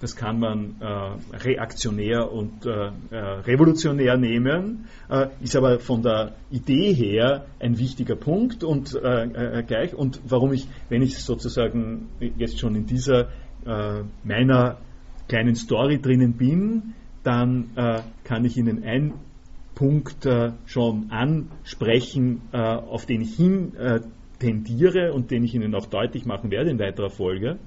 das 0.00 0.14
kann 0.16 0.38
man 0.38 0.76
äh, 0.80 1.36
reaktionär 1.36 2.30
und 2.30 2.66
äh, 2.66 2.90
äh, 3.10 3.16
revolutionär 3.16 4.16
nehmen, 4.16 4.86
äh, 5.10 5.28
ist 5.40 5.56
aber 5.56 5.80
von 5.80 6.02
der 6.02 6.34
Idee 6.50 6.92
her 6.92 7.46
ein 7.58 7.78
wichtiger 7.78 8.16
Punkt 8.16 8.62
und 8.62 8.94
äh, 8.94 9.24
äh, 9.24 9.62
gleich. 9.64 9.94
Und 9.94 10.20
warum 10.26 10.52
ich, 10.52 10.68
wenn 10.88 11.02
ich 11.02 11.18
sozusagen 11.18 12.08
jetzt 12.36 12.58
schon 12.58 12.74
in 12.74 12.86
dieser 12.86 13.28
meiner 14.24 14.78
kleinen 15.28 15.54
Story 15.54 16.00
drinnen 16.00 16.32
bin, 16.32 16.94
dann 17.22 17.70
kann 18.24 18.44
ich 18.44 18.56
Ihnen 18.56 18.82
einen 18.82 19.14
Punkt 19.76 20.28
schon 20.66 21.12
ansprechen, 21.12 22.40
auf 22.50 23.06
den 23.06 23.20
ich 23.20 23.36
hin 23.36 23.72
tendiere 24.40 25.12
und 25.12 25.30
den 25.30 25.44
ich 25.44 25.54
Ihnen 25.54 25.76
auch 25.76 25.86
deutlich 25.86 26.26
machen 26.26 26.50
werde 26.50 26.70
in 26.70 26.80
weiterer 26.80 27.10
Folge 27.10 27.60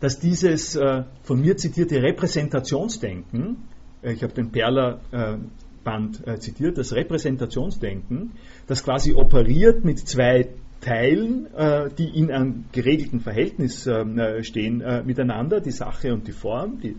dass 0.00 0.18
dieses 0.18 0.76
äh, 0.76 1.04
von 1.22 1.40
mir 1.40 1.56
zitierte 1.56 2.02
Repräsentationsdenken, 2.02 3.68
äh, 4.02 4.12
ich 4.12 4.22
habe 4.22 4.32
den 4.32 4.50
Perler 4.50 5.00
äh, 5.10 5.36
Band 5.84 6.26
äh, 6.26 6.38
zitiert, 6.38 6.76
das 6.76 6.92
Repräsentationsdenken, 6.92 8.32
das 8.66 8.84
quasi 8.84 9.14
operiert 9.14 9.84
mit 9.84 9.98
zwei 9.98 10.48
Teilen, 10.80 11.46
äh, 11.54 11.88
die 11.96 12.08
in 12.08 12.30
einem 12.30 12.66
geregelten 12.72 13.20
Verhältnis 13.20 13.86
ähm, 13.86 14.18
äh, 14.18 14.44
stehen 14.44 14.82
miteinander, 15.04 15.60
die 15.60 15.72
Sache 15.72 16.12
und 16.12 16.28
die 16.28 16.32
Form, 16.32 16.80
die, 16.80 16.96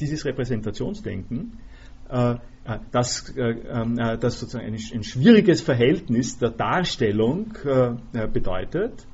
dieses 0.00 0.24
Repräsentationsdenken, 0.24 1.58
das, 2.92 3.34
ähm, 3.36 3.96
das 3.96 4.38
sozusagen 4.38 4.64
ein, 4.64 4.74
ein, 4.74 5.02
schwieriges 5.02 5.60
Verhältnis 5.60 6.38
der 6.38 6.50
Darstellung 6.50 7.52
bedeutet, 8.32 9.06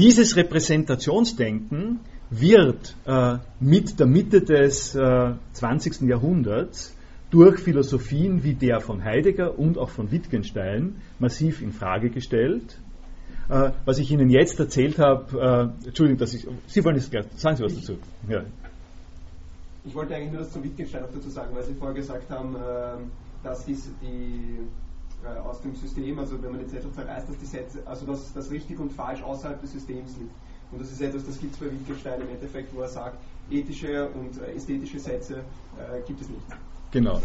dieses 0.00 0.34
Repräsentationsdenken 0.34 2.00
wird 2.30 2.96
äh, 3.04 3.36
mit 3.60 4.00
der 4.00 4.06
Mitte 4.06 4.40
des 4.40 4.94
äh, 4.94 5.34
20. 5.52 6.08
Jahrhunderts 6.08 6.94
durch 7.30 7.60
Philosophien 7.60 8.42
wie 8.42 8.54
der 8.54 8.80
von 8.80 9.04
Heidegger 9.04 9.58
und 9.58 9.76
auch 9.76 9.90
von 9.90 10.10
Wittgenstein 10.10 11.02
massiv 11.18 11.60
in 11.60 11.72
Frage 11.72 12.08
gestellt. 12.08 12.78
Äh, 13.50 13.72
was 13.84 13.98
ich 13.98 14.10
Ihnen 14.10 14.30
jetzt 14.30 14.58
erzählt 14.58 14.98
habe, 14.98 15.70
äh, 15.84 15.86
Entschuldigung, 15.88 16.18
dass 16.18 16.32
ich, 16.32 16.46
Sie 16.66 16.82
wollen 16.82 16.96
jetzt 16.96 17.10
gleich, 17.10 17.26
sagen 17.36 17.56
Sie 17.56 17.64
was 17.64 17.74
dazu. 17.74 17.98
Ja. 18.26 18.42
Ich 19.84 19.94
wollte 19.94 20.14
eigentlich 20.14 20.32
nur 20.32 20.40
das 20.40 20.52
zu 20.52 20.64
Wittgenstein 20.64 21.02
dazu 21.12 21.28
sagen, 21.28 21.54
weil 21.54 21.64
Sie 21.64 21.74
vorher 21.74 21.94
gesagt 21.94 22.30
haben, 22.30 22.56
äh, 22.56 22.96
dass 23.44 23.66
dies, 23.66 23.90
die 24.00 24.60
äh, 25.24 25.38
aus 25.40 25.60
dem 25.60 25.74
System, 25.74 26.18
also 26.18 26.42
wenn 26.42 26.52
man 26.52 26.60
jetzt 26.60 26.74
etwas 26.74 26.94
zerreißt, 26.94 27.28
dass 27.28 27.38
die 27.38 27.46
Sätze, 27.46 27.82
also 27.84 28.06
dass 28.06 28.32
das 28.32 28.50
richtig 28.50 28.78
und 28.78 28.92
falsch 28.92 29.22
außerhalb 29.22 29.60
des 29.60 29.72
Systems 29.72 30.16
liegt. 30.16 30.32
Und 30.72 30.80
das 30.80 30.92
ist 30.92 31.02
etwas, 31.02 31.26
das 31.26 31.38
gibt 31.38 31.54
es 31.54 31.60
bei 31.60 31.66
Wittgenstein 31.66 32.20
im 32.20 32.28
Endeffekt, 32.28 32.74
wo 32.74 32.80
er 32.80 32.88
sagt, 32.88 33.18
ethische 33.50 34.08
und 34.08 34.40
äh, 34.40 34.54
ästhetische 34.54 34.98
Sätze 34.98 35.38
äh, 35.78 36.00
gibt 36.06 36.20
es 36.20 36.28
nicht. 36.28 36.42
Genau. 36.92 37.20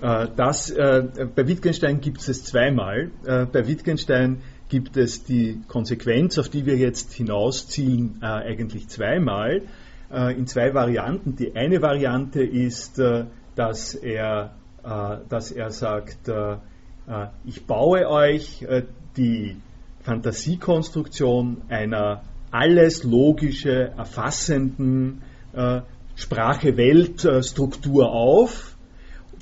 Das, 0.00 0.36
das 0.36 0.70
äh, 0.70 1.26
bei 1.34 1.48
Wittgenstein 1.48 2.00
gibt 2.00 2.20
es 2.20 2.28
es 2.28 2.44
zweimal. 2.44 3.10
Äh, 3.24 3.46
bei 3.46 3.66
Wittgenstein 3.66 4.42
gibt 4.68 4.96
es 4.96 5.24
die 5.24 5.60
Konsequenz, 5.66 6.38
auf 6.38 6.48
die 6.48 6.66
wir 6.66 6.76
jetzt 6.76 7.12
hinausziehen, 7.12 8.18
äh, 8.22 8.26
eigentlich 8.26 8.88
zweimal. 8.88 9.62
in 10.10 10.46
zwei 10.46 10.72
Varianten. 10.72 11.36
Die 11.36 11.54
eine 11.54 11.82
Variante 11.82 12.42
ist, 12.42 12.98
dass 13.56 13.94
er, 13.94 14.54
dass 14.82 15.52
er 15.52 15.70
sagt, 15.70 16.30
ich 17.44 17.64
baue 17.64 18.08
euch 18.08 18.66
die 19.16 19.56
Fantasiekonstruktion 20.02 21.62
einer 21.68 22.22
alles 22.50 23.04
logische, 23.04 23.92
erfassenden 23.96 25.22
Sprache-Welt-Struktur 26.18 28.10
auf, 28.10 28.76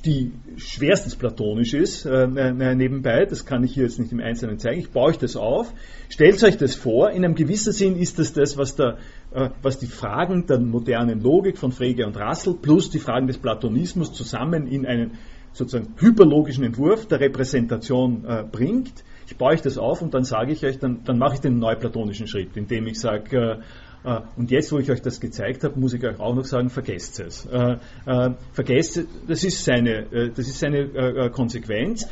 die 0.05 0.31
schwerstens 0.57 1.15
platonisch 1.15 1.73
ist, 1.73 2.05
äh, 2.05 2.27
nebenbei, 2.27 3.25
das 3.25 3.45
kann 3.45 3.63
ich 3.63 3.73
hier 3.73 3.83
jetzt 3.83 3.99
nicht 3.99 4.11
im 4.11 4.19
Einzelnen 4.19 4.59
zeigen, 4.59 4.79
ich 4.79 4.91
baue 4.91 5.09
euch 5.09 5.17
das 5.17 5.35
auf, 5.35 5.73
stellt 6.07 6.41
euch 6.43 6.57
das 6.57 6.75
vor, 6.75 7.09
in 7.09 7.25
einem 7.25 7.33
gewissen 7.33 7.73
Sinn 7.73 7.95
ist 7.97 8.19
das 8.19 8.33
das, 8.33 8.57
was, 8.57 8.75
der, 8.75 8.97
äh, 9.33 9.49
was 9.63 9.79
die 9.79 9.87
Fragen 9.87 10.45
der 10.45 10.59
modernen 10.59 11.21
Logik 11.21 11.57
von 11.57 11.71
Frege 11.71 12.05
und 12.05 12.15
Russell 12.15 12.53
plus 12.53 12.91
die 12.91 12.99
Fragen 12.99 13.25
des 13.25 13.39
Platonismus 13.39 14.13
zusammen 14.13 14.67
in 14.67 14.85
einen 14.85 15.17
sozusagen 15.57 15.95
hyperlogischen 15.97 16.63
Entwurf 16.63 17.07
der 17.07 17.19
Repräsentation 17.19 18.25
äh, 18.25 18.43
bringt. 18.49 19.03
Ich 19.25 19.37
baue 19.37 19.53
euch 19.53 19.61
das 19.61 19.77
auf 19.77 20.01
und 20.01 20.13
dann 20.13 20.23
sage 20.23 20.53
ich 20.53 20.65
euch, 20.65 20.79
dann, 20.79 21.03
dann 21.03 21.17
mache 21.17 21.35
ich 21.35 21.41
den 21.41 21.59
neuplatonischen 21.59 22.27
Schritt, 22.27 22.55
indem 22.55 22.87
ich 22.87 22.99
sage, 22.99 23.37
äh, 23.37 23.57
äh, 24.07 24.21
und 24.37 24.51
jetzt, 24.51 24.71
wo 24.71 24.79
ich 24.79 24.89
euch 24.89 25.01
das 25.01 25.19
gezeigt 25.19 25.63
habe, 25.63 25.79
muss 25.79 25.93
ich 25.93 26.03
euch 26.03 26.19
auch 26.19 26.35
noch 26.35 26.45
sagen, 26.45 26.69
vergesst 26.69 27.19
es. 27.19 27.45
Äh, 27.45 27.77
äh, 28.05 28.31
vergesst, 28.53 29.05
das 29.27 29.43
ist 29.43 29.63
seine, 29.65 30.29
das 30.29 30.47
ist 30.47 30.59
seine 30.59 31.29
Konsequenz. 31.31 32.07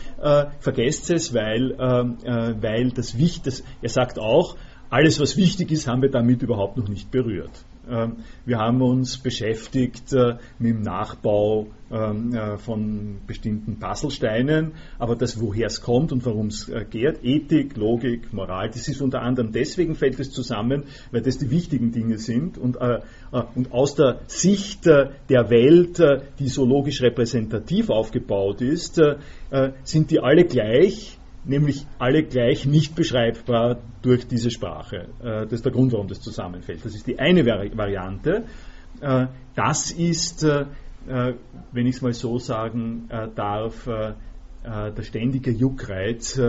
vergesst 0.60 1.10
es, 1.12 1.34
weil, 1.34 1.76
weil 1.78 2.92
das 2.92 3.18
Wichtige, 3.18 3.56
er 3.82 3.90
sagt 3.90 4.20
auch, 4.20 4.56
alles, 4.90 5.20
was 5.20 5.38
wichtig 5.38 5.72
ist, 5.72 5.88
haben 5.88 6.02
wir 6.02 6.10
damit 6.10 6.42
überhaupt 6.42 6.78
noch 6.78 6.88
nicht 6.88 7.12
berührt. 7.12 7.52
Ähm, 7.90 8.18
wir 8.46 8.58
haben 8.58 8.82
uns 8.82 9.18
beschäftigt 9.18 10.14
äh, 10.14 10.36
mit 10.60 10.72
dem 10.72 10.82
Nachbau 10.82 11.68
ähm, 11.92 12.34
äh, 12.34 12.58
von 12.58 13.18
bestimmten 13.28 13.80
Puzzlesteinen, 13.80 14.74
aber 14.98 15.16
das, 15.16 15.40
woher 15.40 15.68
es 15.68 15.82
kommt 15.82 16.12
und 16.12 16.26
warum 16.26 16.48
es 16.48 16.68
äh, 16.70 16.86
geht, 16.90 17.24
Ethik, 17.24 17.78
Logik, 17.78 18.34
Moral, 18.34 18.70
das 18.70 18.88
ist 18.88 19.02
unter 19.02 19.22
anderem 19.22 19.52
deswegen 19.52 19.96
fällt 19.96 20.20
es 20.20 20.32
zusammen, 20.32 20.84
weil 21.12 21.22
das 21.22 21.38
die 21.38 21.52
wichtigen 21.52 21.92
Dinge 21.92 22.18
sind. 22.18 22.58
Und, 22.58 22.78
und 23.56 23.72
aus 23.72 23.96
der 23.96 24.22
Sicht 24.28 24.86
der 24.86 25.50
Welt, 25.50 26.02
die 26.40 26.48
so 26.48 26.66
logisch 26.66 27.02
repräsentativ 27.02 27.90
aufgebaut 27.90 28.62
ist, 28.62 29.02
sind 29.84 30.12
die 30.12 30.20
alle 30.20 30.46
gleich 30.46 31.18
nämlich 31.46 31.86
alle 32.00 32.24
gleich 32.24 32.66
nicht 32.66 32.96
beschreibbar 32.96 33.78
durch 34.02 34.28
diese 34.28 34.50
Sprache. 34.52 35.08
Äh, 35.22 35.44
das 35.44 35.54
ist 35.54 35.66
der 35.66 35.72
Grund, 35.72 35.94
warum 35.94 36.08
das 36.08 36.20
zusammenfällt. 36.22 36.84
Das 36.84 36.96
ist 36.96 37.06
die 37.08 37.20
eine 37.20 37.46
Variante. 37.46 38.46
Äh, 39.02 39.28
das 39.56 39.92
ist, 39.92 40.44
äh, 40.44 40.66
wenn 41.08 41.86
ich 41.86 41.98
es 41.98 42.02
mal 42.02 42.14
so 42.14 42.40
sagen 42.40 43.08
darf, 43.36 43.86
der 43.86 44.16
ständige 45.04 45.52
Juckreiz 45.52 46.42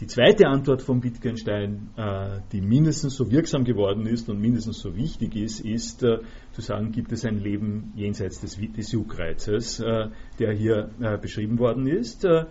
Die 0.00 0.06
zweite 0.06 0.46
Antwort 0.46 0.82
von 0.82 1.02
Wittgenstein, 1.02 1.88
äh, 1.96 2.40
die 2.52 2.60
mindestens 2.60 3.16
so 3.16 3.32
wirksam 3.32 3.64
geworden 3.64 4.06
ist 4.06 4.28
und 4.28 4.40
mindestens 4.40 4.78
so 4.78 4.94
wichtig 4.94 5.34
ist, 5.34 5.58
ist 5.58 6.04
äh, 6.04 6.18
zu 6.52 6.60
sagen, 6.60 6.92
gibt 6.92 7.10
es 7.10 7.24
ein 7.24 7.40
Leben 7.40 7.92
jenseits 7.96 8.40
des, 8.40 8.56
des 8.56 8.92
Juckreizes, 8.92 9.80
äh, 9.80 10.06
der 10.38 10.52
hier 10.52 10.90
äh, 11.00 11.18
beschrieben 11.18 11.58
worden 11.58 11.88
ist. 11.88 12.24
Äh, 12.24 12.44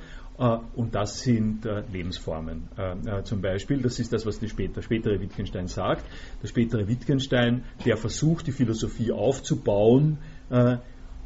und 0.75 0.93
das 0.93 1.21
sind 1.21 1.67
Lebensformen. 1.91 2.69
zum 3.23 3.41
Beispiel, 3.41 3.82
das 3.82 3.97
ist 3.97 4.13
das, 4.13 4.23
was 4.23 4.39
der 4.39 4.45
später, 4.49 4.84
spätere 4.84 5.19
Wittgenstein 5.19 5.65
sagt. 5.65 6.05
Der 6.43 6.47
spätere 6.47 6.88
Wittgenstein, 6.88 7.63
der 7.84 7.97
versucht, 7.97 8.45
die 8.45 8.51
Philosophie 8.51 9.11
aufzubauen, 9.11 10.19
äh, 10.51 10.78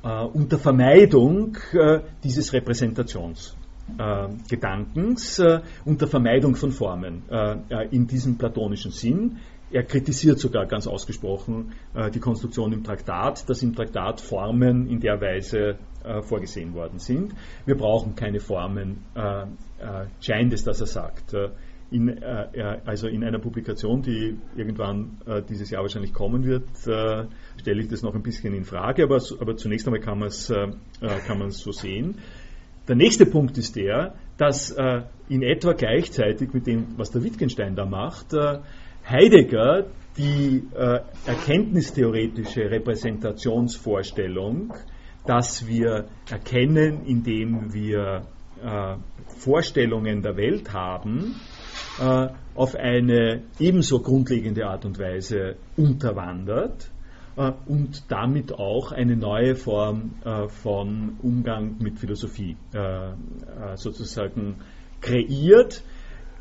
unter 0.04 0.58
Vermeidung 0.58 1.58
äh, 1.74 2.00
dieses 2.24 2.54
Repräsentationsgedankens, 2.54 5.40
äh, 5.40 5.60
unter 5.86 6.08
Vermeidung 6.08 6.56
von 6.56 6.72
Formen 6.72 7.24
äh, 7.30 7.58
äh, 7.70 7.88
in 7.92 8.08
diesem 8.08 8.38
platonischen 8.38 8.92
Sinn. 8.92 9.38
Er 9.70 9.84
kritisiert 9.84 10.40
sogar 10.40 10.66
ganz 10.66 10.88
ausgesprochen 10.88 11.74
äh, 11.94 12.10
die 12.10 12.20
Konstruktion 12.20 12.74
im 12.74 12.84
Traktat, 12.84 13.48
dass 13.50 13.62
im 13.62 13.76
Traktat 13.76 14.22
Formen 14.22 14.90
in 14.90 15.00
der 15.00 15.22
Weise 15.22 15.78
vorgesehen 16.24 16.74
worden 16.74 16.98
sind. 16.98 17.36
Wir 17.68 17.78
brauchen 17.78 18.16
keine 18.16 18.40
Formen, 18.40 19.06
scheint 20.20 20.52
es, 20.52 20.64
dass 20.64 20.82
er 20.82 20.88
sagt 20.88 21.36
in, 21.92 22.08
äh, 22.08 22.80
also 22.86 23.08
in 23.08 23.24
einer 23.24 23.38
Publikation, 23.40 24.02
die 24.02 24.36
irgendwann 24.56 25.20
äh, 25.26 25.44
dieses 25.44 25.70
Jahr 25.70 25.84
wahrscheinlich 25.84 26.14
kommen 26.14 26.46
wird, 26.46 26.64
äh, 26.88 27.26
stelle 27.60 27.82
ich 27.82 27.90
das 27.90 28.02
noch 28.02 28.16
ein 28.16 28.24
bisschen 28.24 28.56
in 28.56 28.64
Frage, 28.64 29.04
aber, 29.04 29.22
aber 29.40 29.58
zunächst 29.58 29.88
einmal 29.88 30.00
kann 30.00 30.20
man 30.20 30.30
es 30.30 30.50
äh, 30.50 30.70
äh, 31.02 31.50
so 31.50 31.72
sehen. 31.72 32.16
Der 32.88 32.96
nächste 32.96 33.26
Punkt 33.26 33.58
ist 33.58 33.76
der, 33.76 34.16
dass 34.38 34.72
äh, 34.72 35.02
in 35.28 35.44
etwa 35.44 35.74
gleichzeitig 35.74 36.54
mit 36.54 36.66
dem, 36.66 36.98
was 36.98 37.12
der 37.12 37.24
Wittgenstein 37.24 37.76
da 37.76 37.86
macht, 37.86 38.34
Heidegger 39.08 39.86
die 40.18 40.64
erkenntnistheoretische 41.26 42.70
Repräsentationsvorstellung, 42.70 44.74
dass 45.26 45.66
wir 45.68 46.10
erkennen, 46.30 47.06
indem 47.06 47.74
wir 47.74 48.28
Vorstellungen 49.40 50.22
der 50.22 50.38
Welt 50.38 50.72
haben, 50.74 51.36
äh, 52.00 52.30
auf 52.56 52.76
eine 52.76 53.44
ebenso 53.60 54.02
grundlegende 54.02 54.68
Art 54.68 54.86
und 54.86 55.00
Weise 55.00 55.56
unterwandert 55.78 56.92
äh, 57.36 57.52
und 57.66 58.10
damit 58.10 58.54
auch 58.54 58.92
eine 58.92 59.16
neue 59.16 59.56
Form 59.56 60.16
äh, 60.24 60.48
von 60.48 61.18
Umgang 61.22 61.78
mit 61.80 62.00
Philosophie 62.00 62.58
sozusagen 63.76 64.56
kreiert. 65.02 65.84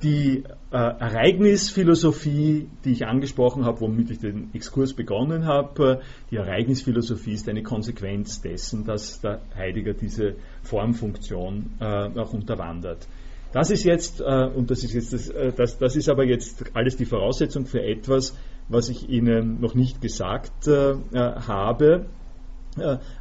Die 0.03 0.45
Ereignisphilosophie, 0.71 2.69
die 2.85 2.93
ich 2.93 3.07
angesprochen 3.07 3.65
habe, 3.65 3.81
womit 3.81 4.11
ich 4.11 4.19
den 4.19 4.49
Exkurs 4.55 4.95
begonnen 4.95 5.45
habe, 5.45 6.01
die 6.31 6.37
Ereignisphilosophie 6.37 7.33
ist 7.35 7.49
eine 7.49 7.63
Konsequenz 7.63 8.41
dessen, 8.41 8.85
dass 8.87 9.21
der 9.21 9.41
Heidegger 9.55 9.93
diese 9.93 10.37
Formfunktion 10.63 11.73
auch 11.81 12.33
unterwandert. 12.33 13.07
Das 13.53 13.71
ist 13.71 13.85
jetzt, 13.85 14.21
äh, 14.21 14.47
und 14.47 14.71
das 14.71 14.85
ist 14.85 14.95
jetzt 14.95 15.13
das, 15.13 15.29
äh, 15.29 15.53
das, 15.53 15.79
das 15.79 15.97
ist 15.97 16.09
aber 16.09 16.25
jetzt 16.25 16.65
alles 16.75 16.97
die 16.97 17.05
Voraussetzung 17.05 17.67
für 17.67 17.83
etwas, 17.83 18.37
was 18.69 18.89
ich 18.89 19.09
Ihnen 19.09 19.61
noch 19.61 19.75
nicht 19.75 20.01
gesagt 20.01 20.69
äh, 20.69 20.95
habe, 21.13 22.07
äh, 22.07 22.20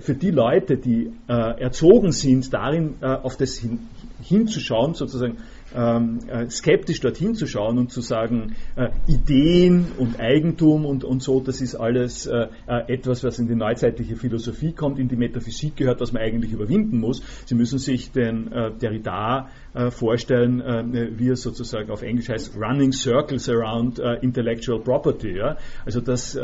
für 0.00 0.14
die 0.14 0.30
Leute, 0.30 0.76
die 0.76 1.12
erzogen 1.26 2.12
sind, 2.12 2.52
darin 2.52 3.02
auf 3.02 3.36
das 3.36 3.60
hinzuschauen, 4.22 4.94
sozusagen 4.94 5.38
ähm, 5.74 6.20
äh, 6.28 6.48
skeptisch 6.48 7.00
dorthin 7.00 7.34
zu 7.34 7.46
schauen 7.46 7.78
und 7.78 7.90
zu 7.90 8.00
sagen, 8.00 8.56
äh, 8.76 8.88
Ideen 9.06 9.86
und 9.98 10.18
Eigentum 10.18 10.86
und, 10.86 11.04
und 11.04 11.22
so, 11.22 11.40
das 11.40 11.60
ist 11.60 11.74
alles 11.74 12.26
äh, 12.26 12.46
äh, 12.66 12.92
etwas, 12.92 13.24
was 13.24 13.38
in 13.38 13.48
die 13.48 13.54
neuzeitliche 13.54 14.16
Philosophie 14.16 14.72
kommt, 14.72 14.98
in 14.98 15.08
die 15.08 15.16
Metaphysik 15.16 15.76
gehört, 15.76 16.00
was 16.00 16.12
man 16.12 16.22
eigentlich 16.22 16.52
überwinden 16.52 16.98
muss. 16.98 17.22
Sie 17.46 17.54
müssen 17.54 17.78
sich 17.78 18.12
den 18.12 18.50
äh, 18.52 18.72
Derrida 18.72 19.48
äh, 19.78 19.90
vorstellen, 19.90 21.18
wie 21.18 21.28
es 21.28 21.42
sozusagen 21.42 21.90
auf 21.90 22.02
Englisch 22.02 22.28
heißt, 22.28 22.56
running 22.56 22.92
circles 22.92 23.48
around 23.48 23.98
intellectual 23.98 24.80
property. 24.80 25.36
Ja? 25.36 25.56
Also 25.84 26.00
das 26.00 26.38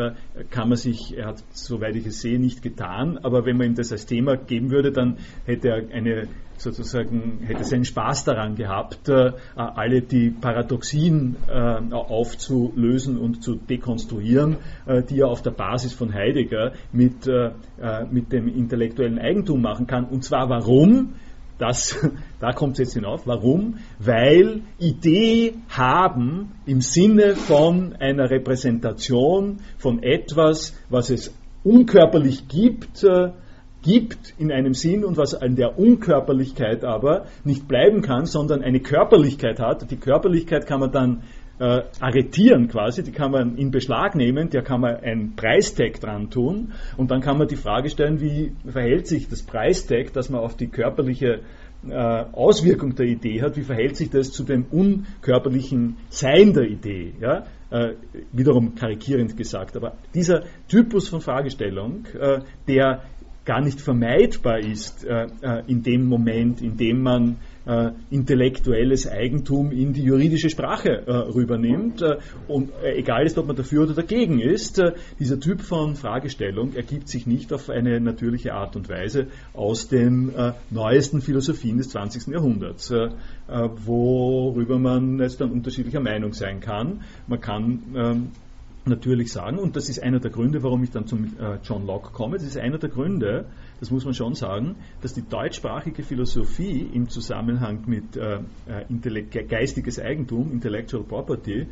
kann 0.51 0.69
man 0.69 0.77
sich, 0.77 1.17
er 1.17 1.27
hat, 1.27 1.43
soweit 1.51 1.97
ich 1.97 2.07
es 2.07 2.21
sehe, 2.21 2.39
nicht 2.39 2.63
getan, 2.63 3.19
aber 3.23 3.45
wenn 3.45 3.57
man 3.57 3.69
ihm 3.69 3.75
das 3.75 3.93
als 3.93 4.07
Thema 4.07 4.37
geben 4.37 4.71
würde, 4.71 4.93
dann 4.93 5.19
hätte 5.45 5.69
er 5.69 5.83
eine 5.93 6.29
sozusagen 6.57 7.41
hätte 7.47 7.65
seinen 7.65 7.85
Spaß 7.85 8.25
daran 8.25 8.57
gehabt, 8.57 9.09
äh, 9.09 9.33
alle 9.57 10.03
die 10.03 10.31
Paradoxien 10.31 11.37
äh, 11.49 11.93
aufzulösen 11.93 13.19
und 13.19 13.43
zu 13.43 13.57
dekonstruieren, 13.57 14.57
äh, 14.87 15.03
die 15.03 15.21
er 15.21 15.29
auf 15.29 15.43
der 15.43 15.51
Basis 15.51 15.93
von 15.93 16.13
Heidegger 16.13 16.73
mit, 16.93 17.29
mit 18.11 18.33
dem 18.33 18.49
intellektuellen 18.49 19.19
Eigentum 19.19 19.63
machen 19.63 19.87
kann. 19.87 20.05
Und 20.05 20.25
zwar 20.25 20.49
warum? 20.49 21.15
Das, 21.59 21.97
da 22.41 22.53
kommt 22.53 22.75
es 22.75 22.79
jetzt 22.79 22.95
hinauf. 22.95 23.27
Warum? 23.27 23.79
Weil 23.99 24.63
Idee 24.79 25.55
haben 25.69 26.53
im 26.67 26.81
Sinne 26.81 27.37
von 27.37 27.95
einer 27.99 28.31
Repräsentation 28.31 29.61
von 29.79 30.03
etwas, 30.03 30.77
was 30.89 31.11
es 31.11 31.35
unkörperlich 31.63 32.49
gibt, 32.49 33.05
gibt 33.83 34.35
in 34.39 34.51
einem 34.51 34.75
Sinn 34.75 35.05
und 35.05 35.17
was 35.17 35.35
an 35.35 35.57
der 35.57 35.79
Unkörperlichkeit 35.79 36.85
aber 36.85 37.27
nicht 37.45 37.69
bleiben 37.69 38.01
kann, 38.01 38.27
sondern 38.27 38.63
eine 38.63 38.81
Körperlichkeit 38.81 39.61
hat. 39.61 39.91
Die 39.91 39.97
Körperlichkeit 39.97 40.67
kann 40.67 40.81
man 40.81 40.91
dann 40.91 41.23
äh, 41.59 41.83
arretieren 42.01 42.69
quasi, 42.69 43.03
die 43.03 43.13
kann 43.13 43.31
man 43.31 43.57
in 43.57 43.71
Beschlag 43.71 44.15
nehmen, 44.15 44.51
der 44.51 44.63
kann 44.63 44.81
man 44.81 44.97
ein 44.97 45.35
Preistag 45.37 46.01
dran 46.01 46.31
tun 46.31 46.73
und 46.97 47.11
dann 47.11 47.21
kann 47.21 47.39
man 47.39 47.49
die 47.49 47.57
Frage 47.57 47.91
stellen, 47.91 48.21
wie 48.21 48.53
verhält 48.67 49.07
sich 49.07 49.29
das 49.29 49.43
Preistag, 49.43 50.13
das 50.13 50.31
man 50.31 50.41
auf 50.41 50.57
die 50.57 50.69
körperliche 50.69 51.41
äh, 51.89 52.25
Auswirkung 52.33 52.95
der 52.95 53.07
Idee 53.07 53.43
hat, 53.43 53.57
wie 53.57 53.63
verhält 53.63 53.97
sich 53.97 54.11
das 54.11 54.33
zu 54.33 54.45
dem 54.45 54.65
unkörperlichen 54.71 55.97
Sein 56.09 56.53
der 56.53 56.65
Idee? 56.65 57.13
Ja? 57.21 57.45
Äh, 57.71 57.95
wiederum 58.33 58.75
karikierend 58.75 59.37
gesagt, 59.37 59.77
aber 59.77 59.95
dieser 60.15 60.45
Typus 60.69 61.09
von 61.09 61.21
Fragestellung, 61.21 62.07
äh, 62.19 62.41
der 62.69 63.03
gar 63.45 63.61
nicht 63.61 63.81
vermeidbar 63.81 64.59
ist 64.59 65.05
äh, 65.05 65.27
äh, 65.43 65.63
in 65.67 65.83
dem 65.83 66.07
Moment, 66.07 66.63
in 66.63 66.77
dem 66.77 67.03
man 67.03 67.37
äh, 67.67 67.93
intellektuelles 68.11 69.09
Eigentum 69.09 69.73
in 69.73 69.93
die 69.93 70.03
juridische 70.03 70.51
Sprache 70.51 71.07
äh, 71.07 71.13
rübernimmt. 71.13 72.03
Äh, 72.03 72.17
und 72.49 72.71
äh, 72.83 72.97
egal 72.97 73.25
ist, 73.25 73.39
ob 73.39 73.47
man 73.47 73.57
dafür 73.57 73.85
oder 73.85 73.95
dagegen 73.95 74.41
ist, 74.41 74.83
dieser 75.19 75.41
Typ 75.41 75.63
von 75.63 75.97
Fragestellung 75.97 76.75
ergibt 76.75 77.09
sich 77.09 77.27
nicht 77.27 77.53
auf 77.53 77.71
eine 77.71 78.01
natürliche 78.01 78.55
Art 78.55 78.77
und 78.77 78.89
Weise 78.89 79.29
aus 79.53 79.89
den 79.89 80.33
neuesten 80.71 81.21
Philosophien 81.21 81.79
des 81.79 81.91
20. 81.91 82.29
Jahrhunderts, 82.29 82.93
worüber 83.49 84.79
man 84.79 85.19
jetzt 85.19 85.41
dann 85.41 85.51
unterschiedlicher 85.51 86.01
Meinung 86.01 86.33
sein 86.33 86.61
kann. 86.61 87.03
Man 87.27 87.41
kann 87.41 87.83
ähm, 87.95 88.29
natürlich 88.87 89.33
sagen, 89.33 89.59
und 89.59 89.77
das 89.77 89.89
ist 89.89 90.03
einer 90.03 90.21
der 90.21 90.31
Gründe, 90.31 90.63
warum 90.63 90.83
ich 90.83 90.91
dann 90.91 91.07
zum 91.07 91.25
äh, 91.25 91.59
John 91.63 91.87
Locke 91.87 92.11
komme, 92.13 92.37
das 92.37 92.47
ist 92.47 92.59
einer 92.59 92.79
der 92.79 92.91
Gründe, 92.91 93.47
das 93.81 93.91
muss 93.91 94.05
man 94.05 94.15
schon 94.15 94.35
sagen, 94.35 94.77
dass 95.03 95.15
die 95.15 95.23
deutschsprachige 95.23 96.03
Philosophie 96.03 96.89
im 96.93 97.09
Zusammenhang 97.09 97.85
mit 97.87 98.17
äh, 98.17 98.39
äh 98.67 99.45
geistiges 99.49 99.99
Eigentum, 99.99 100.53
Intellectual 100.53 101.05
Property, 101.05 101.67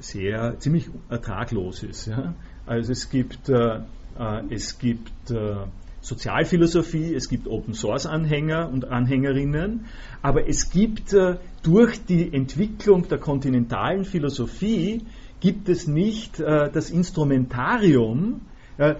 sehr 0.00 0.58
ziemlich 0.58 0.88
ertraglos 1.08 1.82
ist. 1.82 2.06
Ja? 2.06 2.34
Also 2.66 2.92
es 2.92 3.10
gibt, 3.10 3.48
äh, 3.48 3.80
äh 4.18 4.42
es 4.50 4.78
gibt 4.78 5.30
äh, 5.30 5.56
Sozialphilosophie, 6.00 7.14
es 7.14 7.28
gibt 7.28 7.48
Open 7.48 7.74
Source 7.74 8.06
Anhänger 8.06 8.68
und 8.68 8.84
Anhängerinnen, 8.84 9.86
aber 10.22 10.48
es 10.48 10.70
gibt 10.70 11.14
durch 11.62 12.04
die 12.04 12.32
Entwicklung 12.32 13.08
der 13.08 13.18
kontinentalen 13.18 14.04
Philosophie 14.04 15.02
gibt 15.40 15.68
es 15.68 15.86
nicht 15.86 16.40
äh, 16.40 16.70
das 16.70 16.90
Instrumentarium, 16.90 18.40
äh, 18.40 18.57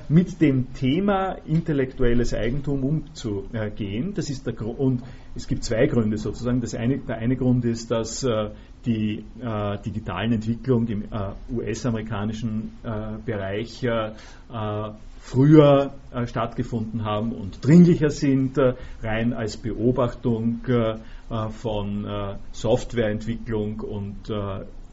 mit 0.08 0.40
dem 0.40 0.72
Thema 0.74 1.36
intellektuelles 1.46 2.34
Eigentum 2.34 2.82
umzugehen. 2.82 4.12
Das 4.14 4.28
ist 4.28 4.44
der 4.46 4.52
Grund, 4.52 4.78
und 4.78 5.02
es 5.36 5.46
gibt 5.46 5.62
zwei 5.62 5.86
Gründe 5.86 6.18
sozusagen. 6.18 6.60
Das 6.60 6.74
eine, 6.74 6.98
der 6.98 7.18
eine 7.18 7.36
Grund 7.36 7.64
ist, 7.64 7.90
dass 7.92 8.24
äh, 8.24 8.50
die 8.84 9.24
äh, 9.40 9.78
digitalen 9.84 10.32
Entwicklungen 10.32 10.88
im 10.88 11.02
äh, 11.04 11.32
US-amerikanischen 11.52 12.72
äh, 12.82 13.18
Bereich 13.24 13.86
früher 15.20 15.92
stattgefunden 16.24 17.04
haben 17.04 17.32
und 17.32 17.62
dringlicher 17.62 18.08
sind, 18.08 18.56
rein 19.02 19.34
als 19.34 19.58
Beobachtung 19.58 20.60
von 21.50 22.38
Softwareentwicklung 22.52 23.80
und 23.80 24.30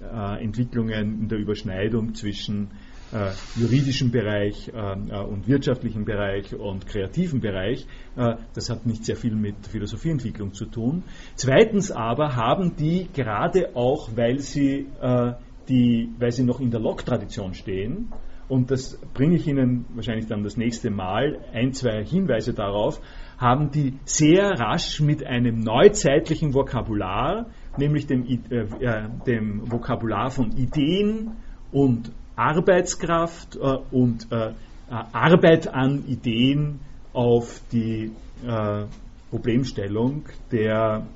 äh, 0.02 0.44
Entwicklungen 0.44 1.22
in 1.22 1.30
der 1.30 1.40
Überschneidung 1.40 2.16
zwischen 2.16 2.70
äh, 3.12 3.32
juridischem 3.56 4.12
Bereich 4.12 4.70
äh, 4.70 5.18
und 5.18 5.48
wirtschaftlichem 5.48 6.06
Bereich 6.06 6.54
und 6.56 6.88
kreativen 6.88 7.40
Bereich. 7.40 7.86
Äh, 8.16 8.36
das 8.54 8.70
hat 8.70 8.86
nicht 8.86 9.06
sehr 9.06 9.16
viel 9.16 9.36
mit 9.36 9.56
Philosophieentwicklung 9.68 10.54
zu 10.54 10.66
tun. 10.66 11.04
Zweitens 11.36 11.92
aber 11.92 12.36
haben 12.36 12.76
die 12.76 13.08
gerade 13.14 13.76
auch, 13.76 14.10
weil 14.16 14.40
sie, 14.40 14.88
äh, 15.02 15.34
die, 15.70 16.10
weil 16.20 16.32
sie 16.32 16.44
noch 16.44 16.60
in 16.60 16.72
der 16.72 16.80
Lok-Tradition 16.80 17.54
stehen, 17.54 18.12
und 18.48 18.70
das 18.70 19.00
bringe 19.16 19.38
ich 19.38 19.48
Ihnen 19.48 19.86
wahrscheinlich 19.96 20.28
dann 20.28 20.44
das 20.44 20.56
nächste 20.56 20.92
Mal, 20.92 21.40
ein, 21.52 21.74
zwei 21.74 22.06
Hinweise 22.06 22.54
darauf, 22.54 23.02
haben 23.40 23.72
die 23.72 23.94
sehr 24.06 24.52
rasch 24.52 25.02
mit 25.02 25.26
einem 25.26 25.62
neuzeitlichen 25.62 26.54
Vokabular 26.54 27.48
nämlich 27.78 28.08
dem, 28.08 28.26
äh, 28.26 28.56
äh, 28.56 29.10
dem 29.26 29.72
Vokabular 29.72 30.32
von 30.32 30.52
Ideen 30.52 31.32
und 31.72 32.12
Arbeitskraft 32.36 33.56
äh, 33.56 33.78
und 33.92 34.32
äh, 34.32 34.54
Arbeit 34.90 35.68
an 35.68 36.06
Ideen 36.08 36.80
auf 37.14 37.62
die 37.72 38.12
äh, 38.46 38.86
Problemstellung 39.30 40.26
der 40.52 41.08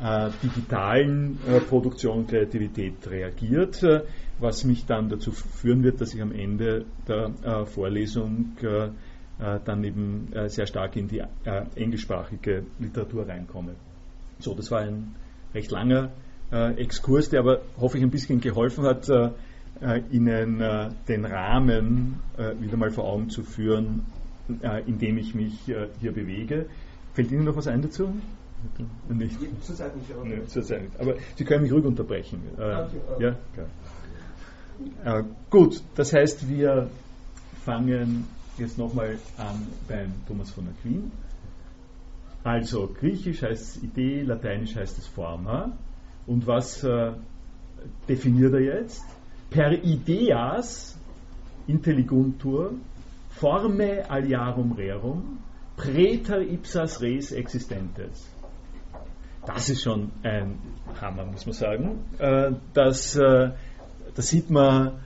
äh, 0.00 0.30
digitalen 0.42 1.38
Produktion 1.68 2.18
und 2.18 2.30
Kreativität 2.30 2.94
reagiert, 3.10 3.82
was 4.38 4.64
mich 4.64 4.86
dann 4.86 5.08
dazu 5.08 5.32
führen 5.32 5.82
wird, 5.82 6.00
dass 6.00 6.14
ich 6.14 6.22
am 6.22 6.30
Ende 6.30 6.84
der 7.08 7.66
Vorlesung 7.66 8.56
dann 9.40 9.82
eben 9.82 10.28
sehr 10.46 10.66
stark 10.66 10.94
in 10.94 11.08
die 11.08 11.22
englischsprachige 11.74 12.62
Literatur 12.78 13.28
reinkomme. 13.28 13.74
So, 14.38 14.54
das 14.54 14.70
war 14.70 14.82
ein 14.82 15.16
recht 15.52 15.72
langer 15.72 16.12
äh, 16.52 16.74
Exkurs, 16.80 17.28
der 17.30 17.40
aber, 17.40 17.60
hoffe 17.78 17.98
ich, 17.98 18.04
ein 18.04 18.10
bisschen 18.10 18.40
geholfen 18.40 18.84
hat, 18.84 19.08
äh, 19.08 19.30
Ihnen 20.10 20.60
äh, 20.60 20.90
den 21.06 21.24
Rahmen 21.24 22.20
äh, 22.36 22.52
wieder 22.60 22.76
mal 22.76 22.90
vor 22.90 23.04
Augen 23.04 23.30
zu 23.30 23.42
führen, 23.42 24.06
äh, 24.62 24.82
in 24.88 24.98
dem 24.98 25.18
ich 25.18 25.34
mich 25.34 25.68
äh, 25.68 25.88
hier 26.00 26.12
bewege. 26.12 26.66
Fällt 27.14 27.30
Ihnen 27.30 27.44
noch 27.44 27.56
was 27.56 27.68
ein 27.68 27.82
dazu? 27.82 28.12
Nicht. 29.08 29.36
Zurzeit 29.62 29.96
nicht, 29.96 30.12
aber. 30.12 30.24
Nee, 30.24 30.44
zurzeit 30.46 30.82
nicht. 30.82 31.00
Aber 31.00 31.14
Sie 31.36 31.44
können 31.44 31.62
mich 31.62 31.72
ruhig 31.72 31.84
unterbrechen. 31.84 32.40
Äh, 32.58 32.62
ja, 33.22 33.36
klar. 33.54 35.20
Äh, 35.20 35.24
gut, 35.50 35.80
das 35.94 36.12
heißt, 36.12 36.48
wir 36.48 36.88
fangen 37.64 38.26
jetzt 38.56 38.78
nochmal 38.78 39.18
an 39.36 39.66
beim 39.88 40.12
Thomas 40.26 40.50
von 40.50 40.66
Aquin. 40.68 41.12
Also, 42.44 42.88
griechisch 42.98 43.42
heißt 43.42 43.76
es 43.76 43.82
Idee, 43.82 44.22
lateinisch 44.22 44.74
heißt 44.74 44.98
es 44.98 45.06
Forma. 45.06 45.72
Und 46.26 46.46
was 46.46 46.82
äh, 46.82 47.12
definiert 48.08 48.54
er 48.54 48.60
jetzt? 48.60 49.04
Per 49.50 49.72
ideas 49.82 50.98
intelliguntur 51.66 52.74
forme 53.30 54.10
aliarum 54.10 54.72
rerum 54.72 55.38
preter 55.76 56.40
ipsas 56.40 57.00
res 57.00 57.32
existentes. 57.32 58.26
Das 59.46 59.70
ist 59.70 59.82
schon 59.82 60.10
ein 60.22 60.58
Hammer, 61.00 61.24
muss 61.24 61.46
man 61.46 61.54
sagen. 61.54 62.04
Äh, 62.18 62.52
das, 62.74 63.16
äh, 63.16 63.50
das 64.14 64.28
sieht 64.28 64.50
man, 64.50 64.98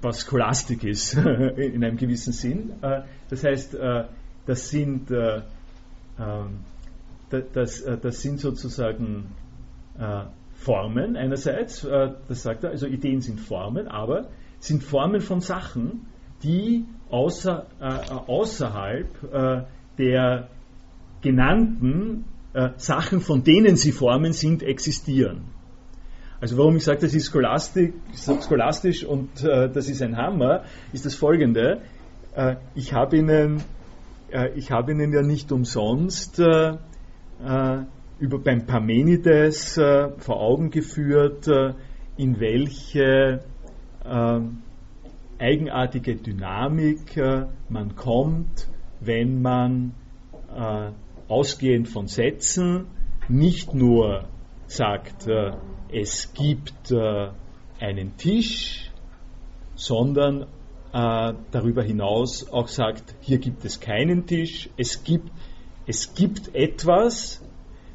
was 0.00 0.22
Scholastik 0.22 0.82
ist, 0.82 1.14
in 1.56 1.84
einem 1.84 1.96
gewissen 1.96 2.32
Sinn. 2.32 2.72
Äh, 2.82 3.02
das 3.28 3.44
heißt, 3.44 3.76
das 4.46 4.68
sind, 4.68 5.10
ähm, 5.10 6.60
das, 7.30 7.84
das 8.02 8.22
sind 8.22 8.40
sozusagen 8.40 9.32
Formen 10.64 11.16
einerseits, 11.16 11.82
das 11.82 12.42
sagt 12.42 12.64
er, 12.64 12.70
also 12.70 12.86
Ideen 12.86 13.20
sind 13.20 13.40
Formen, 13.40 13.86
aber 13.86 14.28
sind 14.58 14.82
Formen 14.82 15.20
von 15.20 15.40
Sachen, 15.40 16.06
die 16.42 16.84
außer, 17.10 17.66
außerhalb 18.26 19.68
der 19.98 20.48
genannten 21.24 22.24
äh, 22.52 22.70
Sachen, 22.76 23.20
von 23.20 23.42
denen 23.42 23.76
sie 23.76 23.90
Formen 23.92 24.32
sind, 24.32 24.62
existieren. 24.62 25.42
Also 26.40 26.58
warum 26.58 26.76
ich 26.76 26.84
sage, 26.84 27.00
das 27.00 27.14
ist 27.14 27.32
scholastisch 27.32 29.04
und 29.04 29.42
äh, 29.42 29.70
das 29.70 29.88
ist 29.88 30.02
ein 30.02 30.16
Hammer, 30.16 30.64
ist 30.92 31.06
das 31.06 31.14
folgende. 31.14 31.80
Äh, 32.36 32.56
ich 32.74 32.92
habe 32.92 33.16
Ihnen, 33.16 33.62
äh, 34.30 34.60
hab 34.60 34.88
Ihnen 34.88 35.12
ja 35.12 35.22
nicht 35.22 35.50
umsonst 35.52 36.38
äh, 36.38 36.74
äh, 37.42 37.78
über 38.24 38.38
beim 38.38 38.66
Parmenides 38.66 39.74
vor 39.74 40.40
Augen 40.40 40.70
geführt, 40.70 41.46
in 42.16 42.40
welche 42.40 43.40
eigenartige 45.38 46.16
Dynamik 46.16 47.20
man 47.68 47.96
kommt, 47.96 48.68
wenn 49.00 49.42
man 49.42 49.92
ausgehend 51.28 51.88
von 51.88 52.06
Sätzen 52.06 52.86
nicht 53.28 53.74
nur 53.74 54.24
sagt, 54.66 55.26
äh, 55.26 55.52
es 55.92 56.32
gibt 56.34 56.90
äh, 56.90 57.28
einen 57.78 58.16
Tisch, 58.16 58.90
sondern 59.74 60.42
äh, 60.92 61.34
darüber 61.50 61.82
hinaus 61.82 62.50
auch 62.50 62.68
sagt, 62.68 63.14
hier 63.20 63.38
gibt 63.38 63.64
es 63.64 63.80
keinen 63.80 64.26
Tisch, 64.26 64.68
es 64.76 65.04
gibt, 65.04 65.30
es 65.86 66.14
gibt 66.14 66.54
etwas, 66.54 67.43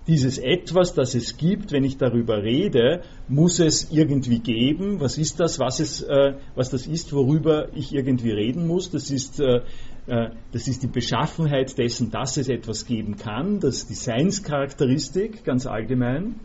dieses 0.10 0.40
etwas, 0.40 0.94
das 0.94 1.16
es 1.16 1.38
gibt, 1.38 1.72
wenn 1.72 1.84
ich 1.84 1.98
darüber 1.98 2.44
rede, 2.44 3.04
muss 3.28 3.60
es 3.60 3.92
irgendwie 3.92 4.40
geben. 4.40 5.00
Was 5.00 5.18
ist 5.18 5.40
das? 5.40 5.60
Was, 5.60 5.80
es, 5.80 6.02
äh, 6.02 6.34
was 6.56 6.70
das 6.70 6.88
ist, 6.88 7.14
worüber 7.14 7.70
ich 7.76 7.94
irgendwie 7.94 8.32
reden 8.32 8.68
muss? 8.68 8.90
Das 8.90 9.12
ist 9.12 9.40
äh, 9.40 9.62
äh, 10.10 10.32
das 10.52 10.68
ist 10.68 10.82
die 10.82 10.88
Beschaffenheit 10.88 11.78
dessen, 11.78 12.10
dass 12.10 12.38
es 12.38 12.50
etwas 12.50 12.86
geben 12.86 13.18
kann, 13.18 13.60
das 13.60 13.78
ist 13.78 13.90
die 13.90 13.94
Seinscharakteristik 13.94 15.44
ganz 15.44 15.68
allgemein. 15.68 16.40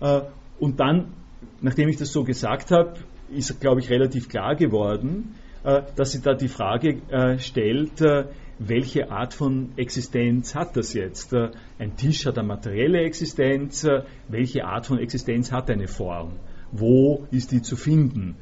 Äh, 0.00 0.22
und 0.58 0.80
dann, 0.80 1.12
nachdem 1.60 1.88
ich 1.88 1.96
das 1.96 2.12
so 2.12 2.24
gesagt 2.24 2.72
habe, 2.72 2.94
ist, 3.30 3.60
glaube 3.60 3.80
ich, 3.80 3.90
relativ 3.90 4.28
klar 4.28 4.56
geworden, 4.56 5.36
äh, 5.62 5.82
dass 5.94 6.10
sie 6.10 6.20
da 6.20 6.34
die 6.34 6.48
Frage 6.48 7.00
stellt, 7.38 8.00
welche 8.58 9.10
Art 9.10 9.34
von 9.34 9.70
Existenz 9.76 10.54
hat 10.54 10.76
das 10.76 10.92
jetzt? 10.94 11.34
Ein 11.34 11.96
Tisch 11.96 12.26
hat 12.26 12.38
eine 12.38 12.48
materielle 12.48 13.00
Existenz, 13.02 13.86
welche 14.28 14.64
Art 14.64 14.86
von 14.86 14.98
Existenz 14.98 15.52
hat 15.52 15.70
eine 15.70 15.88
Form? 15.88 16.32
Wo 16.72 17.26
ist 17.30 17.52
die 17.52 17.62
zu 17.62 17.76
finden? 17.76 18.36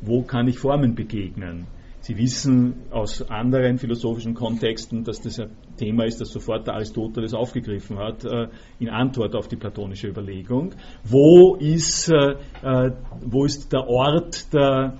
Wo 0.00 0.22
kann 0.22 0.48
ich 0.48 0.58
Formen 0.58 0.94
begegnen? 0.94 1.66
Sie 2.02 2.16
wissen 2.16 2.74
aus 2.90 3.22
anderen 3.28 3.76
philosophischen 3.78 4.32
Kontexten, 4.32 5.04
dass 5.04 5.20
das 5.20 5.38
ein 5.38 5.50
Thema 5.76 6.06
ist, 6.06 6.18
das 6.18 6.30
sofort 6.30 6.66
der 6.66 6.74
Aristoteles 6.74 7.34
aufgegriffen 7.34 7.98
hat, 7.98 8.24
äh, 8.24 8.48
in 8.78 8.88
Antwort 8.88 9.34
auf 9.34 9.48
die 9.48 9.56
platonische 9.56 10.08
Überlegung. 10.08 10.72
Wo 11.04 11.56
ist, 11.56 12.10
äh, 12.10 12.36
äh, 12.62 12.92
wo 13.20 13.44
ist 13.44 13.70
der 13.72 13.86
Ort 13.86 14.52
der, 14.54 14.94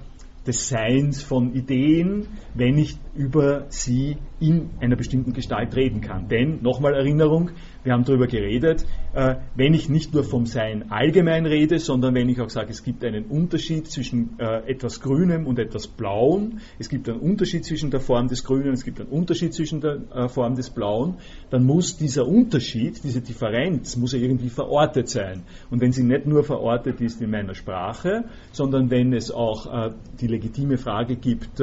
des 0.46 0.68
Seins 0.68 1.22
von 1.22 1.54
Ideen, 1.54 2.28
wenn 2.54 2.78
ich 2.78 2.96
über 3.14 3.66
sie 3.68 4.16
in 4.38 4.70
einer 4.80 4.96
bestimmten 4.96 5.32
Gestalt 5.32 5.76
reden 5.76 6.00
kann? 6.00 6.28
Denn, 6.28 6.62
nochmal 6.62 6.94
Erinnerung, 6.94 7.50
wir 7.82 7.92
haben 7.92 8.04
darüber 8.04 8.26
geredet, 8.26 8.84
äh, 9.14 9.36
wenn 9.54 9.72
ich 9.72 9.88
nicht 9.88 10.12
nur 10.12 10.24
vom 10.24 10.46
Sein 10.46 10.90
allgemein 10.90 11.46
rede, 11.46 11.78
sondern 11.78 12.14
wenn 12.14 12.28
ich 12.28 12.40
auch 12.40 12.50
sage, 12.50 12.70
es 12.70 12.82
gibt 12.82 13.04
einen 13.04 13.24
Unterschied 13.24 13.86
zwischen 13.86 14.38
äh, 14.38 14.70
etwas 14.70 15.00
Grünem 15.00 15.46
und 15.46 15.58
etwas 15.58 15.86
Blauen, 15.86 16.60
es 16.78 16.88
gibt 16.88 17.08
einen 17.08 17.20
Unterschied 17.20 17.64
zwischen 17.64 17.90
der 17.90 18.00
Form 18.00 18.28
des 18.28 18.44
Grünen, 18.44 18.72
es 18.72 18.84
gibt 18.84 19.00
einen 19.00 19.08
Unterschied 19.08 19.54
zwischen 19.54 19.80
der 19.80 20.00
äh, 20.14 20.28
Form 20.28 20.56
des 20.56 20.70
Blauen, 20.70 21.14
dann 21.48 21.64
muss 21.64 21.96
dieser 21.96 22.26
Unterschied, 22.26 23.02
diese 23.02 23.22
Differenz, 23.22 23.96
muss 23.96 24.12
ja 24.12 24.18
irgendwie 24.18 24.50
verortet 24.50 25.08
sein. 25.08 25.42
Und 25.70 25.80
wenn 25.80 25.92
sie 25.92 26.02
nicht 26.02 26.26
nur 26.26 26.44
verortet 26.44 27.00
ist 27.00 27.22
in 27.22 27.30
meiner 27.30 27.54
Sprache, 27.54 28.24
sondern 28.52 28.90
wenn 28.90 29.12
es 29.12 29.30
auch 29.30 29.90
die 30.20 30.26
legitime 30.26 30.78
Frage 30.78 31.16
gibt, 31.16 31.60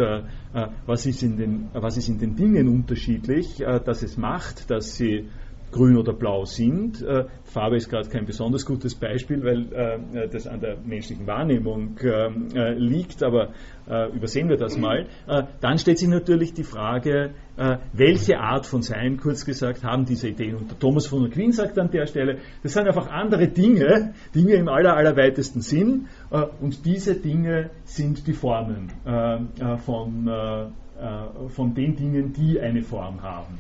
was, 0.85 1.05
ist 1.05 1.23
in 1.23 1.37
den, 1.37 1.67
was 1.73 1.97
ist 1.97 2.09
in 2.09 2.19
den 2.19 2.35
Dingen 2.35 2.67
unterschiedlich, 2.67 3.57
dass 3.85 4.03
es 4.03 4.17
macht, 4.17 4.69
dass 4.69 4.95
sie 4.95 5.27
grün 5.71 5.97
oder 5.97 6.13
blau 6.13 6.45
sind. 6.45 7.01
Äh, 7.01 7.25
Farbe 7.43 7.77
ist 7.77 7.89
gerade 7.89 8.09
kein 8.09 8.25
besonders 8.25 8.65
gutes 8.65 8.95
Beispiel, 8.95 9.43
weil 9.43 9.73
äh, 9.73 10.27
das 10.29 10.47
an 10.47 10.59
der 10.59 10.77
menschlichen 10.77 11.27
Wahrnehmung 11.27 11.97
äh, 12.01 12.27
äh 12.55 12.73
liegt, 12.73 13.23
aber 13.23 13.49
äh, 13.89 14.09
übersehen 14.15 14.49
wir 14.49 14.57
das 14.57 14.77
mal. 14.77 15.07
Äh, 15.27 15.43
dann 15.61 15.77
stellt 15.77 15.99
sich 15.99 16.07
natürlich 16.07 16.53
die 16.53 16.63
Frage, 16.63 17.31
welche 17.91 18.37
Art 18.37 18.67
von 18.67 18.83
Sein, 18.83 19.17
kurz 19.17 19.43
gesagt, 19.43 19.83
haben 19.83 20.05
diese 20.05 20.27
Ideen. 20.27 20.57
Und 20.57 20.69
der 20.69 20.77
Thomas 20.77 21.07
von 21.07 21.25
Aquin 21.25 21.51
sagt 21.51 21.79
an 21.79 21.89
der 21.89 22.05
Stelle, 22.05 22.37
das 22.61 22.73
sind 22.73 22.85
einfach 22.85 23.09
andere 23.09 23.47
Dinge, 23.47 24.13
Dinge 24.35 24.53
im 24.53 24.69
aller, 24.69 24.95
allerweitesten 24.95 25.61
Sinn, 25.61 26.05
und 26.61 26.85
diese 26.85 27.15
Dinge 27.15 27.71
sind 27.83 28.27
die 28.27 28.33
Formen 28.33 28.91
von, 29.83 30.29
von 31.47 31.73
den 31.73 31.95
Dingen, 31.95 32.31
die 32.33 32.59
eine 32.59 32.83
Form 32.83 33.23
haben 33.23 33.57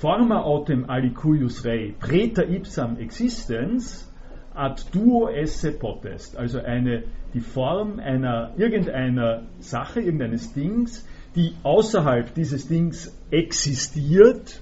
forma 0.00 0.42
autem 0.42 0.84
alicuius 0.88 1.64
rei 1.64 1.94
preta 1.98 2.42
ipsam 2.42 2.96
existens 2.98 4.08
ad 4.54 4.82
duo 4.92 5.28
esse 5.28 5.72
potest, 5.72 6.36
also 6.36 6.60
eine, 6.60 7.04
die 7.32 7.40
Form 7.40 8.00
einer, 8.00 8.52
irgendeiner 8.56 9.42
Sache, 9.60 10.00
irgendeines 10.00 10.52
Dings, 10.52 11.06
die 11.36 11.52
außerhalb 11.62 12.34
dieses 12.34 12.66
Dings 12.66 13.16
existiert, 13.30 14.60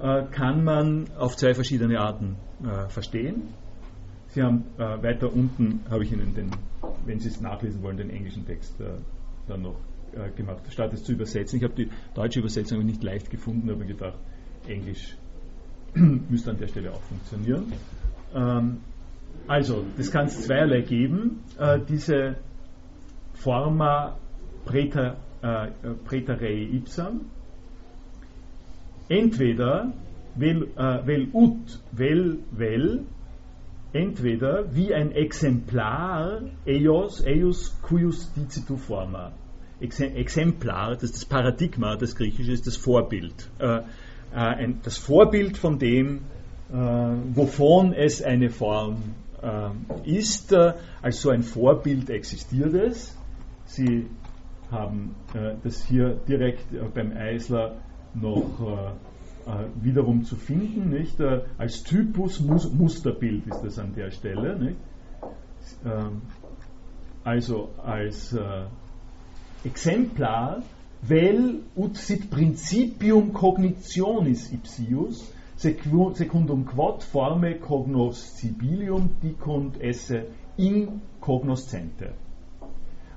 äh, 0.00 0.24
kann 0.32 0.64
man 0.64 1.06
auf 1.16 1.36
zwei 1.36 1.54
verschiedene 1.54 2.00
Arten 2.00 2.36
äh, 2.64 2.88
verstehen. 2.88 3.54
Sie 4.28 4.42
haben 4.42 4.64
äh, 4.76 5.02
weiter 5.02 5.32
unten, 5.32 5.84
habe 5.88 6.02
ich 6.02 6.12
Ihnen 6.12 6.34
den, 6.34 6.50
wenn 7.06 7.20
Sie 7.20 7.28
es 7.28 7.40
nachlesen 7.40 7.82
wollen, 7.82 7.96
den 7.96 8.10
englischen 8.10 8.44
Text 8.44 8.74
dann 9.46 9.62
noch 9.62 9.76
äh, 10.14 10.30
gemacht, 10.36 10.62
statt 10.70 10.92
es 10.92 11.04
zu 11.04 11.12
übersetzen. 11.12 11.58
Ich 11.58 11.64
habe 11.64 11.74
die 11.74 11.88
deutsche 12.14 12.40
Übersetzung 12.40 12.84
nicht 12.84 13.02
leicht 13.02 13.30
gefunden, 13.30 13.70
aber 13.70 13.84
gedacht, 13.84 14.18
Englisch 14.66 15.16
müsste 15.94 16.50
an 16.50 16.58
der 16.58 16.68
Stelle 16.68 16.92
auch 16.92 17.02
funktionieren. 17.02 17.72
Ähm, 18.34 18.78
also, 19.46 19.84
das 19.96 20.10
kann 20.10 20.26
es 20.26 20.46
zweierlei 20.46 20.80
geben. 20.80 21.40
Äh, 21.58 21.80
diese 21.88 22.36
Forma 23.34 24.16
Preta, 24.64 25.16
äh, 25.42 25.68
Preterei 26.04 26.68
ipsam. 26.72 27.26
Entweder 29.08 29.92
vel, 30.36 30.68
äh, 30.76 31.06
vel 31.06 31.28
ut, 31.32 31.80
vel, 31.92 32.38
vel, 32.52 33.04
entweder 33.92 34.74
wie 34.74 34.94
ein 34.94 35.12
Exemplar 35.12 36.42
eios, 36.66 37.24
eius 37.24 37.76
cuius 37.82 38.32
dicitu 38.32 38.76
forma. 38.76 39.32
Exemplar, 39.80 40.96
das 40.96 41.12
das 41.12 41.24
Paradigma, 41.24 41.96
das 41.96 42.14
Griechische 42.14 42.52
ist 42.52 42.66
das 42.66 42.76
Vorbild. 42.76 43.50
Äh, 43.58 43.80
äh, 44.34 44.68
das 44.82 44.98
Vorbild 44.98 45.58
von 45.58 45.78
dem, 45.78 46.20
äh, 46.72 46.74
wovon 46.74 47.92
es 47.92 48.22
eine 48.22 48.50
Form 48.50 48.96
ist. 50.04 50.54
Als 51.02 51.20
so 51.20 51.28
ein 51.28 51.42
Vorbild 51.42 52.08
existiert 52.08 52.72
es. 52.72 53.14
Sie 53.66 54.06
haben 54.70 55.14
das 55.62 55.84
hier 55.84 56.18
direkt 56.26 56.64
beim 56.94 57.12
Eisler 57.14 57.76
noch 58.14 58.94
wiederum 59.82 60.24
zu 60.24 60.36
finden. 60.36 60.88
Nicht? 60.88 61.20
als 61.58 61.82
Typus 61.82 62.40
Musterbild 62.40 63.46
ist 63.48 63.60
das 63.60 63.78
an 63.78 63.94
der 63.94 64.10
Stelle. 64.12 64.58
Nicht? 64.58 64.76
Ähm, 65.84 66.22
also 67.22 67.68
als 67.84 68.34
Exemplar 69.64 70.62
vel 71.02 71.60
ut 71.76 71.96
sit 71.96 72.30
principium 72.30 73.32
cognitionis 73.32 74.52
ipsius 74.52 75.32
secundum 75.56 76.64
quod 76.66 77.02
forme 77.02 77.54
cognoscibilium 77.60 79.10
dicunt 79.22 79.80
esse 79.80 80.24
in 80.56 81.00
cognoscente. 81.20 82.12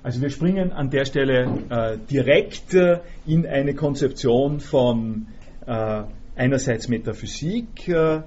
Also 0.04 0.22
wir 0.22 0.30
springen 0.30 0.72
an 0.72 0.90
der 0.90 1.06
Stelle 1.06 1.48
äh, 1.70 1.98
direkt 2.10 2.74
äh, 2.74 3.00
in 3.26 3.46
eine 3.46 3.74
Konzeption 3.74 4.60
von 4.60 5.28
äh, 5.66 6.04
einerseits 6.36 6.88
Metaphysik, 6.88 7.90
äh, 7.90 8.22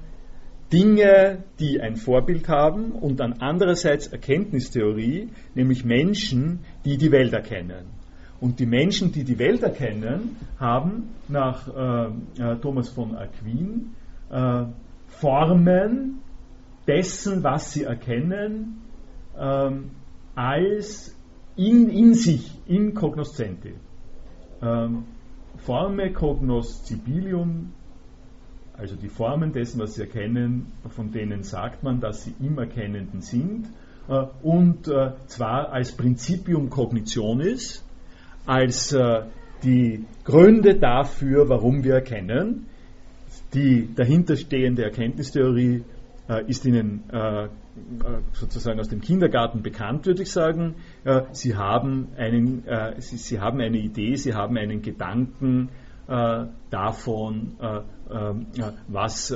Dinge, 0.73 1.45
die 1.59 1.81
ein 1.81 1.97
Vorbild 1.97 2.49
haben, 2.49 2.93
und 2.93 3.19
dann 3.19 3.35
andererseits 3.41 4.09
Erkenntnistheorie, 4.09 5.31
nämlich 5.55 5.85
Menschen, 5.85 6.61
die 6.85 6.97
die 6.97 7.11
Welt 7.11 7.33
erkennen. 7.33 8.00
Und 8.41 8.59
die 8.59 8.67
Menschen, 8.67 9.13
die 9.13 9.25
die 9.25 9.39
Welt 9.39 9.63
erkennen, 9.63 10.37
haben 10.59 11.11
nach 11.29 11.69
äh, 11.69 12.07
äh, 12.43 12.57
Thomas 12.57 12.89
von 12.89 13.15
Aquin 13.15 13.95
äh, 14.31 14.65
Formen 15.09 16.21
dessen, 16.87 17.45
was 17.45 17.73
sie 17.73 17.85
erkennen, 17.85 18.81
ähm, 19.39 19.91
als 20.35 21.15
in, 21.57 21.91
in 21.91 22.15
sich, 22.15 22.59
in 22.67 22.95
cognoscenti. 22.95 23.75
Ähm, 24.63 25.05
Forme 25.59 26.13
cognoscibilium, 26.13 27.73
also 28.77 28.97
die 28.97 29.09
Formen 29.09 29.53
dessen, 29.53 29.79
was 29.81 29.95
sie 29.95 30.03
erkennen, 30.03 30.73
von 30.89 31.13
denen 31.13 31.43
sagt 31.43 31.83
man, 31.83 32.01
dass 32.01 32.25
sie 32.25 32.35
im 32.41 32.59
Erkennenden 32.59 33.21
sind, 33.21 33.67
äh, 34.09 34.25
und 34.43 34.89
äh, 34.89 35.13
zwar 35.27 35.71
als 35.71 35.93
Principium 35.93 36.71
cognitionis, 36.71 37.85
als 38.51 38.93
äh, 38.93 39.23
die 39.63 40.05
Gründe 40.25 40.75
dafür, 40.75 41.49
warum 41.49 41.85
wir 41.85 41.95
erkennen. 41.95 42.67
Die 43.55 43.95
dahinterstehende 43.95 44.83
Erkenntnistheorie 44.83 45.85
äh, 46.29 46.45
ist 46.47 46.67
Ihnen 46.67 47.05
äh, 47.13 47.47
sozusagen 48.33 48.81
aus 48.81 48.89
dem 48.89 49.01
Kindergarten 49.01 49.63
bekannt, 49.63 50.07
würde 50.07 50.23
ich 50.23 50.33
sagen. 50.33 50.75
Sie, 51.33 51.55
haben 51.55 52.09
einen, 52.17 52.65
Sie, 52.99 53.41
haben 53.41 53.61
eine 53.61 53.79
Idee, 53.79 54.17
Sie 54.17 54.35
haben 54.35 54.59
einen 54.59 54.83
Gedanken 54.83 55.71
davon, 56.69 57.53
was 58.89 59.33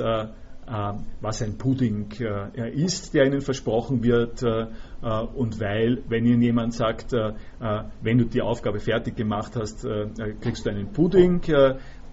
was 1.21 1.41
ein 1.41 1.57
Pudding 1.57 2.07
äh, 2.19 2.71
ist, 2.71 3.13
der 3.13 3.25
ihnen 3.25 3.41
versprochen 3.41 4.03
wird. 4.03 4.41
Äh, 4.43 4.67
und 5.35 5.59
weil, 5.59 6.03
wenn 6.09 6.25
ihnen 6.25 6.41
jemand 6.41 6.73
sagt, 6.73 7.13
wenn 7.13 8.17
du 8.17 8.25
die 8.25 8.41
Aufgabe 8.41 8.79
fertig 8.79 9.15
gemacht 9.15 9.55
hast, 9.55 9.85
kriegst 10.41 10.65
du 10.65 10.71
einen 10.71 10.91
Pudding, 10.91 11.41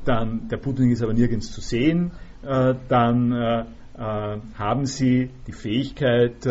dann 0.04 0.48
der 0.48 0.58
Pudding 0.58 0.90
ist 0.90 1.02
aber 1.02 1.14
nirgends 1.14 1.52
zu 1.52 1.62
sehen, 1.62 2.10
dann 2.42 3.66
haben 3.94 4.84
sie 4.84 5.30
die 5.46 5.52
Fähigkeit, 5.52 6.42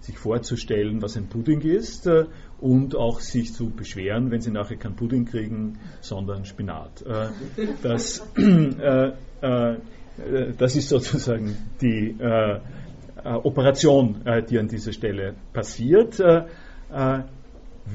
sich 0.00 0.18
vorzustellen, 0.18 1.00
was 1.00 1.16
ein 1.16 1.28
Pudding 1.28 1.62
ist 1.62 2.10
und 2.60 2.94
auch 2.94 3.20
sich 3.20 3.54
zu 3.54 3.70
beschweren, 3.70 4.30
wenn 4.30 4.42
sie 4.42 4.50
nachher 4.50 4.76
keinen 4.76 4.96
Pudding 4.96 5.24
kriegen, 5.24 5.78
sondern 6.02 6.44
Spinat. 6.44 7.02
das 7.82 8.20
äh, 8.36 9.76
das 10.58 10.76
ist 10.76 10.88
sozusagen 10.88 11.56
die 11.80 12.16
äh, 12.18 12.60
äh, 13.26 13.30
Operation, 13.42 14.24
äh, 14.24 14.42
die 14.42 14.58
an 14.58 14.68
dieser 14.68 14.92
Stelle 14.92 15.34
passiert. 15.52 16.20
Äh, 16.20 16.44
äh, 16.92 17.22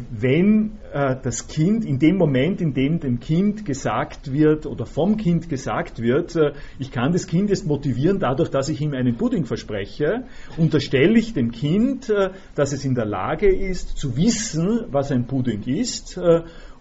wenn 0.10 0.78
das 0.94 1.50
Kind, 1.50 1.84
in 1.84 2.00
dem 2.00 2.16
Moment, 2.16 2.62
in 2.62 2.74
dem 2.74 3.02
dem 3.02 3.20
Kind 3.20 3.66
gesagt 3.66 4.32
wird 4.32 4.66
oder 4.66 4.86
vom 4.86 5.18
Kind 5.18 5.50
gesagt 5.50 6.02
wird, 6.02 6.34
ich 6.80 6.92
kann 6.92 7.12
das 7.12 7.28
Kind 7.28 7.50
jetzt 7.50 7.68
motivieren 7.68 8.18
dadurch, 8.18 8.50
dass 8.50 8.70
ich 8.70 8.80
ihm 8.80 8.94
einen 8.94 9.18
Pudding 9.18 9.44
verspreche, 9.44 10.24
unterstelle 10.56 11.20
ich 11.20 11.34
dem 11.34 11.52
Kind, 11.52 12.08
dass 12.56 12.72
es 12.72 12.86
in 12.86 12.96
der 12.96 13.04
Lage 13.04 13.54
ist 13.54 13.98
zu 13.98 14.16
wissen, 14.16 14.86
was 14.92 15.12
ein 15.12 15.28
Pudding 15.28 15.64
ist 15.64 16.18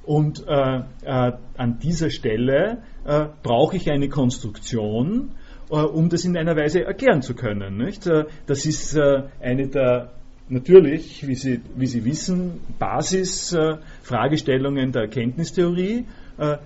und 0.04 0.46
äh, 0.46 0.82
äh, 1.04 1.32
an 1.56 1.78
dieser 1.78 2.10
Stelle 2.10 2.82
äh, 3.04 3.26
brauche 3.42 3.76
ich 3.76 3.90
eine 3.90 4.08
Konstruktion, 4.08 5.30
äh, 5.70 5.76
um 5.76 6.08
das 6.08 6.24
in 6.24 6.36
einer 6.36 6.56
Weise 6.56 6.84
erklären 6.84 7.22
zu 7.22 7.34
können. 7.34 7.76
Nicht? 7.76 8.06
Äh, 8.06 8.24
das 8.46 8.66
ist 8.66 8.96
äh, 8.96 9.22
eine 9.40 9.68
der 9.68 10.10
natürlich, 10.48 11.26
wie 11.28 11.36
Sie, 11.36 11.60
wie 11.76 11.86
Sie 11.86 12.04
wissen, 12.04 12.60
Basisfragestellungen 12.78 14.92
der 14.92 15.02
Erkenntnistheorie. 15.02 16.06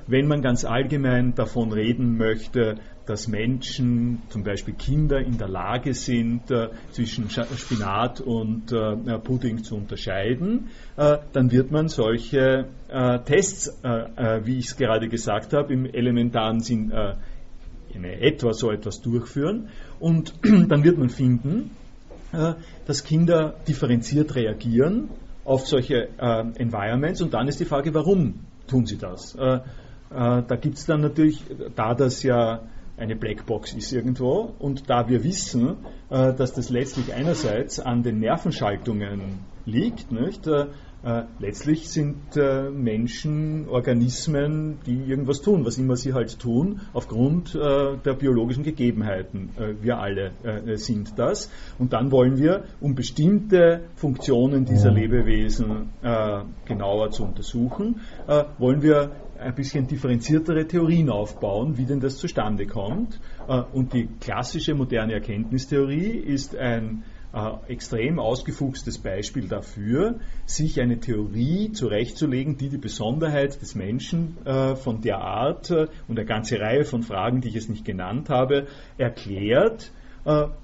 Wenn 0.07 0.29
man 0.29 0.41
ganz 0.41 0.65
allgemein 0.65 1.35
davon 1.35 1.73
reden 1.73 2.17
möchte, 2.17 2.77
dass 3.07 3.29
Menschen, 3.29 4.23
zum 4.31 4.45
Beispiel 4.45 4.75
Kinder, 4.75 5.21
in 5.21 5.37
der 5.37 5.49
Lage 5.49 5.95
sind, 5.95 6.51
äh, 6.51 6.71
zwischen 6.91 7.29
Spinat 7.29 8.21
und 8.21 8.73
äh, 8.73 9.19
Pudding 9.19 9.63
zu 9.63 9.77
unterscheiden, 9.77 10.71
äh, 10.97 11.19
dann 11.33 11.51
wird 11.51 11.71
man 11.71 11.89
solche 11.89 12.67
Tests, 13.25 13.83
wie 13.83 14.59
ich 14.59 14.67
es 14.67 14.77
gerade 14.77 15.09
gesagt 15.09 15.53
habe, 15.53 15.73
im 15.73 15.85
elementaren 15.85 16.61
Sinn 16.61 16.93
in 17.93 18.05
etwa 18.05 18.53
so 18.53 18.71
etwas 18.71 19.01
durchführen. 19.01 19.69
Und 19.99 20.35
dann 20.43 20.85
wird 20.85 20.99
man 20.99 21.09
finden, 21.09 21.71
dass 22.87 23.03
Kinder 23.03 23.57
differenziert 23.67 24.37
reagieren 24.37 25.11
auf 25.45 25.67
solche 25.67 26.09
Environments. 26.57 27.21
Und 27.21 27.35
dann 27.35 27.49
ist 27.49 27.59
die 27.59 27.65
Frage, 27.65 27.93
warum 27.95 28.45
tun 28.69 28.87
sie 28.87 28.99
das? 28.99 29.37
da 30.11 30.57
gibt 30.61 30.77
es 30.77 30.87
dann 30.87 31.01
natürlich, 31.01 31.43
da 31.75 31.95
das 31.95 32.23
ja 32.23 32.61
eine 32.97 33.17
Blackbox 33.17 33.75
ist 33.75 33.93
irgendwo. 33.93 34.55
Und 34.59 34.89
da 34.89 35.09
wir 35.09 35.25
wissen, 35.25 35.77
äh, 36.11 36.33
dass 36.33 36.53
das 36.53 36.71
letztlich 36.71 37.13
einerseits 37.15 37.81
an 37.81 38.03
den 38.03 38.21
Nervenschaltungen 38.21 39.41
liegt, 39.67 40.13
nicht? 40.13 40.47
Äh, 40.47 40.67
äh, 41.03 41.25
letztlich 41.39 41.91
sind 41.91 42.17
Menschen 42.35 43.69
Organismen, 43.69 44.79
die 44.87 45.05
irgendwas 45.05 45.43
tun, 45.43 45.67
was 45.67 45.77
immer 45.77 45.97
sie 45.97 46.15
halt 46.15 46.39
tun, 46.39 46.81
aufgrund 46.95 47.55
der 47.55 48.15
biologischen 48.15 48.63
Gegebenheiten. 48.65 49.51
Wir 49.83 49.99
alle 49.99 50.33
sind 50.77 51.19
das. 51.19 51.51
Und 51.79 51.93
dann 51.93 52.11
wollen 52.11 52.39
wir, 52.39 52.65
um 52.81 52.95
bestimmte 52.95 53.83
Funktionen 53.97 54.65
dieser 54.65 54.91
Lebewesen 54.91 55.91
genauer 56.65 57.11
zu 57.11 57.25
untersuchen, 57.25 58.01
wollen 58.59 58.81
wir 58.81 59.11
ein 59.39 59.55
bisschen 59.55 59.87
differenziertere 59.87 60.67
Theorien 60.67 61.11
aufbauen, 61.11 61.77
wie 61.77 61.85
denn 61.85 62.01
das 62.01 62.17
zustande 62.17 62.67
kommt. 62.67 63.21
Äh, 63.49 63.63
und 63.73 63.93
die 63.93 64.09
klassische 64.21 64.75
moderne 64.75 65.15
Erkenntnistheorie 65.15 66.11
ist 66.11 66.57
ein 66.57 67.05
äh, 67.33 67.73
extrem 67.73 68.19
ausgefuchstes 68.19 68.99
Beispiel 68.99 69.49
dafür, 69.49 70.21
sich 70.47 70.81
eine 70.81 71.01
Theorie 71.01 71.73
zurechtzulegen, 71.73 72.57
die 72.57 72.69
die 72.69 72.79
Besonderheit 72.79 73.61
des 73.61 73.75
Menschen 73.75 74.39
äh, 74.45 74.77
von 74.77 75.01
der 75.01 75.19
Art 75.19 75.71
und 75.71 76.19
eine 76.19 76.25
ganze 76.25 76.61
Reihe 76.61 76.85
von 76.85 77.03
Fragen, 77.03 77.41
die 77.41 77.49
ich 77.49 77.55
jetzt 77.55 77.71
nicht 77.71 77.85
genannt 77.85 78.31
habe, 78.31 78.67
erklärt 78.99 79.93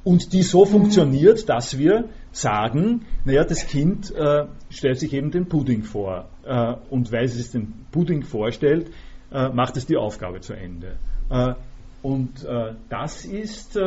und 0.04 0.32
die 0.32 0.42
so 0.42 0.64
funktioniert, 0.64 1.50
dass 1.50 1.76
wir 1.76 2.08
sagen, 2.32 3.04
naja, 3.26 3.44
das 3.44 3.66
Kind 3.66 4.10
äh, 4.10 4.46
stellt 4.70 4.98
sich 4.98 5.12
eben 5.12 5.30
den 5.30 5.50
Pudding 5.50 5.82
vor 5.82 6.29
äh, 6.44 6.74
und 6.90 7.12
weil 7.12 7.24
es 7.24 7.34
sich 7.34 7.50
den 7.50 7.86
Pudding 7.90 8.22
vorstellt, 8.22 8.90
äh, 9.30 9.48
macht 9.50 9.76
es 9.76 9.86
die 9.86 9.96
Aufgabe 9.96 10.40
zu 10.40 10.54
Ende. 10.54 10.96
Äh, 11.28 11.54
und 12.02 12.44
äh, 12.44 12.74
das 12.88 13.24
ist 13.24 13.78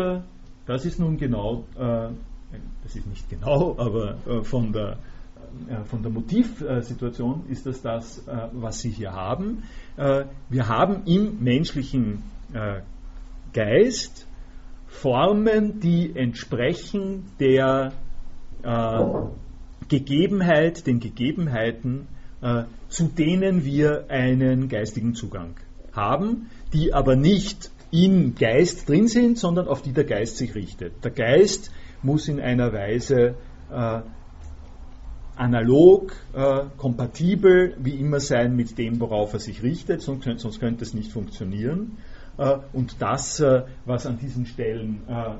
das 0.66 0.86
ist 0.86 0.98
nun 0.98 1.18
genau, 1.18 1.66
das 1.76 2.96
ist 2.96 3.06
nicht 3.08 3.30
genau, 3.30 3.76
aber 3.78 4.44
von 4.44 4.72
der 4.72 4.98
von 5.86 6.02
der 6.02 6.12
Motivsituation 6.12 7.44
ist 7.50 7.66
das 7.66 7.82
das, 7.82 8.24
was 8.54 8.80
Sie 8.80 8.92
hier 8.92 9.12
haben. 9.12 9.64
Wir 9.98 10.68
haben 10.70 11.04
im 11.06 11.44
menschlichen 11.44 12.24
Geist 13.52 14.26
Formen, 14.94 15.80
die 15.80 16.16
entsprechen 16.16 17.26
der 17.40 17.92
äh, 18.64 19.06
Gegebenheit, 19.90 20.88
den 20.88 21.00
Gegebenheiten, 21.00 22.02
äh, 22.02 22.23
zu 22.90 23.06
denen 23.06 23.64
wir 23.64 24.06
einen 24.10 24.68
geistigen 24.68 25.16
Zugang 25.16 25.56
haben, 25.94 26.50
die 26.74 26.94
aber 26.94 27.16
nicht 27.16 27.72
im 27.92 28.36
Geist 28.36 28.90
drin 28.90 29.08
sind, 29.08 29.38
sondern 29.38 29.68
auf 29.68 29.82
die 29.82 29.94
der 29.94 30.04
Geist 30.04 30.38
sich 30.38 30.56
richtet. 30.56 31.04
Der 31.04 31.12
Geist 31.12 31.72
muss 32.02 32.28
in 32.28 32.40
einer 32.40 32.74
Weise 32.74 33.36
äh, 33.72 34.02
analog, 35.36 36.16
äh, 36.34 36.66
kompatibel, 36.78 37.76
wie 37.80 37.96
immer 37.96 38.20
sein 38.20 38.56
mit 38.56 38.78
dem, 38.78 39.00
worauf 39.00 39.34
er 39.34 39.40
sich 39.40 39.64
richtet, 39.64 40.02
sonst, 40.02 40.28
sonst 40.38 40.60
könnte 40.60 40.84
es 40.84 40.94
nicht 40.94 41.12
funktionieren. 41.12 41.98
Äh, 42.38 42.58
und 42.74 43.02
das, 43.02 43.40
äh, 43.40 43.64
was 43.86 44.06
an 44.06 44.18
diesen 44.20 44.46
Stellen 44.46 45.02
äh, 45.08 45.36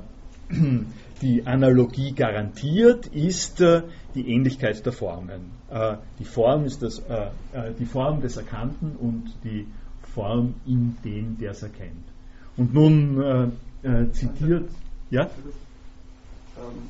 die 1.22 1.46
Analogie 1.46 2.12
garantiert, 2.12 3.06
ist 3.06 3.60
äh, 3.60 3.82
die 4.14 4.30
Ähnlichkeit 4.30 4.84
der 4.84 4.92
Formen. 4.92 5.50
die 6.20 6.24
Form 6.24 6.64
ist 6.66 6.82
das, 6.82 7.02
die 7.80 7.84
Form 7.84 8.20
des 8.20 8.36
Erkannten 8.36 8.94
und 8.94 9.34
die 9.42 9.66
Form 10.14 10.54
in 10.66 10.96
dem, 11.04 11.36
der 11.38 11.50
es 11.50 11.64
erkennt. 11.64 12.04
Und 12.56 12.72
nun 12.72 13.52
zitiert, 14.12 14.70
ja? 15.10 15.22
Ähm, 15.22 16.88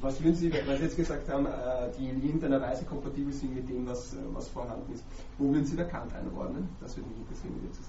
was 0.00 0.22
würden 0.22 0.34
Sie, 0.34 0.50
weil 0.52 0.78
Sie 0.78 0.84
jetzt 0.84 0.96
gesagt 0.96 1.28
haben, 1.28 1.46
äh, 1.46 1.50
die 1.98 2.08
in 2.08 2.24
irgendeiner 2.24 2.60
Weise 2.60 2.84
kompatibel 2.84 3.32
sind 3.32 3.54
mit 3.54 3.68
dem, 3.68 3.86
was, 3.86 4.14
äh, 4.14 4.16
was 4.32 4.48
vorhanden 4.48 4.94
ist, 4.94 5.04
wo 5.38 5.52
würden 5.52 5.66
Sie 5.66 5.76
da 5.76 5.84
Kant 5.84 6.14
einordnen? 6.14 6.68
Das 6.80 6.96
würde 6.96 7.10
mich 7.10 7.18
interessieren, 7.18 7.54
wie 7.60 7.66
Sie 7.66 7.72
zu 7.74 7.82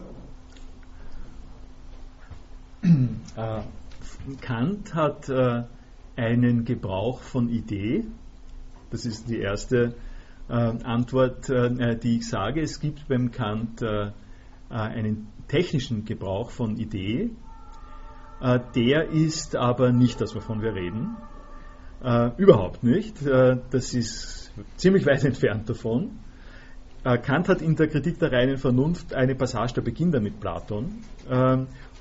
haben. 2.83 3.67
Kant 4.41 4.93
hat 4.93 5.29
äh, 5.29 5.63
einen 6.15 6.65
Gebrauch 6.65 7.21
von 7.21 7.49
Idee. 7.49 8.05
Das 8.89 9.05
ist 9.05 9.29
die 9.29 9.39
erste 9.39 9.95
Antwort, 10.49 11.47
die 11.47 12.17
ich 12.17 12.27
sage. 12.27 12.61
Es 12.61 12.81
gibt 12.81 13.07
beim 13.07 13.31
Kant 13.31 13.81
einen 14.67 15.27
technischen 15.47 16.03
Gebrauch 16.03 16.51
von 16.51 16.75
Idee. 16.75 17.29
Der 18.75 19.09
ist 19.11 19.55
aber 19.55 19.93
nicht 19.93 20.19
das, 20.19 20.35
wovon 20.35 20.61
wir 20.61 20.75
reden. 20.75 21.15
Äh, 22.03 22.31
überhaupt 22.37 22.83
nicht. 22.83 23.21
Äh, 23.25 23.57
das 23.69 23.93
ist 23.93 24.51
ziemlich 24.77 25.05
weit 25.05 25.23
entfernt 25.23 25.69
davon. 25.69 26.19
Äh, 27.03 27.17
Kant 27.19 27.47
hat 27.47 27.61
in 27.61 27.75
der 27.75 27.87
Kritik 27.87 28.19
der 28.19 28.31
reinen 28.31 28.57
Vernunft 28.57 29.13
eine 29.13 29.35
Passage, 29.35 29.73
da 29.75 29.81
beginnt 29.81 30.19
mit 30.21 30.39
Platon. 30.39 31.03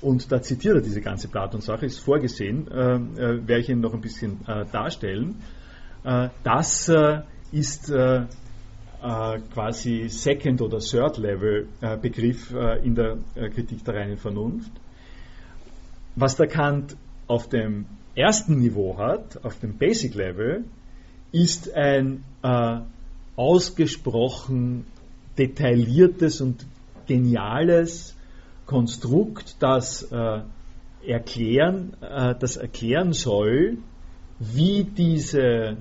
Und 0.01 0.31
da 0.31 0.41
zitiert 0.41 0.75
er 0.75 0.81
diese 0.81 1.01
ganze 1.01 1.27
Platon-Sache, 1.27 1.85
ist 1.85 1.99
vorgesehen, 1.99 2.67
äh, 2.69 2.95
äh, 2.95 3.47
werde 3.47 3.59
ich 3.59 3.69
Ihnen 3.69 3.81
noch 3.81 3.93
ein 3.93 4.01
bisschen 4.01 4.39
äh, 4.47 4.65
darstellen. 4.71 5.35
das 6.43 6.91
ist 7.51 7.93
quasi 9.53 10.07
Second- 10.09 10.61
oder 10.61 10.79
Third-Level-Begriff 10.79 12.51
in 12.83 12.95
der 12.95 13.17
Kritik 13.53 13.85
der 13.85 13.93
reinen 13.93 14.17
Vernunft. 14.17 14.71
Was 16.15 16.37
der 16.37 16.47
Kant 16.47 16.97
auf 17.27 17.47
dem 17.49 17.85
ersten 18.15 18.59
Niveau 18.59 18.97
hat, 18.97 19.43
auf 19.45 19.59
dem 19.59 19.77
Basic 19.77 20.15
Level, 20.15 20.65
ist 21.31 21.71
ein 21.73 22.23
äh, 22.43 22.79
ausgesprochen 23.35 24.85
detailliertes 25.37 26.41
und 26.41 26.65
geniales 27.07 28.15
Konstrukt, 28.71 29.57
das 29.59 30.01
äh, 30.13 30.39
erklären, 31.05 31.91
äh, 31.99 32.35
das 32.39 32.55
erklären 32.55 33.11
soll, 33.11 33.79
wie 34.39 34.85
diese 34.85 35.75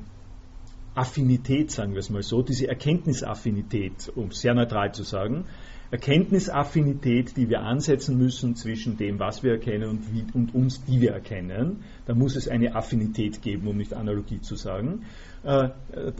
Affinität, 0.96 1.70
sagen 1.70 1.92
wir 1.92 2.00
es 2.00 2.10
mal 2.10 2.24
so, 2.24 2.42
diese 2.42 2.66
Erkenntnisaffinität, 2.66 4.10
um 4.16 4.32
sehr 4.32 4.54
neutral 4.54 4.92
zu 4.92 5.04
sagen, 5.04 5.44
Erkenntnisaffinität, 5.92 7.36
die 7.36 7.48
wir 7.48 7.60
ansetzen 7.60 8.18
müssen 8.18 8.56
zwischen 8.56 8.96
dem, 8.96 9.20
was 9.20 9.44
wir 9.44 9.52
erkennen 9.52 9.88
und, 9.88 10.12
wie, 10.12 10.24
und 10.34 10.52
uns, 10.52 10.84
die 10.84 11.00
wir 11.00 11.12
erkennen. 11.12 11.84
Da 12.06 12.14
muss 12.14 12.34
es 12.34 12.48
eine 12.48 12.74
Affinität 12.74 13.40
geben, 13.40 13.68
um 13.68 13.76
nicht 13.76 13.94
Analogie 13.94 14.40
zu 14.40 14.56
sagen. 14.56 15.04
Äh, 15.44 15.68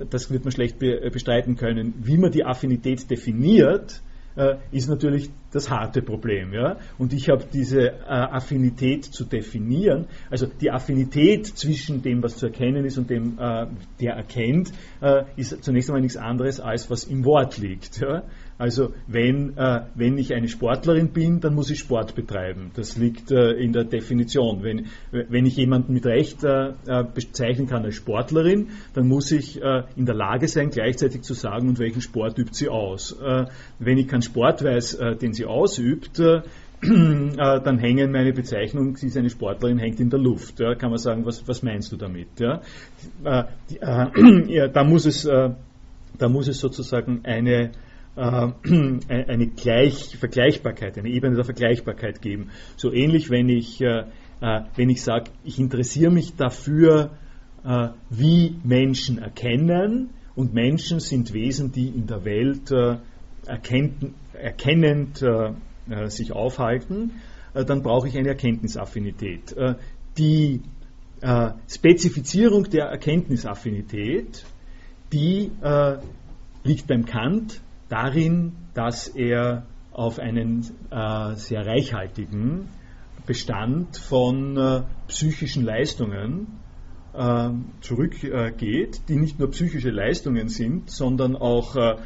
das 0.08 0.30
wird 0.30 0.44
man 0.44 0.52
schlecht 0.52 0.78
bestreiten 0.78 1.56
können. 1.56 1.94
Wie 1.98 2.16
man 2.16 2.30
die 2.30 2.44
Affinität 2.44 3.10
definiert, 3.10 4.02
äh, 4.40 4.56
ist 4.72 4.88
natürlich 4.88 5.30
das 5.52 5.70
harte 5.70 6.02
Problem. 6.02 6.52
Ja? 6.52 6.78
Und 6.98 7.12
ich 7.12 7.28
habe 7.28 7.44
diese 7.52 7.80
äh, 7.80 8.04
Affinität 8.06 9.04
zu 9.04 9.24
definieren, 9.24 10.06
also 10.30 10.46
die 10.46 10.70
Affinität 10.70 11.46
zwischen 11.46 12.02
dem, 12.02 12.22
was 12.22 12.36
zu 12.36 12.46
erkennen 12.46 12.84
ist 12.84 12.96
und 12.96 13.10
dem, 13.10 13.38
äh, 13.38 13.66
der 14.00 14.14
erkennt, 14.14 14.72
äh, 15.00 15.24
ist 15.36 15.62
zunächst 15.62 15.90
einmal 15.90 16.02
nichts 16.02 16.16
anderes, 16.16 16.60
als 16.60 16.90
was 16.90 17.04
im 17.04 17.24
Wort 17.24 17.58
liegt. 17.58 18.00
Ja? 18.00 18.22
Also 18.60 18.92
wenn, 19.06 19.56
äh, 19.56 19.80
wenn 19.94 20.18
ich 20.18 20.34
eine 20.34 20.46
Sportlerin 20.46 21.14
bin, 21.14 21.40
dann 21.40 21.54
muss 21.54 21.70
ich 21.70 21.78
Sport 21.78 22.14
betreiben. 22.14 22.72
Das 22.74 22.98
liegt 22.98 23.30
äh, 23.30 23.52
in 23.52 23.72
der 23.72 23.84
Definition. 23.84 24.62
Wenn, 24.62 24.88
wenn 25.12 25.46
ich 25.46 25.56
jemanden 25.56 25.94
mit 25.94 26.04
Recht 26.04 26.44
äh, 26.44 26.74
äh 26.86 27.04
bezeichnen 27.04 27.68
kann 27.68 27.86
als 27.86 27.94
Sportlerin, 27.94 28.68
dann 28.92 29.08
muss 29.08 29.32
ich 29.32 29.62
äh, 29.62 29.84
in 29.96 30.04
der 30.04 30.14
Lage 30.14 30.46
sein, 30.46 30.68
gleichzeitig 30.68 31.22
zu 31.22 31.32
sagen, 31.32 31.70
und 31.70 31.78
welchen 31.78 32.02
Sport 32.02 32.36
übt 32.38 32.52
sie 32.52 32.68
aus. 32.68 33.12
Äh, 33.12 33.46
wenn 33.78 33.96
ich 33.96 34.08
keinen 34.08 34.20
Sport 34.20 34.62
weiß, 34.62 34.98
den 35.22 35.32
sie 35.32 35.46
ausübt, 35.46 36.20
dann 36.82 37.78
hängen 37.78 38.12
meine 38.12 38.34
Bezeichnung, 38.34 38.94
sie 38.96 39.06
ist 39.06 39.16
eine 39.16 39.30
Sportlerin, 39.30 39.78
hängt 39.78 40.00
in 40.00 40.10
der 40.10 40.20
Luft. 40.20 40.60
Ja, 40.60 40.74
kann 40.74 40.90
man 40.90 40.98
sagen, 40.98 41.24
was, 41.24 41.48
was 41.48 41.62
meinst 41.62 41.92
du 41.92 41.96
damit? 41.96 42.28
Ja? 42.38 42.60
Die, 43.70 43.78
ja, 44.52 44.68
da, 44.68 44.84
muss 44.84 45.06
es, 45.06 45.22
da 45.22 46.28
muss 46.28 46.48
es 46.48 46.58
sozusagen 46.58 47.20
eine 47.24 47.70
eine 49.08 49.46
Gleich 49.46 50.16
Vergleichbarkeit, 50.18 50.98
eine 50.98 51.08
Ebene 51.08 51.36
der 51.36 51.44
Vergleichbarkeit 51.44 52.20
geben. 52.20 52.50
So 52.76 52.92
ähnlich, 52.92 53.30
wenn 53.30 53.48
ich, 53.48 53.80
äh, 53.80 54.04
äh, 54.42 54.60
wenn 54.76 54.90
ich 54.90 55.02
sage, 55.02 55.30
ich 55.42 55.58
interessiere 55.58 56.10
mich 56.10 56.36
dafür, 56.36 57.10
wie 58.08 58.56
Menschen 58.64 59.18
erkennen 59.18 60.14
und 60.34 60.54
Menschen 60.54 60.98
sind 60.98 61.34
Wesen, 61.34 61.72
die 61.72 61.88
in 61.88 62.06
der 62.06 62.24
Welt 62.24 62.72
erkennt, 63.44 64.14
erkennend 64.32 65.22
sich 66.06 66.32
aufhalten, 66.32 67.10
dann 67.52 67.82
brauche 67.82 68.08
ich 68.08 68.16
eine 68.16 68.28
Erkenntnisaffinität. 68.28 69.54
Die 70.16 70.62
Spezifizierung 71.68 72.64
der 72.70 72.86
Erkenntnisaffinität, 72.86 74.42
die 75.12 75.50
liegt 76.64 76.86
beim 76.86 77.04
Kant 77.04 77.60
darin, 77.90 78.52
dass 78.72 79.08
er 79.08 79.66
auf 79.92 80.18
einen 80.18 80.64
äh, 80.90 81.34
sehr 81.34 81.66
reichhaltigen 81.66 82.68
Bestand 83.26 83.96
von 83.98 84.56
äh, 84.56 84.82
psychischen 85.08 85.64
Leistungen 85.64 86.46
äh, 87.12 87.50
zurückgeht, 87.80 89.02
die 89.08 89.16
nicht 89.16 89.38
nur 89.38 89.50
psychische 89.50 89.90
Leistungen 89.90 90.48
sind, 90.48 90.90
sondern 90.90 91.36
auch 91.36 91.76
äh, 91.76 91.96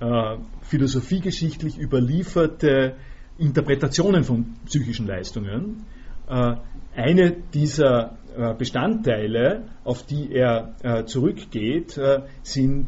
äh, 0.00 0.38
philosophiegeschichtlich 0.62 1.78
überlieferte 1.78 2.94
Interpretationen 3.36 4.24
von 4.24 4.54
psychischen 4.66 5.06
Leistungen. 5.06 5.84
Äh, 6.28 6.56
eine 6.96 7.32
dieser 7.52 8.16
Bestandteile, 8.56 9.64
auf 9.82 10.04
die 10.04 10.32
er 10.32 11.06
zurückgeht, 11.06 11.98
sind 12.42 12.86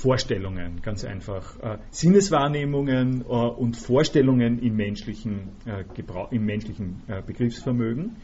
Vorstellungen, 0.00 0.80
ganz 0.82 1.04
einfach. 1.04 1.58
Äh, 1.60 1.78
Sinneswahrnehmungen 1.90 3.20
äh, 3.20 3.24
und 3.24 3.76
Vorstellungen 3.76 4.58
im 4.60 4.76
menschlichen, 4.76 5.50
äh, 5.66 5.84
im 6.30 6.46
menschlichen 6.46 7.02
äh, 7.06 7.20
Begriffsvermögen. 7.22 8.16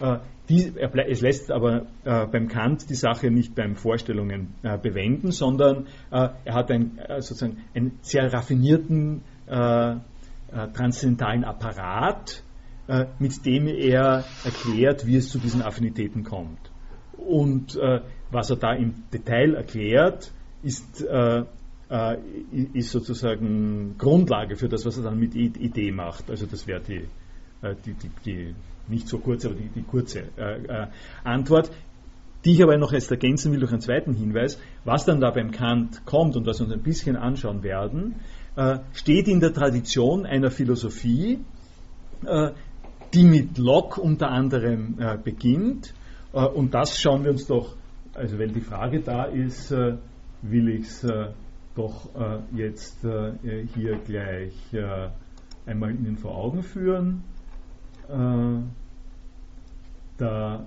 Äh, 0.00 0.18
die, 0.48 0.72
es 1.08 1.20
lässt 1.20 1.52
aber 1.52 1.86
äh, 2.04 2.26
beim 2.26 2.48
Kant 2.48 2.90
die 2.90 2.96
Sache 2.96 3.30
nicht 3.30 3.54
beim 3.54 3.76
Vorstellungen 3.76 4.54
bewenden, 4.82 5.30
sondern 5.30 5.86
er 6.10 6.34
hat 6.52 6.72
ein, 6.72 6.98
sozusagen 7.20 7.58
einen 7.72 8.00
sehr 8.02 8.32
raffinierten 8.32 9.22
transzendentalen 9.46 11.44
Apparat, 11.44 12.42
mit 13.20 13.46
dem 13.46 13.68
er 13.68 14.24
erklärt, 14.44 15.06
wie 15.06 15.14
es 15.14 15.28
zu 15.28 15.38
diesen 15.38 15.62
Affinitäten 15.62 16.24
kommt. 16.24 16.72
Und 17.16 17.78
was 18.32 18.50
er 18.50 18.56
da 18.56 18.72
im 18.72 19.04
Detail 19.12 19.54
erklärt, 19.54 20.32
ist, 20.62 21.02
äh, 21.02 21.44
äh, 21.90 22.16
ist 22.72 22.92
sozusagen 22.92 23.96
Grundlage 23.98 24.56
für 24.56 24.68
das, 24.68 24.86
was 24.86 24.96
er 24.96 25.04
dann 25.04 25.18
mit 25.18 25.34
Idee 25.34 25.90
macht. 25.90 26.30
Also 26.30 26.46
das 26.46 26.66
wäre 26.66 26.80
die, 26.80 27.08
äh, 27.62 27.74
die, 27.84 27.94
die, 27.94 28.10
die, 28.24 28.54
nicht 28.88 29.08
so 29.08 29.18
kurze, 29.18 29.48
aber 29.48 29.56
die, 29.56 29.68
die 29.68 29.82
kurze 29.82 30.24
äh, 30.38 30.62
äh, 30.66 30.86
Antwort. 31.24 31.70
Die 32.44 32.52
ich 32.52 32.62
aber 32.62 32.78
noch 32.78 32.92
jetzt 32.92 33.10
ergänzen 33.10 33.52
will 33.52 33.60
durch 33.60 33.72
einen 33.72 33.82
zweiten 33.82 34.14
Hinweis. 34.14 34.58
Was 34.84 35.04
dann 35.04 35.20
da 35.20 35.30
beim 35.30 35.50
Kant 35.50 36.06
kommt 36.06 36.36
und 36.36 36.46
was 36.46 36.60
wir 36.60 36.66
uns 36.66 36.74
ein 36.74 36.82
bisschen 36.82 37.16
anschauen 37.16 37.62
werden, 37.62 38.14
äh, 38.56 38.78
steht 38.92 39.28
in 39.28 39.40
der 39.40 39.52
Tradition 39.52 40.24
einer 40.24 40.50
Philosophie, 40.50 41.40
die 43.14 43.24
mit 43.24 43.56
Locke 43.56 43.98
unter 43.98 44.30
anderem 44.30 44.98
beginnt. 45.24 45.94
und 46.32 46.74
das 46.74 47.00
schauen 47.00 47.24
wir 47.24 47.30
uns 47.30 47.46
doch, 47.46 47.74
also 48.12 48.38
weil 48.38 48.48
die 48.48 48.60
Frage 48.60 49.00
da 49.00 49.24
ist, 49.24 49.74
will 50.42 50.68
ich 50.68 50.86
es 50.86 51.04
äh, 51.04 51.28
doch 51.74 52.14
äh, 52.14 52.38
jetzt 52.56 53.04
äh, 53.04 53.32
hier 53.74 53.96
gleich 53.98 54.54
äh, 54.72 55.08
einmal 55.66 55.90
Ihnen 55.92 56.16
vor 56.16 56.34
Augen 56.36 56.62
führen. 56.62 57.22
Äh, 58.08 58.62
da 60.18 60.66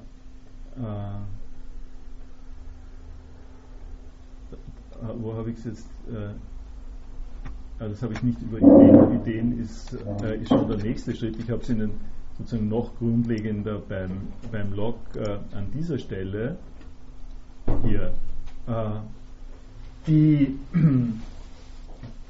wo 5.15 5.33
habe 5.35 5.51
ich 5.51 5.57
es 5.59 5.65
jetzt? 5.65 5.87
das 7.77 8.01
habe 8.01 8.13
ich 8.13 8.23
nicht 8.23 8.41
über 8.41 8.57
Ideen. 8.57 9.21
Ideen 9.21 9.59
ist, 9.59 9.93
ist 9.93 10.49
schon 10.49 10.67
der 10.67 10.77
nächste 10.77 11.13
Schritt. 11.15 11.37
Ich 11.37 11.51
habe 11.51 11.61
es 11.61 11.69
Ihnen 11.69 11.91
sozusagen 12.39 12.69
noch 12.69 12.95
grundlegender 12.97 13.79
beim, 13.87 14.29
beim 14.51 14.73
Log 14.73 14.97
an 15.17 15.69
dieser 15.75 15.99
Stelle 15.99 16.57
hier. 17.83 18.13
Die 20.07 20.57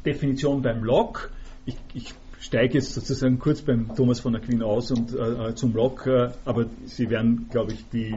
Definition 0.05 0.61
beim 0.61 0.83
Log, 0.83 1.31
ich, 1.65 1.77
ich 1.93 2.13
steige 2.39 2.75
jetzt 2.75 2.93
sozusagen 2.93 3.39
kurz 3.39 3.61
beim 3.61 3.95
Thomas 3.95 4.19
von 4.19 4.35
Aquin 4.35 4.61
aus 4.61 4.91
und 4.91 5.15
äh, 5.15 5.49
äh, 5.49 5.55
zum 5.55 5.73
Log, 5.73 6.05
äh, 6.07 6.31
aber 6.45 6.65
Sie 6.85 7.09
werden, 7.09 7.47
glaube 7.49 7.73
ich, 7.73 7.85
die 7.89 8.15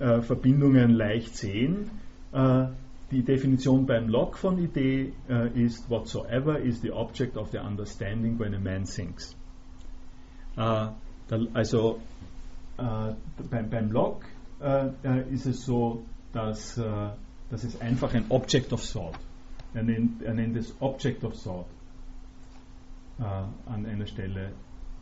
äh, 0.00 0.20
Verbindungen 0.22 0.90
leicht 0.90 1.36
sehen. 1.36 1.90
Äh, 2.32 2.66
die 3.10 3.22
Definition 3.22 3.86
beim 3.86 4.08
Log 4.08 4.36
von 4.36 4.58
Idee 4.58 5.12
äh, 5.28 5.48
ist 5.50 5.88
whatsoever 5.88 6.58
is 6.58 6.80
the 6.80 6.90
object 6.90 7.36
of 7.36 7.50
the 7.52 7.58
understanding 7.58 8.38
when 8.38 8.54
a 8.54 8.58
man 8.58 8.84
thinks. 8.84 9.36
Da, 10.56 10.94
also 11.52 11.98
beim, 12.76 13.70
beim 13.70 13.90
Log 13.90 14.24
ist 15.32 15.46
es 15.46 15.64
so, 15.64 16.04
dass, 16.32 16.80
dass 17.50 17.64
es 17.64 17.80
einfach 17.80 18.14
ein 18.14 18.26
Object 18.30 18.72
of 18.72 18.84
thought. 18.90 19.18
Er 19.74 19.82
nennt, 19.82 20.22
er 20.22 20.34
nennt 20.34 20.56
es 20.56 20.72
Object 20.80 21.24
of 21.24 21.40
Thought 21.42 21.66
äh, 23.18 23.22
an 23.22 23.86
einer 23.86 24.06
Stelle, 24.06 24.52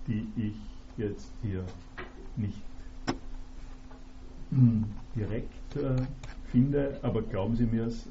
die 0.07 0.27
ich 0.37 0.55
jetzt 0.97 1.27
hier 1.43 1.65
nicht 2.37 2.59
hm, 4.51 4.85
direkt 5.15 5.77
äh, 5.77 6.03
finde, 6.51 6.99
aber 7.03 7.23
glauben 7.23 7.57
Sie 7.57 7.67
mir 7.67 7.87
es, 7.87 8.07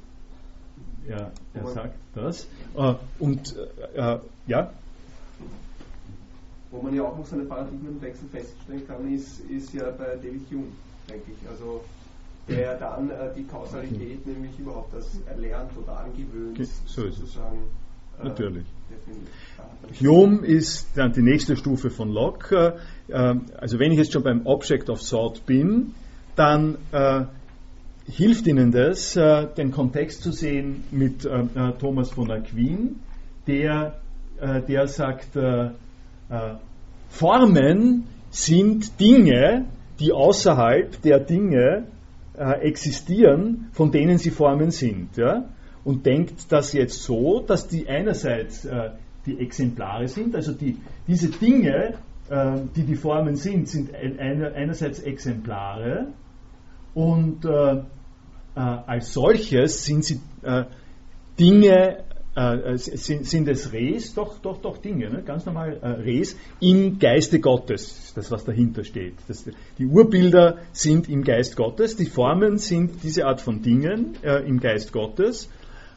er, 1.07 1.31
er 1.53 1.67
sagt 1.67 1.95
das. 2.13 2.47
Äh, 2.75 2.93
und 3.19 3.55
äh, 3.95 4.15
äh, 4.15 4.19
ja. 4.47 4.71
Wo 6.69 6.81
man 6.81 6.95
ja 6.95 7.03
auch 7.03 7.17
noch 7.17 7.25
so 7.25 7.35
einen 7.35 7.49
Paradigmenwechsel 7.49 8.27
feststellen 8.29 8.87
kann, 8.87 9.13
ist, 9.13 9.39
ist 9.41 9.73
ja 9.73 9.89
bei 9.91 10.15
David 10.15 10.49
Hume, 10.51 10.67
denke 11.09 11.31
ich. 11.31 11.49
Also 11.49 11.83
der 12.47 12.77
dann 12.77 13.09
äh, 13.09 13.33
die 13.35 13.43
Kausalität 13.43 14.25
nämlich 14.25 14.57
überhaupt 14.57 14.93
das 14.93 15.19
erlernt 15.27 15.71
oder 15.77 15.99
angewöhnt. 15.99 16.57
So 16.85 17.03
ist 17.05 17.21
es. 17.21 17.35
Äh, 17.35 18.27
Natürlich. 18.27 18.65
Hume 19.99 20.45
ist 20.45 20.89
dann 20.95 21.11
die 21.13 21.21
nächste 21.21 21.55
Stufe 21.55 21.89
von 21.89 22.09
Locke. 22.09 22.77
Äh, 23.07 23.35
also 23.57 23.79
wenn 23.79 23.91
ich 23.91 23.97
jetzt 23.97 24.13
schon 24.13 24.23
beim 24.23 24.45
Object 24.45 24.89
of 24.89 25.01
Thought 25.01 25.45
bin, 25.45 25.93
dann 26.35 26.77
äh, 26.91 27.25
hilft 28.11 28.47
Ihnen 28.47 28.71
das, 28.71 29.15
äh, 29.15 29.47
den 29.55 29.71
Kontext 29.71 30.23
zu 30.23 30.31
sehen 30.31 30.83
mit 30.91 31.25
äh, 31.25 31.29
äh, 31.29 31.71
Thomas 31.79 32.11
von 32.11 32.31
Aquin, 32.31 32.99
der, 33.47 33.99
der 34.39 34.87
sagt, 34.87 35.37
Formen 37.09 38.07
sind 38.29 38.99
Dinge, 38.99 39.65
die 39.99 40.11
außerhalb 40.11 41.01
der 41.01 41.19
Dinge 41.19 41.85
existieren, 42.43 43.69
von 43.71 43.91
denen 43.91 44.17
sie 44.17 44.31
Formen 44.31 44.71
sind. 44.71 45.17
Ja? 45.17 45.45
und 45.83 46.05
denkt 46.05 46.51
das 46.51 46.73
jetzt 46.73 47.03
so, 47.03 47.39
dass 47.41 47.67
die 47.67 47.87
einerseits 47.87 48.65
äh, 48.65 48.91
die 49.25 49.39
Exemplare 49.39 50.07
sind, 50.07 50.35
also 50.35 50.51
die, 50.51 50.77
diese 51.07 51.29
Dinge, 51.29 51.95
äh, 52.29 52.57
die 52.75 52.83
die 52.83 52.95
Formen 52.95 53.35
sind, 53.35 53.67
sind 53.67 53.93
ein, 53.93 54.19
eine, 54.19 54.53
einerseits 54.53 54.99
Exemplare 54.99 56.07
und 56.93 57.45
äh, 57.45 57.73
äh 57.75 57.83
als 58.55 59.13
solches 59.13 59.85
sind 59.85 60.03
sie 60.03 60.19
äh, 60.43 60.65
Dinge, 61.39 62.03
äh, 62.35 62.77
sind, 62.77 63.25
sind, 63.25 63.47
es 63.47 63.73
Res, 63.73 64.13
doch, 64.13 64.39
doch, 64.39 64.61
doch 64.61 64.77
Dinge, 64.77 65.09
ne? 65.09 65.21
ganz 65.23 65.45
normal 65.45 65.77
Res 66.05 66.37
im 66.59 66.97
Geiste 66.97 67.39
Gottes, 67.39 68.13
das 68.15 68.31
was 68.31 68.45
dahinter 68.45 68.83
steht. 68.83 69.15
Das, 69.27 69.45
die 69.77 69.85
Urbilder 69.85 70.59
sind 70.71 71.09
im 71.09 71.23
Geist 71.23 71.55
Gottes, 71.55 71.97
die 71.97 72.05
Formen 72.05 72.57
sind 72.57 73.03
diese 73.03 73.25
Art 73.25 73.41
von 73.41 73.61
Dingen 73.61 74.15
im 74.23 74.59
Geist 74.59 74.93
Gottes 74.93 75.49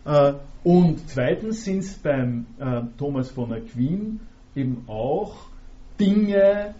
äh, 0.05 0.35
und 0.63 1.09
zweitens 1.09 1.65
sind 1.65 1.79
es 1.79 1.95
beim 1.95 2.47
äh, 2.59 2.83
Thomas 2.99 3.31
von 3.31 3.53
Aquin 3.53 4.21
eben 4.55 4.85
auch 4.87 5.35
Dinge, 5.99 6.75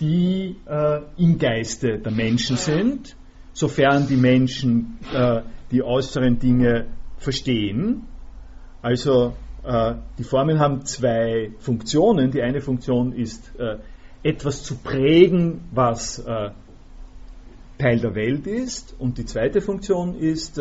die 0.00 0.56
äh, 0.66 1.00
im 1.16 1.38
Geiste 1.38 1.98
der 1.98 2.12
Menschen 2.12 2.56
sind, 2.56 3.16
sofern 3.52 4.06
die 4.06 4.16
Menschen 4.16 4.98
die 5.70 5.82
äußeren 5.82 6.38
Dinge 6.38 6.86
verstehen. 7.16 8.02
Also 8.86 9.34
die 10.16 10.22
Formen 10.22 10.60
haben 10.60 10.84
zwei 10.84 11.50
Funktionen. 11.58 12.30
Die 12.30 12.40
eine 12.40 12.60
Funktion 12.60 13.12
ist, 13.12 13.50
etwas 14.22 14.62
zu 14.62 14.76
prägen, 14.76 15.62
was 15.72 16.24
Teil 16.24 17.98
der 17.98 18.14
Welt 18.14 18.46
ist. 18.46 18.94
Und 19.00 19.18
die 19.18 19.24
zweite 19.24 19.60
Funktion 19.60 20.16
ist, 20.16 20.60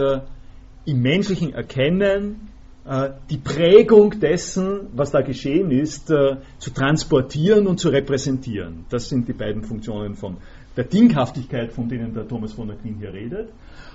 im 0.85 1.01
menschlichen 1.03 1.53
Erkennen 1.53 2.49
äh, 2.85 3.09
die 3.29 3.37
Prägung 3.37 4.19
dessen, 4.19 4.87
was 4.93 5.11
da 5.11 5.21
geschehen 5.21 5.71
ist, 5.71 6.11
äh, 6.11 6.37
zu 6.59 6.71
transportieren 6.71 7.65
und 7.65 7.79
zu 7.79 7.89
repräsentieren. 7.89 8.85
Das 8.89 9.09
sind 9.09 9.27
die 9.27 9.33
beiden 9.33 9.63
Funktionen 9.63 10.15
von 10.15 10.37
der 10.77 10.83
Dinghaftigkeit, 10.83 11.73
von 11.73 11.89
denen 11.89 12.13
der 12.13 12.27
Thomas 12.27 12.53
von 12.53 12.69
Aquin 12.69 12.97
hier 12.99 13.13
redet. 13.13 13.49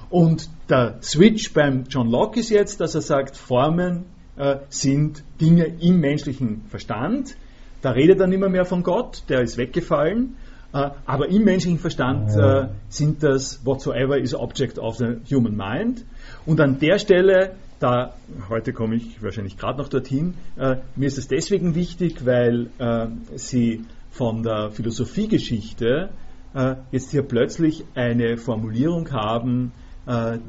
Und 0.08 0.50
der 0.68 0.98
Switch 1.02 1.52
beim 1.52 1.84
John 1.88 2.10
Locke 2.10 2.40
ist 2.40 2.50
jetzt, 2.50 2.80
dass 2.80 2.96
er 2.96 3.02
sagt, 3.02 3.36
Formen 3.36 4.06
äh, 4.40 4.60
sind 4.70 5.22
Dinge 5.40 5.66
im 5.80 6.00
menschlichen 6.00 6.62
Verstand. 6.68 7.36
Da 7.82 7.90
redet 7.90 8.20
er 8.20 8.26
nicht 8.26 8.40
mehr, 8.40 8.48
mehr 8.48 8.64
von 8.64 8.82
Gott, 8.82 9.22
der 9.28 9.42
ist 9.42 9.58
weggefallen. 9.58 10.36
Uh, 10.72 10.90
aber 11.04 11.28
im 11.28 11.42
menschlichen 11.42 11.80
Verstand 11.80 12.30
uh, 12.36 12.68
sind 12.88 13.24
das 13.24 13.66
whatsoever 13.66 14.16
is 14.16 14.36
object 14.36 14.78
of 14.78 14.98
the 14.98 15.16
human 15.28 15.56
mind. 15.56 16.04
Und 16.46 16.60
an 16.60 16.78
der 16.78 17.00
Stelle, 17.00 17.56
da 17.80 18.14
heute 18.48 18.72
komme 18.72 18.94
ich 18.94 19.20
wahrscheinlich 19.20 19.58
gerade 19.58 19.78
noch 19.78 19.88
dorthin, 19.88 20.34
äh, 20.56 20.76
mir 20.94 21.06
ist 21.06 21.18
es 21.18 21.26
deswegen 21.26 21.74
wichtig, 21.74 22.24
weil 22.24 22.68
äh, 22.78 23.08
Sie 23.34 23.84
von 24.10 24.44
der 24.44 24.70
Philosophiegeschichte 24.70 26.10
äh, 26.54 26.76
jetzt 26.92 27.10
hier 27.10 27.22
plötzlich 27.22 27.84
eine 27.96 28.36
Formulierung 28.36 29.10
haben, 29.10 29.72
äh, 29.72 29.89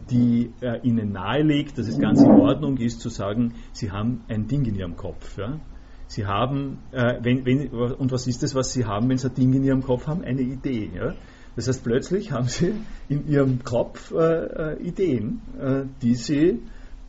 die 0.10 0.52
äh, 0.62 0.80
Ihnen 0.82 1.12
nahelegt, 1.12 1.78
dass 1.78 1.88
es 1.88 2.00
ganz 2.00 2.22
in 2.22 2.32
Ordnung 2.32 2.78
ist 2.78 3.00
zu 3.00 3.10
sagen, 3.10 3.54
Sie 3.74 3.92
haben 3.92 4.24
ein 4.28 4.48
Ding 4.48 4.66
in 4.66 4.76
Ihrem 4.76 4.96
Kopf. 4.96 5.38
Ja? 5.38 5.60
Sie 6.08 6.26
haben, 6.26 6.80
äh, 6.92 7.20
wenn, 7.22 7.46
wenn, 7.46 7.68
und 7.70 8.12
was 8.12 8.28
ist 8.28 8.42
das, 8.44 8.56
was 8.56 8.74
Sie 8.74 8.86
haben, 8.86 9.10
wenn 9.10 9.18
Sie 9.18 9.28
ein 9.28 9.36
Ding 9.36 9.54
in 9.54 9.64
Ihrem 9.64 9.84
Kopf 9.84 10.08
haben? 10.08 10.24
Eine 10.24 10.42
Idee. 10.42 10.90
Ja? 10.96 11.14
Das 11.56 11.68
heißt, 11.68 11.84
plötzlich 11.84 12.32
haben 12.32 12.48
sie 12.48 12.74
in 13.10 13.28
ihrem 13.28 13.64
Kopf 13.64 14.12
äh, 14.12 14.74
äh, 14.74 14.82
Ideen, 14.82 15.42
äh, 15.60 15.84
die 16.02 16.16
sie 16.16 16.62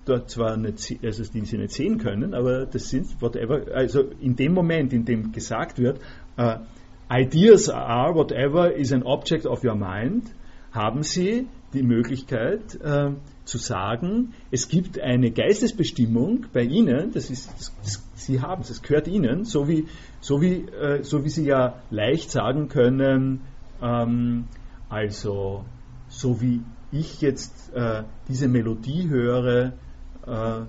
dort 0.05 0.31
zwar 0.31 0.57
nicht, 0.57 0.99
also 1.05 1.23
die 1.23 1.45
sie 1.45 1.59
nicht 1.59 1.73
sehen 1.73 1.99
können, 1.99 2.35
aber 2.35 2.67
das 2.67 2.91
sind 2.91 3.23
whatever, 3.23 3.73
also 3.73 4.03
in 4.21 4.35
dem 4.35 4.53
Moment, 4.53 4.93
in 4.93 5.05
dem 5.05 5.31
gesagt 5.31 5.79
wird, 5.79 6.01
uh, 6.37 6.57
Ideas 7.09 7.69
are 7.69 8.15
whatever 8.15 8.73
is 8.73 8.93
an 8.93 9.05
object 9.05 9.47
of 9.47 9.63
your 9.63 9.77
mind, 9.77 10.25
haben 10.73 11.05
sie 11.05 11.47
die 11.73 11.83
Möglichkeit 11.83 12.79
uh, 12.85 13.15
zu 13.45 13.59
sagen, 13.59 14.35
es 14.51 14.69
gibt 14.69 15.01
eine 15.01 15.31
Geistesbestimmung 15.31 16.47
bei 16.53 16.63
Ihnen, 16.63 17.13
das 17.13 17.31
ist, 17.31 17.51
das, 17.59 17.73
das, 17.83 18.03
Sie 18.15 18.41
haben 18.41 18.63
es, 18.63 18.71
es 18.71 18.83
gehört 18.83 19.09
Ihnen, 19.09 19.45
so 19.45 19.69
wie, 19.69 19.87
so, 20.21 20.41
wie, 20.41 20.65
uh, 20.65 21.03
so 21.03 21.25
wie 21.25 21.29
Sie 21.29 21.45
ja 21.45 21.83
leicht 21.91 22.31
sagen 22.31 22.69
können, 22.69 23.41
ähm, 23.83 24.45
also, 24.89 25.65
so 26.09 26.41
wie 26.41 26.63
ich 26.93 27.21
jetzt 27.21 27.73
äh, 27.75 28.05
diese 28.29 28.47
Melodie 28.49 29.09
höre, 29.09 29.73
äh, 30.27 30.67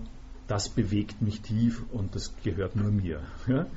das 0.47 0.69
bewegt 0.69 1.21
mich 1.21 1.41
tief 1.41 1.83
und 1.91 2.15
das 2.15 2.33
gehört 2.43 2.75
nur 2.75 2.91
mir. 2.91 3.19
Ja? 3.47 3.67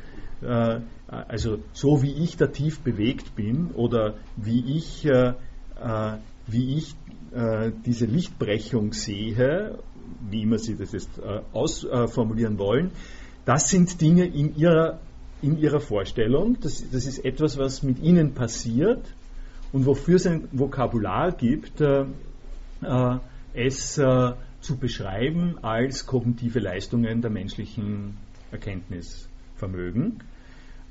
Äh, 0.43 0.81
also, 1.09 1.59
so 1.72 2.03
wie 2.03 2.12
ich 2.12 2.36
da 2.36 2.47
tief 2.47 2.81
bewegt 2.81 3.35
bin 3.36 3.73
oder 3.73 4.15
wie 4.36 4.77
ich, 4.77 5.05
äh, 5.05 5.35
äh, 5.81 6.19
wie 6.47 6.77
ich 6.78 6.94
äh, 7.35 7.73
diese 7.85 8.06
Lichtbrechung 8.06 8.93
sehe, 8.93 9.78
wie 10.31 10.43
immer 10.43 10.59
Sie 10.59 10.77
das 10.77 10.93
jetzt 10.93 11.20
ausformulieren 11.52 12.59
wollen, 12.59 12.93
das 13.44 13.68
sind 13.68 14.01
Dinge 14.01 14.24
in 14.24 14.56
Ihrer, 14.56 14.98
in 15.40 15.56
ihrer 15.59 15.81
Vorstellung. 15.81 16.59
Das, 16.60 16.85
das 16.90 17.06
ist 17.06 17.24
etwas, 17.24 17.56
was 17.59 17.82
mit 17.82 18.01
Ihnen 18.01 18.35
passiert 18.35 19.02
und 19.73 19.86
wofür 19.86 20.16
es 20.16 20.27
ein 20.27 20.48
Vokabular 20.52 21.32
gibt, 21.32 21.81
äh, 21.81 22.05
äh, 22.82 23.18
es 23.55 23.98
äh, 23.98 24.32
zu 24.60 24.77
beschreiben 24.78 25.59
als 25.62 26.06
kognitive 26.06 26.59
Leistungen 26.59 27.23
der 27.23 27.31
menschlichen 27.31 28.16
Erkenntnisvermögen. 28.51 30.23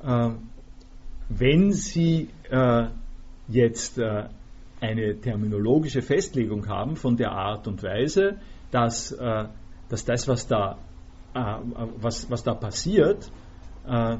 Äh, 0.02 0.30
wenn 1.28 1.74
Sie 1.74 2.30
äh, 2.50 2.86
jetzt 3.50 3.98
äh, 3.98 4.30
eine 4.82 5.20
terminologische 5.20 6.02
Festlegung 6.02 6.68
haben 6.68 6.96
von 6.96 7.18
der 7.18 7.32
Art 7.32 7.68
und 7.68 7.82
Weise, 7.84 8.38
dass 8.72 9.16
dass 9.90 10.06
das, 10.06 10.28
was 10.28 10.48
da, 10.48 10.78
äh, 11.34 11.58
was, 11.98 12.30
was 12.30 12.44
da 12.44 12.54
passiert, 12.54 13.32
äh, 13.88 14.18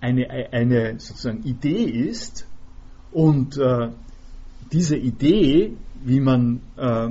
eine, 0.00 0.30
eine 0.52 0.98
sozusagen 0.98 1.42
Idee 1.44 1.84
ist 1.84 2.46
und 3.12 3.56
äh, 3.58 3.88
diese 4.72 4.96
Idee, 4.96 5.76
wie 6.02 6.20
man 6.20 6.60
äh, 6.76 7.08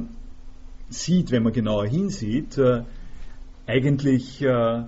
sieht, 0.90 1.32
wenn 1.32 1.44
man 1.44 1.54
genauer 1.54 1.88
hinsieht, 1.88 2.58
äh, 2.58 2.84
eigentlich 3.68 4.42
äh, 4.42 4.84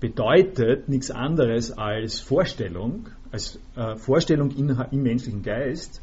bedeutet 0.00 0.88
nichts 0.88 1.10
anderes 1.10 1.72
als 1.72 2.20
Vorstellung, 2.20 3.08
als 3.30 3.58
äh, 3.76 3.96
Vorstellung 3.96 4.52
in, 4.52 4.70
im 4.90 5.02
menschlichen 5.02 5.42
Geist, 5.42 6.00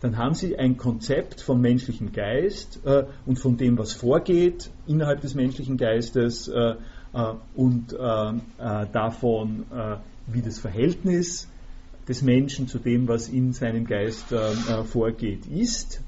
dann 0.00 0.16
haben 0.16 0.34
Sie 0.34 0.56
ein 0.56 0.76
Konzept 0.76 1.40
vom 1.40 1.60
menschlichen 1.60 2.12
Geist 2.12 2.80
äh, 2.84 3.04
und 3.26 3.38
von 3.38 3.56
dem, 3.56 3.78
was 3.78 3.92
vorgeht 3.92 4.70
innerhalb 4.86 5.20
des 5.20 5.34
menschlichen 5.34 5.76
Geistes 5.76 6.48
äh, 6.48 6.74
äh 7.12 7.34
und 7.54 7.92
äh, 7.92 7.96
äh, 7.98 8.86
davon, 8.92 9.64
wie 10.26 10.42
das 10.42 10.58
Verhältnis 10.58 11.48
des 12.06 12.22
Menschen 12.22 12.68
zu 12.68 12.78
dem, 12.78 13.08
was 13.08 13.28
in 13.28 13.52
seinem 13.52 13.86
Geist 13.86 14.34
vorgeht, 14.86 15.46
ist, 15.46 16.02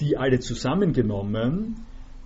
die 0.00 0.16
alle 0.16 0.40
zusammengenommen 0.40 1.76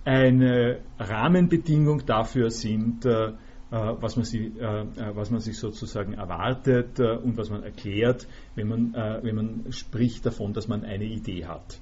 eine 0.05 0.79
Rahmenbedingung 0.97 2.05
dafür 2.05 2.49
sind, 2.49 3.05
äh, 3.05 3.33
was 3.71 4.15
man, 4.15 4.25
sie, 4.25 4.51
äh, 4.59 4.81
äh, 4.81 5.15
was 5.15 5.29
man 5.29 5.41
sich 5.41 5.57
sozusagen 5.59 6.13
erwartet 6.13 6.99
und 6.99 7.37
was 7.37 7.49
man 7.49 7.63
erklärt, 7.63 8.27
wenn 8.55 8.67
man, 8.67 8.93
wenn 8.93 9.35
man 9.35 9.71
spricht 9.71 10.25
davon, 10.25 10.53
dass 10.53 10.67
man 10.67 10.83
eine 10.83 11.05
Idee 11.05 11.45
hat. 11.45 11.79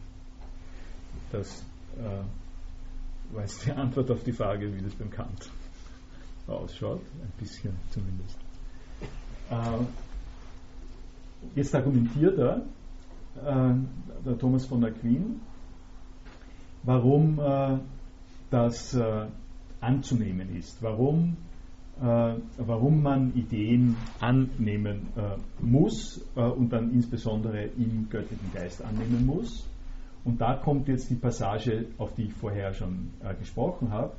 Das 1.32 1.64
war 3.32 3.42
jetzt 3.42 3.66
die 3.66 3.72
Antwort 3.72 4.12
auf 4.12 4.24
die 4.24 4.32
Frage, 4.32 4.74
wie 4.76 4.82
das 4.82 4.94
beim 4.96 5.10
Kant 5.10 5.50
ausschaut, 6.48 7.02
ein 7.22 7.32
bisschen 7.40 7.74
zumindest. 7.90 8.38
Jetzt 11.56 11.76
argumentiert 11.76 12.38
er, 12.38 12.62
der 14.26 14.38
Thomas 14.38 14.66
von 14.66 14.86
Aquin, 14.86 15.42
warum 16.84 17.40
das 18.50 18.98
anzunehmen 19.82 20.56
ist, 20.56 20.82
warum 20.82 21.36
äh, 21.36 21.57
warum 22.00 23.02
man 23.02 23.34
Ideen 23.34 23.96
annehmen 24.20 25.08
äh, 25.16 25.38
muss 25.64 26.22
äh, 26.36 26.42
und 26.42 26.72
dann 26.72 26.94
insbesondere 26.94 27.64
im 27.78 28.08
göttlichen 28.10 28.52
Geist 28.54 28.84
annehmen 28.84 29.26
muss. 29.26 29.68
Und 30.24 30.40
da 30.42 30.56
kommt 30.56 30.88
jetzt 30.88 31.10
die 31.10 31.16
Passage, 31.16 31.86
auf 31.98 32.14
die 32.14 32.24
ich 32.24 32.34
vorher 32.34 32.74
schon 32.74 33.12
gesprochen 33.40 33.92
habe. 33.92 34.12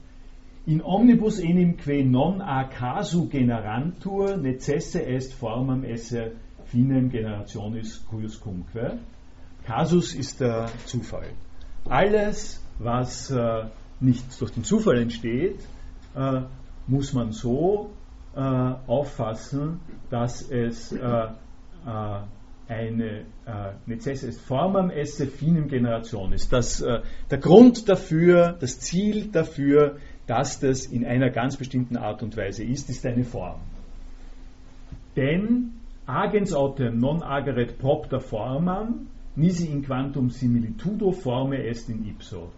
In 0.67 0.83
omnibus 0.83 1.39
enim 1.39 1.77
que 1.77 2.03
non 2.03 2.41
a 2.41 2.65
casu 2.65 3.29
generantur 3.29 4.37
necesse 4.39 5.03
est 5.07 5.35
formam 5.35 5.85
esse 5.85 6.33
finem 6.67 7.11
generationis 7.11 8.05
cuius 8.11 8.41
cumque. 8.41 8.99
Casus 9.65 10.15
ist 10.15 10.41
der 10.41 10.71
Zufall. 10.87 11.29
Alles, 11.85 12.63
was 12.79 13.35
nicht 14.01 14.41
durch 14.41 14.53
den 14.53 14.65
Zufall 14.65 14.99
entsteht, 14.99 15.61
muss 16.89 17.12
man 17.12 17.32
so 17.32 17.90
äh, 18.35 18.40
auffassen, 18.40 19.81
dass 20.10 20.51
es 20.51 20.93
äh, 20.93 20.98
äh, 20.98 22.20
eine 22.69 23.20
äh, 23.47 23.73
Necessis 23.86 24.39
formam 24.39 24.90
esse 24.90 25.27
finem 25.27 25.69
Generation 25.69 26.32
ist. 26.32 26.52
Dass, 26.52 26.81
äh, 26.81 27.01
der 27.31 27.39
Grund 27.39 27.89
dafür, 27.89 28.56
das 28.60 28.81
Ziel 28.81 29.28
dafür, 29.32 29.97
dass 30.27 30.60
das 30.60 30.85
in 30.86 31.06
einer 31.06 31.31
ganz 31.31 31.56
bestimmten 31.56 31.97
Art 31.97 32.23
und 32.23 32.36
Weise 32.36 32.65
ist, 32.65 32.90
ist 32.90 33.06
eine 33.06 33.24
Form. 33.24 33.60
Denn 35.16 35.73
agens 36.06 36.52
autem 36.52 37.01
non 37.01 37.23
ageret 37.23 37.78
propter 37.78 38.20
formam, 38.20 39.09
nisi 39.35 39.66
in 39.66 39.82
quantum 39.82 40.31
similitudo 40.31 41.12
forme 41.12 41.65
est 41.65 41.89
in 41.89 42.06
ipso. 42.06 42.51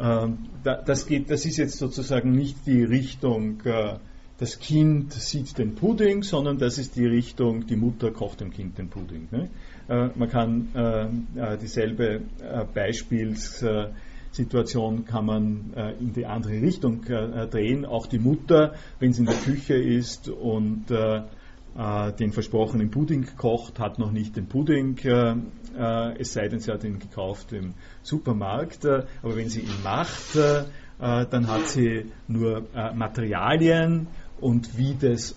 Ähm, 0.00 0.38
das, 0.62 1.06
geht, 1.06 1.30
das 1.30 1.44
ist 1.44 1.58
jetzt 1.58 1.78
sozusagen 1.78 2.32
nicht 2.32 2.66
die 2.66 2.82
Richtung, 2.82 3.60
äh, 3.64 3.98
das 4.38 4.58
Kind 4.58 5.12
sieht 5.12 5.58
den 5.58 5.74
Pudding, 5.74 6.22
sondern 6.22 6.56
das 6.58 6.78
ist 6.78 6.96
die 6.96 7.04
Richtung, 7.04 7.66
die 7.66 7.76
Mutter 7.76 8.10
kocht 8.10 8.40
dem 8.40 8.50
Kind 8.50 8.78
den 8.78 8.88
Pudding. 8.88 9.28
Ne? 9.30 9.50
Äh, 9.88 10.08
man 10.14 10.30
kann 10.30 10.68
äh, 10.74 11.08
dieselbe 11.58 12.22
Beispielssituation 12.72 15.04
kann 15.04 15.26
man 15.26 15.74
in 16.00 16.14
die 16.14 16.24
andere 16.24 16.62
Richtung 16.62 17.02
drehen. 17.02 17.84
Auch 17.84 18.06
die 18.06 18.18
Mutter, 18.18 18.72
wenn 18.98 19.12
sie 19.12 19.20
in 19.20 19.26
der 19.26 19.36
Küche 19.36 19.74
ist 19.74 20.30
und 20.30 20.86
den 22.18 22.32
versprochenen 22.32 22.90
Pudding 22.90 23.26
kocht, 23.38 23.78
hat 23.78 23.98
noch 23.98 24.12
nicht 24.12 24.36
den 24.36 24.48
Pudding 24.48 24.98
äh, 25.76 26.18
es 26.18 26.32
sei 26.32 26.48
denn, 26.48 26.60
sie 26.60 26.70
hat 26.70 26.84
ihn 26.84 26.98
gekauft 26.98 27.52
im 27.52 27.74
Supermarkt. 28.02 28.84
Äh, 28.84 29.04
aber 29.22 29.36
wenn 29.36 29.48
sie 29.48 29.60
ihn 29.60 29.82
macht, 29.82 30.36
äh, 30.36 30.64
dann 30.98 31.46
hat 31.48 31.66
sie 31.68 32.12
nur 32.28 32.66
Materialien 32.94 34.06
und 34.38 34.76
wie 34.76 34.94
das, 35.00 35.34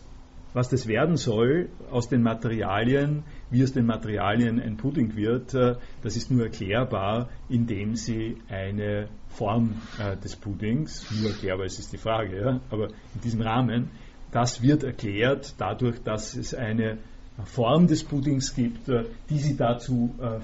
was 0.51 0.67
das 0.67 0.87
werden 0.87 1.15
soll 1.15 1.69
aus 1.89 2.09
den 2.09 2.21
Materialien, 2.21 3.23
wie 3.49 3.63
aus 3.63 3.71
den 3.71 3.85
Materialien 3.85 4.59
ein 4.59 4.75
Pudding 4.75 5.15
wird, 5.15 5.53
das 5.53 6.17
ist 6.17 6.29
nur 6.31 6.43
erklärbar, 6.43 7.29
indem 7.47 7.95
sie 7.95 8.35
eine 8.49 9.07
Form 9.29 9.75
des 10.21 10.35
Puddings, 10.35 11.09
nur 11.17 11.29
erklärbar 11.29 11.65
ist, 11.65 11.79
ist 11.79 11.93
die 11.93 11.97
Frage, 11.97 12.41
ja, 12.41 12.59
aber 12.69 12.89
in 13.15 13.21
diesem 13.23 13.41
Rahmen, 13.41 13.89
das 14.33 14.61
wird 14.61 14.83
erklärt 14.83 15.53
dadurch, 15.57 16.03
dass 16.03 16.35
es 16.35 16.53
eine 16.53 16.97
Form 17.45 17.87
des 17.87 18.03
Puddings 18.03 18.53
gibt, 18.55 18.89
äh, 18.89 19.05
die 19.29 19.37
sie 19.37 19.55
dazu 19.57 20.13
äh, 20.19 20.39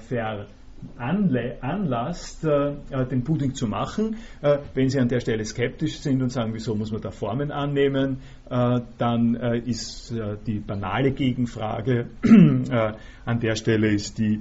veranlasst, 0.96 2.44
äh, 2.44 2.72
den 3.06 3.22
Pudding 3.22 3.54
zu 3.54 3.66
machen. 3.66 4.16
Wenn 4.74 4.88
Sie 4.88 4.98
an 4.98 5.08
der 5.08 5.20
Stelle 5.20 5.44
skeptisch 5.44 5.98
sind 5.98 6.22
und 6.22 6.30
sagen, 6.30 6.54
wieso 6.54 6.74
muss 6.74 6.90
man 6.90 7.02
da 7.02 7.10
Formen 7.10 7.52
annehmen, 7.52 8.22
dann 8.48 9.34
ist 9.34 10.14
die 10.46 10.58
banale 10.58 11.10
Gegenfrage 11.10 12.06
an 13.26 13.40
der 13.40 13.56
Stelle 13.56 13.88
ist 13.88 14.16
die, 14.18 14.40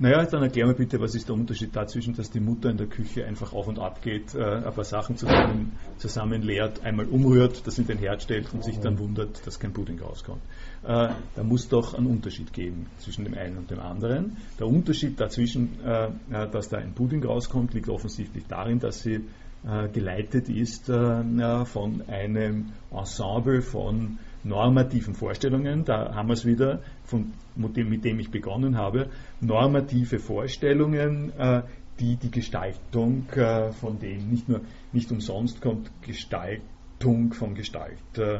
naja, 0.00 0.24
dann 0.24 0.42
erklär 0.42 0.66
mir 0.66 0.74
bitte, 0.74 1.00
was 1.00 1.14
ist 1.14 1.28
der 1.28 1.34
Unterschied 1.34 1.74
dazwischen, 1.74 2.14
dass 2.14 2.30
die 2.30 2.38
Mutter 2.40 2.70
in 2.70 2.76
der 2.76 2.86
Küche 2.86 3.24
einfach 3.26 3.52
auf 3.52 3.66
und 3.66 3.78
ab 3.80 4.00
geht, 4.00 4.34
äh, 4.34 4.42
ein 4.42 4.72
paar 4.72 4.84
Sachen 4.84 5.16
zusammen, 5.16 5.72
zusammen 5.96 6.42
leert, 6.42 6.84
einmal 6.84 7.06
umrührt, 7.06 7.66
das 7.66 7.78
in 7.78 7.86
den 7.86 7.98
Herd 7.98 8.22
stellt 8.22 8.52
und 8.54 8.62
sich 8.62 8.78
dann 8.78 8.98
wundert, 8.98 9.44
dass 9.44 9.58
kein 9.58 9.72
Pudding 9.72 10.00
rauskommt. 10.00 10.42
Äh, 10.84 11.08
da 11.34 11.42
muss 11.42 11.68
doch 11.68 11.94
einen 11.94 12.06
Unterschied 12.06 12.52
geben 12.52 12.86
zwischen 12.98 13.24
dem 13.24 13.34
einen 13.34 13.58
und 13.58 13.70
dem 13.70 13.80
anderen. 13.80 14.36
Der 14.58 14.68
Unterschied 14.68 15.18
dazwischen, 15.20 15.80
äh, 15.84 16.06
äh 16.30 16.48
dass 16.48 16.68
da 16.68 16.78
ein 16.78 16.94
Pudding 16.94 17.24
rauskommt, 17.24 17.74
liegt 17.74 17.88
offensichtlich 17.88 18.44
darin, 18.46 18.78
dass 18.78 19.02
sie 19.02 19.24
äh, 19.66 19.88
geleitet 19.88 20.48
ist 20.48 20.88
äh, 20.88 21.64
von 21.64 22.02
einem 22.06 22.72
Ensemble 22.92 23.62
von 23.62 24.18
normativen 24.44 25.14
Vorstellungen, 25.14 25.84
da 25.84 26.14
haben 26.14 26.28
wir 26.28 26.34
es 26.34 26.44
wieder, 26.44 26.80
von, 27.04 27.32
mit, 27.56 28.04
dem, 28.04 28.20
ich 28.20 28.30
begonnen 28.30 28.76
habe, 28.76 29.08
normative 29.40 30.18
Vorstellungen, 30.18 31.32
äh, 31.38 31.62
die 32.00 32.16
die 32.16 32.30
Gestaltung 32.30 33.28
äh, 33.30 33.72
von 33.72 33.98
dem, 33.98 34.28
nicht 34.30 34.48
nur, 34.48 34.60
nicht 34.92 35.10
umsonst 35.10 35.60
kommt 35.60 35.90
Gestaltung 36.02 37.32
von 37.32 37.54
Gestalt 37.54 37.98
äh, 38.16 38.38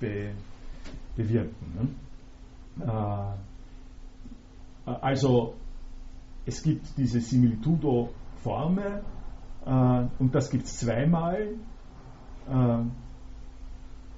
be, 0.00 0.30
bewirken. 1.16 1.96
Ne? 2.78 2.86
Äh, 2.86 2.90
also 4.90 5.54
es 6.44 6.62
gibt 6.62 6.86
diese 6.96 7.20
Similitudo-Forme 7.20 9.02
äh, 9.66 10.04
und 10.18 10.34
das 10.34 10.50
gibt 10.50 10.66
es 10.66 10.78
zweimal. 10.78 11.48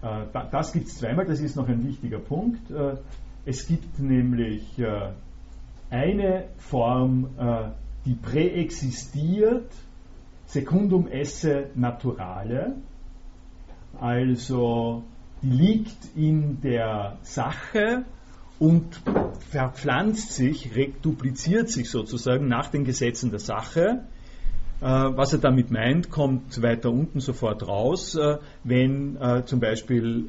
Äh, 0.02 0.26
das 0.50 0.72
gibt 0.72 0.88
es 0.88 0.98
zweimal, 0.98 1.26
das 1.26 1.40
ist 1.40 1.56
noch 1.56 1.68
ein 1.68 1.86
wichtiger 1.86 2.18
Punkt. 2.18 2.70
Äh, 2.70 2.96
es 3.44 3.66
gibt 3.66 3.98
nämlich 3.98 4.78
äh, 4.78 5.10
eine 5.90 6.44
Form, 6.58 7.30
die 8.04 8.12
präexistiert, 8.12 9.70
secundum 10.44 11.08
esse 11.08 11.70
naturale, 11.74 12.76
also 13.98 15.02
die 15.40 15.48
liegt 15.48 16.14
in 16.14 16.60
der 16.60 17.16
Sache 17.22 18.04
und 18.58 19.00
verpflanzt 19.50 20.32
sich, 20.32 20.76
redupliziert 20.76 21.70
sich 21.70 21.88
sozusagen 21.88 22.48
nach 22.48 22.68
den 22.68 22.84
Gesetzen 22.84 23.30
der 23.30 23.38
Sache 23.38 24.02
was 24.80 25.32
er 25.32 25.40
damit 25.40 25.70
meint, 25.70 26.10
kommt 26.10 26.62
weiter 26.62 26.90
unten 26.90 27.20
sofort 27.20 27.66
raus, 27.66 28.14
äh, 28.14 28.38
wenn 28.62 29.16
äh, 29.16 29.44
zum 29.44 29.60
Beispiel 29.60 30.28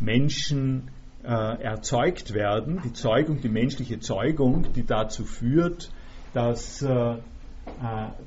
Menschen 0.00 0.90
erzeugt 1.22 2.34
werden, 2.34 2.80
die 2.84 2.92
Zeugung, 2.92 3.40
die 3.40 3.48
menschliche 3.48 3.98
Zeugung, 3.98 4.72
die 4.74 4.86
dazu 4.86 5.24
führt, 5.24 5.90
dass, 6.32 6.86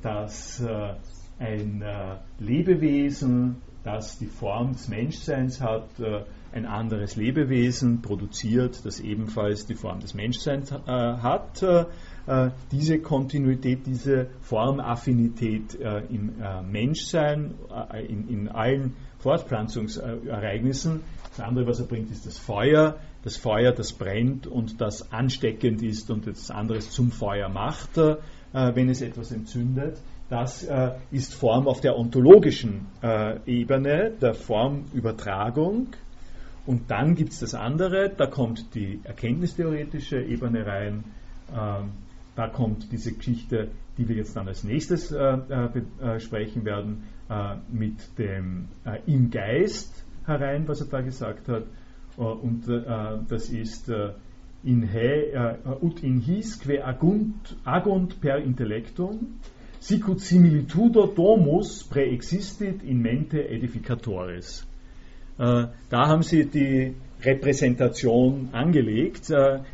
dass 0.01 0.63
ein 1.39 1.83
Lebewesen, 2.39 3.61
das 3.85 4.17
die 4.17 4.25
Form 4.25 4.73
des 4.73 4.89
Menschseins 4.89 5.61
hat, 5.61 5.85
ein 6.51 6.65
anderes 6.65 7.15
Lebewesen 7.15 8.01
produziert, 8.01 8.85
das 8.85 8.99
ebenfalls 8.99 9.65
die 9.65 9.75
Form 9.75 10.01
des 10.01 10.13
Menschseins 10.13 10.73
hat. 10.73 11.63
Diese 12.71 12.99
Kontinuität, 12.99 13.85
diese 13.85 14.27
Formaffinität 14.41 15.75
im 16.09 16.33
Menschsein, 16.69 17.55
in, 18.07 18.29
in 18.29 18.49
allen 18.49 18.95
Fortpflanzungsereignissen. 19.19 21.01
Das 21.29 21.39
andere, 21.47 21.67
was 21.67 21.79
er 21.79 21.85
bringt, 21.87 22.11
ist 22.11 22.25
das 22.25 22.37
Feuer. 22.37 22.97
Das 23.23 23.35
Feuer, 23.35 23.73
das 23.73 23.93
brennt 23.93 24.47
und 24.47 24.79
das 24.79 25.11
ansteckend 25.11 25.81
ist 25.83 26.09
und 26.09 26.25
das 26.25 26.49
andere 26.51 26.79
zum 26.79 27.11
Feuer 27.11 27.49
macht, 27.49 27.97
äh, 27.97 28.15
wenn 28.53 28.89
es 28.89 29.01
etwas 29.01 29.31
entzündet. 29.31 29.97
Das 30.29 30.63
äh, 30.63 30.91
ist 31.11 31.33
Form 31.33 31.67
auf 31.67 31.81
der 31.81 31.97
ontologischen 31.97 32.87
äh, 33.03 33.39
Ebene, 33.45 34.11
der 34.21 34.35
Formübertragung. 34.35 35.87
Und 36.65 36.89
dann 36.91 37.15
gibt 37.15 37.33
es 37.33 37.39
das 37.39 37.55
andere, 37.55 38.09
da 38.09 38.27
kommt 38.27 38.73
die 38.73 39.01
erkenntnistheoretische 39.03 40.21
Ebene 40.21 40.65
rein, 40.65 41.03
ähm, 41.51 41.91
da 42.39 42.47
kommt 42.47 42.89
diese 42.93 43.11
Geschichte, 43.11 43.71
die 43.97 44.07
wir 44.07 44.15
jetzt 44.15 44.33
dann 44.37 44.47
als 44.47 44.63
nächstes 44.63 45.09
besprechen 45.09 46.63
werden, 46.63 47.03
äh, 47.29 47.57
mit 47.71 48.17
dem 48.17 48.69
äh, 48.85 48.97
im 49.05 49.29
Geist 49.29 50.03
herein, 50.25 50.67
was 50.67 50.81
er 50.81 50.87
da 50.87 51.01
gesagt 51.01 51.47
hat. 51.47 51.63
Äh, 52.17 52.21
und 52.21 52.67
das 53.29 53.49
ist 53.49 53.91
in 54.63 54.81
he, 54.81 55.31
ut 55.79 56.03
in 56.03 56.19
hisque 56.19 56.83
agunt, 56.83 57.55
agunt 57.63 58.19
per 58.19 58.39
intellectum, 58.39 59.39
sicut 59.79 60.19
similitudo 60.19 61.05
domus 61.05 61.83
preexistit 61.83 62.83
in 62.83 63.01
mente 63.01 63.47
edificatoris. 63.47 64.67
Da 65.37 65.71
haben 65.91 66.23
sie 66.23 66.45
die 66.45 66.95
Repräsentation 67.23 68.49
angelegt. 68.51 69.31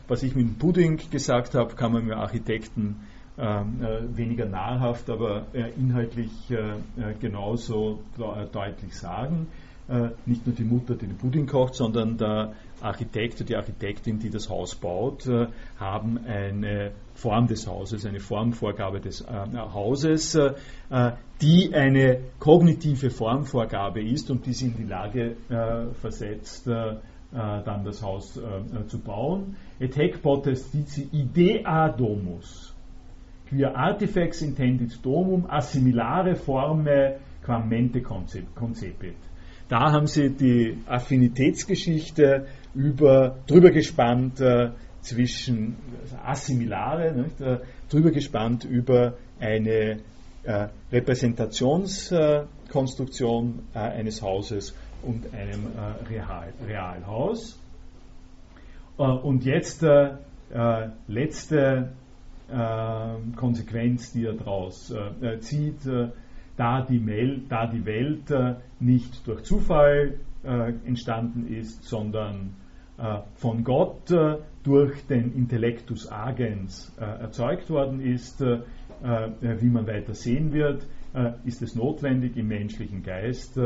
Was 0.07 0.23
ich 0.23 0.35
mit 0.35 0.45
dem 0.47 0.55
Pudding 0.55 0.99
gesagt 1.11 1.55
habe, 1.55 1.75
kann 1.75 1.93
man 1.93 2.05
mit 2.05 2.15
Architekten 2.15 2.97
ähm, 3.37 3.83
äh, 3.83 4.17
weniger 4.17 4.45
nahrhaft, 4.45 5.09
aber 5.09 5.47
äh, 5.51 5.69
inhaltlich 5.77 6.31
äh, 6.49 7.13
genauso 7.19 7.99
deutlich 8.51 8.95
sagen. 8.95 9.47
nicht 10.25 10.47
nur 10.47 10.55
die 10.55 10.63
Mutter, 10.63 10.95
die 10.95 11.05
den 11.05 11.17
Pudding 11.17 11.45
kocht, 11.45 11.75
sondern 11.75 12.17
der 12.17 12.53
Architekt 12.81 13.35
oder 13.35 13.45
die 13.45 13.55
Architektin, 13.55 14.17
die 14.17 14.31
das 14.31 14.49
Haus 14.49 14.73
baut, 14.73 15.29
haben 15.79 16.17
eine 16.25 16.91
Form 17.13 17.45
des 17.45 17.67
Hauses, 17.67 18.03
eine 18.07 18.19
Formvorgabe 18.19 18.99
des 18.99 19.23
Hauses, 19.27 20.35
die 21.39 21.71
eine 21.75 22.19
kognitive 22.39 23.11
Formvorgabe 23.11 24.01
ist 24.01 24.31
und 24.31 24.47
die 24.47 24.53
sie 24.53 24.69
in 24.69 24.77
die 24.77 24.85
Lage 24.85 25.35
versetzt, 26.01 26.67
dann 27.31 27.83
das 27.83 28.01
Haus 28.01 28.39
zu 28.87 28.99
bauen. 28.99 29.57
Et 29.79 29.97
hec 29.97 30.21
potestici 30.21 31.09
idea 31.11 31.89
domus 31.89 32.75
quia 33.49 33.73
artifex 33.73 34.41
intendit 34.41 35.03
domum 35.03 35.45
assimilare 35.49 36.35
forme 36.35 37.15
quam 37.43 37.67
mente 37.69 38.01
concepit. 38.01 39.15
Da 39.67 39.91
haben 39.91 40.07
sie 40.07 40.29
die 40.29 40.77
Affinitätsgeschichte 40.85 42.45
über, 42.73 43.35
drüber 43.47 43.71
gespannt 43.71 44.39
äh, 44.39 44.69
zwischen 45.01 45.75
also 46.03 46.15
Assimilare, 46.23 47.13
nicht, 47.13 47.41
äh, 47.41 47.57
drüber 47.89 48.11
gespannt 48.11 48.63
über 48.65 49.15
eine 49.39 49.97
äh, 50.43 50.67
Repräsentationskonstruktion 50.91 53.63
äh, 53.73 53.79
eines 53.79 54.21
Hauses 54.21 54.75
und 55.05 55.33
einem 55.33 55.67
äh, 55.67 56.07
Real, 56.09 56.53
Realhaus. 56.67 57.59
Äh, 58.97 59.03
und 59.03 59.45
jetzt 59.45 59.85
letzte 61.07 61.89
äh, 62.49 63.35
Konsequenz, 63.35 64.11
die 64.13 64.25
er 64.25 64.33
daraus 64.33 64.91
äh, 64.91 65.39
zieht, 65.39 65.85
äh, 65.85 66.09
da, 66.57 66.81
die 66.81 66.99
Mel 66.99 67.41
da 67.49 67.67
die 67.67 67.85
Welt 67.85 68.31
äh, 68.31 68.55
nicht 68.79 69.27
durch 69.27 69.43
Zufall 69.43 70.19
äh, 70.43 70.73
entstanden 70.85 71.47
ist, 71.47 71.83
sondern 71.83 72.55
äh, 72.97 73.19
von 73.35 73.63
Gott 73.63 74.11
durch 74.63 75.05
den 75.07 75.33
Intellectus 75.35 76.11
agens 76.11 76.95
erzeugt 76.97 77.69
worden 77.69 77.99
ist, 77.99 78.41
wie 78.41 79.69
man 79.69 79.85
weiter 79.85 80.15
sehen 80.15 80.53
wird, 80.53 80.87
ist 81.43 81.61
es 81.61 81.75
notwendig, 81.75 82.35
im 82.35 82.47
menschlichen 82.47 83.03
Geist 83.03 83.59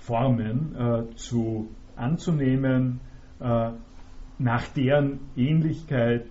Formen 0.00 0.74
zu 1.16 1.68
anzunehmen, 1.96 3.00
nach 3.38 4.68
deren 4.74 5.20
Ähnlichkeit 5.36 6.26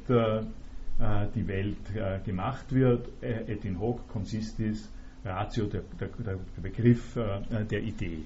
äh, 1.00 1.28
die 1.34 1.48
Welt 1.48 1.96
äh, 1.96 2.20
gemacht 2.26 2.74
wird. 2.74 3.08
Äh, 3.22 3.54
et 3.54 3.64
in 3.64 3.80
hoc 3.80 4.06
consistis 4.10 4.92
ratio, 5.24 5.66
der, 5.66 5.84
der, 5.98 6.10
der 6.26 6.62
Begriff 6.62 7.14
der 7.16 7.82
Idee. 7.82 8.24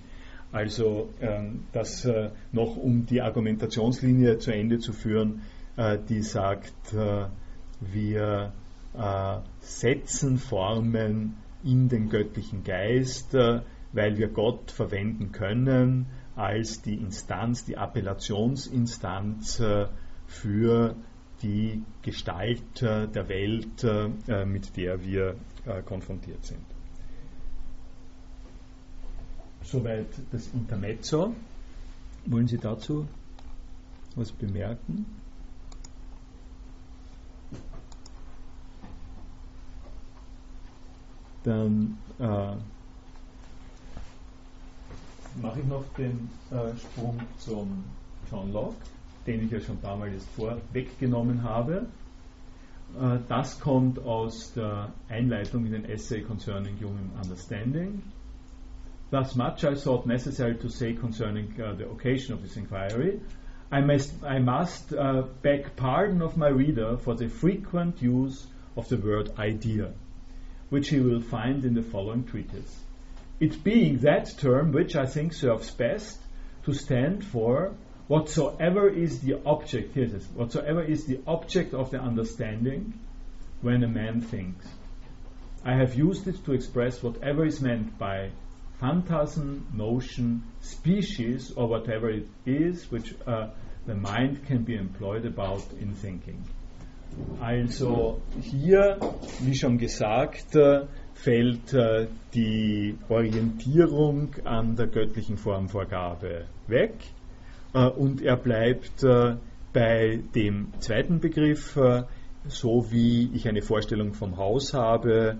Also 0.52 1.10
ähm, 1.22 1.66
das 1.72 2.08
noch 2.52 2.78
um 2.78 3.06
die 3.06 3.22
Argumentationslinie 3.22 4.38
zu 4.38 4.52
Ende 4.52 4.78
zu 4.78 4.94
führen, 4.94 5.42
die 6.08 6.22
sagt, 6.22 6.96
wir 7.80 8.54
setzen 9.60 10.38
Formen 10.38 11.38
in 11.64 11.90
den 11.90 12.10
göttlichen 12.10 12.64
Geist, 12.64 13.36
weil 13.94 14.18
wir 14.18 14.28
Gott 14.28 14.72
verwenden 14.72 15.32
können 15.32 16.08
als 16.36 16.82
die 16.82 16.96
Instanz, 16.96 17.64
die 17.64 17.78
Appellationsinstanz 17.78 19.62
für 20.28 20.96
die 21.44 21.84
Gestalt 22.02 22.82
äh, 22.82 23.08
der 23.08 23.28
Welt, 23.28 23.84
äh, 23.84 24.46
mit 24.46 24.76
der 24.78 25.04
wir 25.04 25.36
äh, 25.66 25.82
konfrontiert 25.82 26.44
sind. 26.46 26.66
Soweit 29.64 30.08
das 30.32 30.48
Intermezzo. 30.54 31.36
Wollen 32.26 32.48
Sie 32.48 32.58
dazu 32.58 33.08
was 34.16 34.32
bemerken? 34.32 35.06
Dann 41.44 41.98
äh, 42.20 42.56
mache 45.42 45.60
ich 45.60 45.66
noch 45.66 45.84
den 45.98 46.30
äh, 46.52 46.76
Sprung 46.78 47.20
zum 47.38 47.84
John 48.30 48.52
Locke 48.52 48.76
den 49.26 49.46
ich 49.46 49.52
ja 49.52 49.60
schon 49.60 49.82
damals 49.82 50.26
vorweggenommen 50.36 51.44
habe. 51.44 51.88
Äh, 53.00 53.20
das 53.28 53.60
kommt 53.60 54.00
aus 54.00 54.54
der 54.54 54.92
Einleitung 55.10 55.66
in 55.66 55.72
den 55.72 55.86
Essay 55.86 56.22
Concerning 56.22 56.78
Human 56.80 57.12
Understanding. 57.22 58.02
Thus 59.12 59.36
much 59.36 59.64
I 59.64 59.76
thought 59.76 60.08
necessary 60.08 60.58
to 60.58 60.70
say 60.70 60.94
concerning 60.94 61.54
uh, 61.62 61.76
the 61.78 61.88
occasion 61.88 62.34
of 62.34 62.42
this 62.42 62.58
inquiry. 62.58 63.20
I 63.72 63.82
must, 63.82 64.24
I 64.24 64.40
must 64.40 64.92
uh, 64.92 65.24
beg 65.44 65.76
pardon 65.76 66.22
of 66.22 66.36
my 66.36 66.48
reader 66.48 66.98
for 66.98 67.16
the 67.16 67.28
frequent 67.28 68.02
use 68.02 68.48
of 68.76 68.88
the 68.90 68.98
word 68.98 69.30
idea, 69.38 69.92
which 70.70 70.90
he 70.90 71.00
will 71.00 71.22
find 71.22 71.64
in 71.64 71.76
the 71.76 71.84
following 71.84 72.24
treatise. 72.24 72.84
It 73.40 73.64
being 73.64 74.00
that 74.00 74.38
term 74.38 74.72
which 74.72 74.96
I 74.96 75.06
think 75.06 75.34
serves 75.34 75.72
best 75.72 76.20
to 76.66 76.74
stand 76.74 77.26
for 77.26 77.74
whatsoever 78.08 78.90
is 78.90 79.22
the 79.22 79.42
object, 79.46 79.94
here 79.94 80.04
it 80.04 80.14
is, 80.14 80.26
whatsoever 80.28 80.84
is 80.84 81.06
the 81.06 81.20
object 81.26 81.74
of 81.74 81.92
the 81.92 82.00
understanding 82.00 82.94
when 83.62 83.84
a 83.84 83.88
man 83.88 84.22
thinks. 84.22 84.66
I 85.66 85.76
have 85.76 85.96
used 85.96 86.28
it 86.28 86.44
to 86.46 86.54
express 86.54 87.02
whatever 87.02 87.46
is 87.46 87.62
meant 87.62 87.98
by 87.98 88.32
phantasm, 88.80 89.66
notion, 89.74 90.44
species, 90.60 91.52
or 91.52 91.68
whatever 91.68 92.10
it 92.10 92.28
is 92.46 92.92
which 92.92 93.16
uh, 93.26 93.48
the 93.86 93.96
mind 93.96 94.46
can 94.46 94.64
be 94.64 94.76
employed 94.76 95.26
about 95.26 95.64
in 95.80 95.94
thinking. 95.94 96.44
Also 97.42 98.22
hier, 98.42 98.98
wie 99.40 99.56
schon 99.56 99.78
gesagt, 99.78 100.56
äh, 100.56 100.88
fällt 101.14 101.74
äh, 101.74 102.08
die 102.34 102.98
Orientierung 103.10 104.36
an 104.44 104.76
der 104.76 104.88
göttlichen 104.88 105.38
Formvorgabe 105.38 106.46
weg. 106.68 106.94
Äh, 107.74 107.88
und 107.88 108.22
er 108.22 108.38
bleibt 108.38 109.04
äh, 109.04 109.36
bei 109.74 110.20
dem 110.36 110.68
zweiten 110.80 111.20
Begriff, 111.20 111.76
äh, 111.76 112.04
so 112.48 112.92
wie 112.92 113.30
ich 113.34 113.48
eine 113.48 113.62
Vorstellung 113.62 114.14
vom 114.14 114.38
Haus 114.38 114.74
habe, 114.74 115.38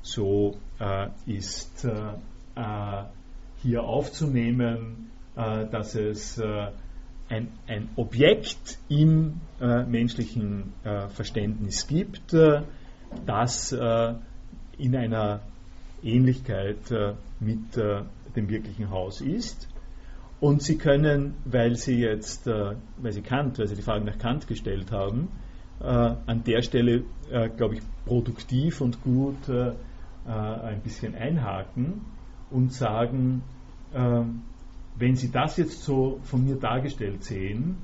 so 0.00 0.56
ist 1.26 1.86
hier 3.62 3.82
aufzunehmen, 3.82 5.10
dass 5.34 5.94
es 5.94 6.40
ein, 7.28 7.48
ein, 7.66 7.88
Objekt 7.96 8.78
im 8.88 9.40
menschlichen 9.58 10.72
Verständnis 11.08 11.86
gibt, 11.88 12.34
das 13.26 13.76
in 14.78 14.96
einer 14.96 15.40
Ähnlichkeit 16.02 16.78
mit 17.40 17.76
dem 17.76 18.48
wirklichen 18.48 18.90
Haus 18.90 19.20
ist. 19.20 19.68
Und 20.40 20.62
Sie 20.62 20.76
können, 20.76 21.34
weil 21.44 21.76
Sie 21.76 21.98
jetzt, 21.98 22.46
weil 22.46 23.12
Sie 23.12 23.22
Kant, 23.22 23.58
weil 23.58 23.68
Sie 23.68 23.74
die 23.74 23.82
Frage 23.82 24.04
nach 24.04 24.18
Kant 24.18 24.46
gestellt 24.46 24.92
haben, 24.92 25.28
an 25.80 26.42
der 26.44 26.62
Stelle, 26.62 27.04
glaube 27.56 27.76
ich, 27.76 27.82
produktiv 28.04 28.80
und 28.80 29.02
gut 29.02 29.48
ein 30.26 30.80
bisschen 30.82 31.14
einhaken 31.14 32.02
und 32.50 32.72
sagen, 32.72 33.42
wenn 33.92 35.16
Sie 35.16 35.30
das 35.30 35.56
jetzt 35.56 35.82
so 35.82 36.20
von 36.24 36.44
mir 36.44 36.56
dargestellt 36.56 37.24
sehen, 37.24 37.78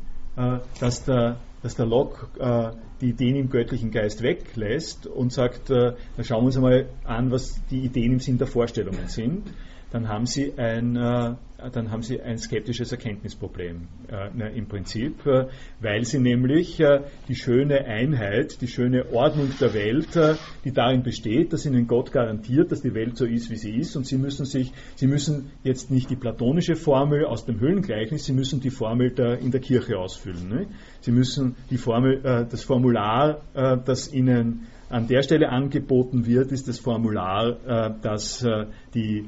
dass 0.81 1.05
der 1.05 1.36
dass 1.62 1.76
der 1.76 1.86
Locke 1.86 2.26
äh, 2.39 2.76
die 3.01 3.10
Ideen 3.10 3.36
im 3.36 3.51
göttlichen 3.51 3.90
Geist 3.90 4.22
weglässt 4.22 5.06
und 5.06 5.32
sagt, 5.32 5.70
äh, 5.70 5.94
schauen 6.22 6.43
wir 6.43 6.47
uns 6.47 6.56
einmal 6.56 6.89
an, 7.05 7.30
was 7.30 7.60
die 7.70 7.80
Ideen 7.80 8.12
im 8.12 8.20
Sinn 8.20 8.39
der 8.39 8.47
Vorstellungen 8.47 9.09
sind, 9.09 9.51
dann 9.90 10.09
haben 10.09 10.26
Sie 10.26 10.55
ein, 10.56 10.97
äh, 10.97 11.34
dann 11.70 11.90
haben 11.90 12.02
Sie 12.02 12.20
ein 12.20 12.39
skeptisches 12.39 12.93
Erkenntnisproblem 12.93 13.89
äh, 14.10 14.56
im 14.56 14.66
Prinzip, 14.66 15.26
äh, 15.26 15.47
weil 15.80 16.05
Sie 16.05 16.18
nämlich 16.18 16.80
äh, 16.80 17.01
die 17.28 17.34
schöne 17.34 17.84
Einheit, 17.84 18.60
die 18.60 18.68
schöne 18.68 19.12
Ordnung 19.12 19.51
der 19.60 19.74
Welt, 19.74 20.16
äh, 20.16 20.34
die 20.64 20.72
darin 20.72 21.02
besteht, 21.02 21.52
dass 21.52 21.66
Ihnen 21.66 21.86
Gott 21.86 22.12
garantiert, 22.12 22.72
dass 22.72 22.82
die 22.82 22.94
Welt 22.94 23.16
so 23.16 23.24
ist, 23.24 23.51
wie 23.51 23.56
sie 23.56 23.72
ist, 23.76 23.97
und 23.97 24.06
Sie 24.06 24.16
müssen 24.16 24.47
sich, 24.47 24.72
Sie 24.97 25.06
müssen 25.06 25.51
jetzt 25.62 25.90
nicht 25.90 26.10
die 26.10 26.16
platonische 26.16 26.76
Formel 26.76 27.24
aus 27.24 27.44
dem 27.44 27.60
Höhlengleichnis, 27.60 28.24
Sie 28.24 28.32
müssen 28.32 28.60
die 28.60 28.70
Formel 28.70 29.10
der, 29.10 29.39
in 29.39 29.51
der 29.51 29.60
Kirche 29.60 29.98
ausfüllen. 29.98 30.48
Ne? 30.48 30.66
Sie 31.01 31.12
müssen 31.12 31.56
die 31.70 31.78
Formel, 31.78 32.24
äh, 32.24 32.47
das 32.48 32.64
Formular, 32.64 33.43
äh, 33.55 33.76
das 33.84 34.12
Ihnen 34.12 34.66
an 34.89 35.06
der 35.09 35.22
Stelle 35.22 35.48
angeboten 35.48 36.26
wird, 36.26 36.52
ist 36.52 36.68
das 36.68 36.78
Formular, 36.78 37.93
das 38.02 38.47
die 38.94 39.24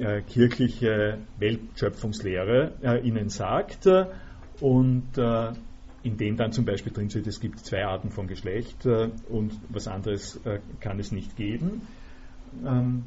äh, 0.00 0.22
kirchliche 0.22 1.18
Weltschöpfungslehre 1.38 2.72
äh, 2.80 3.06
ihnen 3.06 3.28
sagt 3.28 3.86
und 4.60 5.18
äh, 5.18 5.52
in 6.02 6.16
dem 6.16 6.38
dann 6.38 6.52
zum 6.52 6.64
Beispiel 6.64 6.90
drin 6.90 7.10
steht, 7.10 7.26
es 7.26 7.38
gibt 7.38 7.58
zwei 7.58 7.84
Arten 7.84 8.08
von 8.08 8.26
Geschlecht 8.26 8.86
und 8.86 9.52
was 9.68 9.86
anderes 9.86 10.40
kann 10.80 10.98
es 10.98 11.12
nicht 11.12 11.36
geben. 11.36 11.82
Ähm, 12.64 13.04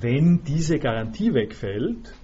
wenn 0.00 0.42
diese 0.42 0.78
Garantie 0.78 1.34
wegfällt 1.34 2.14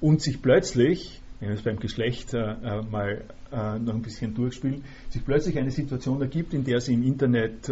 und 0.00 0.20
sich 0.20 0.42
plötzlich, 0.42 1.20
wenn 1.38 1.50
wir 1.50 1.54
es 1.54 1.62
beim 1.62 1.78
Geschlecht 1.78 2.32
mal 2.32 3.22
noch 3.52 3.94
ein 3.94 4.02
bisschen 4.02 4.34
durchspielen, 4.34 4.82
sich 5.08 5.24
plötzlich 5.24 5.56
eine 5.56 5.70
Situation 5.70 6.20
ergibt, 6.20 6.52
in 6.52 6.64
der 6.64 6.80
Sie 6.80 6.94
im 6.94 7.04
Internet 7.04 7.70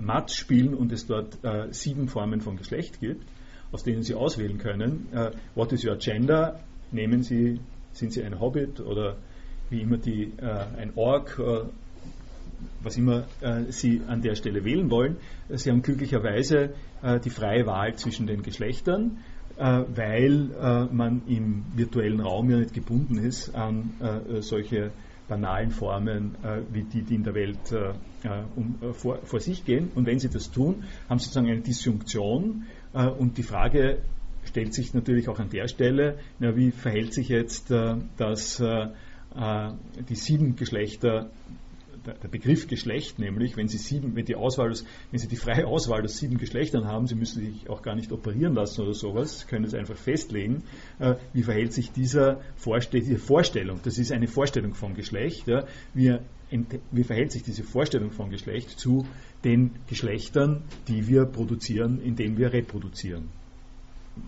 Matz 0.00 0.34
spielen 0.34 0.74
und 0.74 0.90
es 0.90 1.06
dort 1.06 1.38
sieben 1.70 2.08
Formen 2.08 2.40
von 2.40 2.56
Geschlecht 2.56 2.98
gibt, 3.00 3.24
aus 3.72 3.84
denen 3.84 4.02
Sie 4.02 4.14
auswählen 4.14 4.58
können. 4.58 5.08
Uh, 5.12 5.30
what 5.54 5.72
is 5.72 5.84
your 5.84 5.96
gender? 5.96 6.60
Nehmen 6.90 7.22
Sie, 7.22 7.60
sind 7.92 8.12
Sie 8.12 8.22
ein 8.22 8.40
Hobbit 8.40 8.80
oder 8.80 9.16
wie 9.70 9.82
immer 9.82 9.98
die, 9.98 10.32
uh, 10.40 10.78
ein 10.78 10.92
Ork, 10.96 11.38
uh, 11.38 11.68
was 12.82 12.96
immer 12.96 13.24
Sie 13.68 14.02
an 14.08 14.20
der 14.20 14.34
Stelle 14.34 14.64
wählen 14.64 14.90
wollen. 14.90 15.16
Sie 15.48 15.70
haben 15.70 15.82
glücklicherweise 15.82 16.70
die 17.24 17.30
freie 17.30 17.66
Wahl 17.66 17.94
zwischen 17.94 18.26
den 18.26 18.42
Geschlechtern, 18.42 19.18
weil 19.56 20.88
man 20.90 21.22
im 21.28 21.64
virtuellen 21.76 22.18
Raum 22.18 22.50
ja 22.50 22.56
nicht 22.56 22.74
gebunden 22.74 23.18
ist 23.18 23.54
an 23.54 23.92
solche 24.40 24.90
banalen 25.28 25.70
Formen 25.70 26.34
wie 26.72 26.82
die, 26.82 27.02
die 27.02 27.14
in 27.14 27.22
der 27.22 27.34
Welt 27.34 27.72
um, 28.56 28.74
vor, 28.94 29.18
vor, 29.22 29.38
sich 29.38 29.64
gehen. 29.64 29.92
Und 29.94 30.06
wenn 30.06 30.18
Sie 30.18 30.28
das 30.28 30.50
tun, 30.50 30.82
haben 31.08 31.20
Sie 31.20 31.26
sozusagen 31.26 31.46
eine 31.46 31.60
Disjunktion 31.60 32.64
äh, 32.66 32.77
und 32.92 33.36
die 33.36 33.42
Frage 33.42 33.98
stellt 34.44 34.74
sich 34.74 34.94
natürlich 34.94 35.28
auch 35.28 35.38
an 35.38 35.50
der 35.50 35.68
Stelle, 35.68 36.18
wie 36.38 36.70
verhält 36.70 37.12
sich 37.12 37.28
jetzt 37.28 37.70
äh, 37.70 37.96
das, 38.16 38.60
äh, 38.60 38.88
die 40.08 40.14
sieben 40.14 40.56
Geschlechter 40.56 41.30
der 42.22 42.28
Begriff 42.28 42.66
Geschlecht 42.66 43.18
nämlich, 43.18 43.56
wenn 43.56 43.68
Sie 43.68 43.78
sieben, 43.78 44.14
wenn 44.16 44.24
die 44.24 44.34
Auswahl, 44.34 44.72
wenn 45.10 45.18
Sie 45.18 45.28
die 45.28 45.36
freie 45.36 45.66
Auswahl 45.66 46.02
aus 46.04 46.18
sieben 46.18 46.38
Geschlechtern 46.38 46.86
haben, 46.86 47.06
Sie 47.06 47.14
müssen 47.14 47.40
sich 47.40 47.68
auch 47.68 47.82
gar 47.82 47.94
nicht 47.94 48.12
operieren 48.12 48.54
lassen 48.54 48.82
oder 48.82 48.94
sowas, 48.94 49.46
können 49.46 49.64
es 49.64 49.74
einfach 49.74 49.96
festlegen. 49.96 50.62
wie 51.32 51.42
verhält 51.42 51.72
sich 51.72 51.92
dieser 51.92 52.40
Vorstell 52.56 53.00
diese 53.00 53.18
Vorstellung? 53.18 53.80
Das 53.84 53.98
ist 53.98 54.12
eine 54.12 54.28
Vorstellung 54.28 54.74
von 54.74 54.94
Geschlecht. 54.94 55.46
Wie, 55.94 56.16
wie 56.90 57.04
verhält 57.04 57.32
sich 57.32 57.42
diese 57.42 57.62
Vorstellung 57.62 58.10
von 58.10 58.30
Geschlecht 58.30 58.70
zu 58.70 59.06
den 59.44 59.70
Geschlechtern, 59.86 60.62
die 60.88 61.06
wir 61.06 61.24
produzieren, 61.26 62.00
indem 62.02 62.38
wir 62.38 62.52
reproduzieren. 62.52 63.28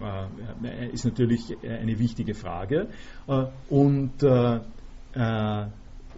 Äh, 0.00 0.90
ist 0.92 1.04
natürlich 1.04 1.56
eine 1.62 1.98
wichtige 1.98 2.34
Frage. 2.34 2.88
Äh, 3.26 3.46
und, 3.68 4.22
äh, 4.22 4.60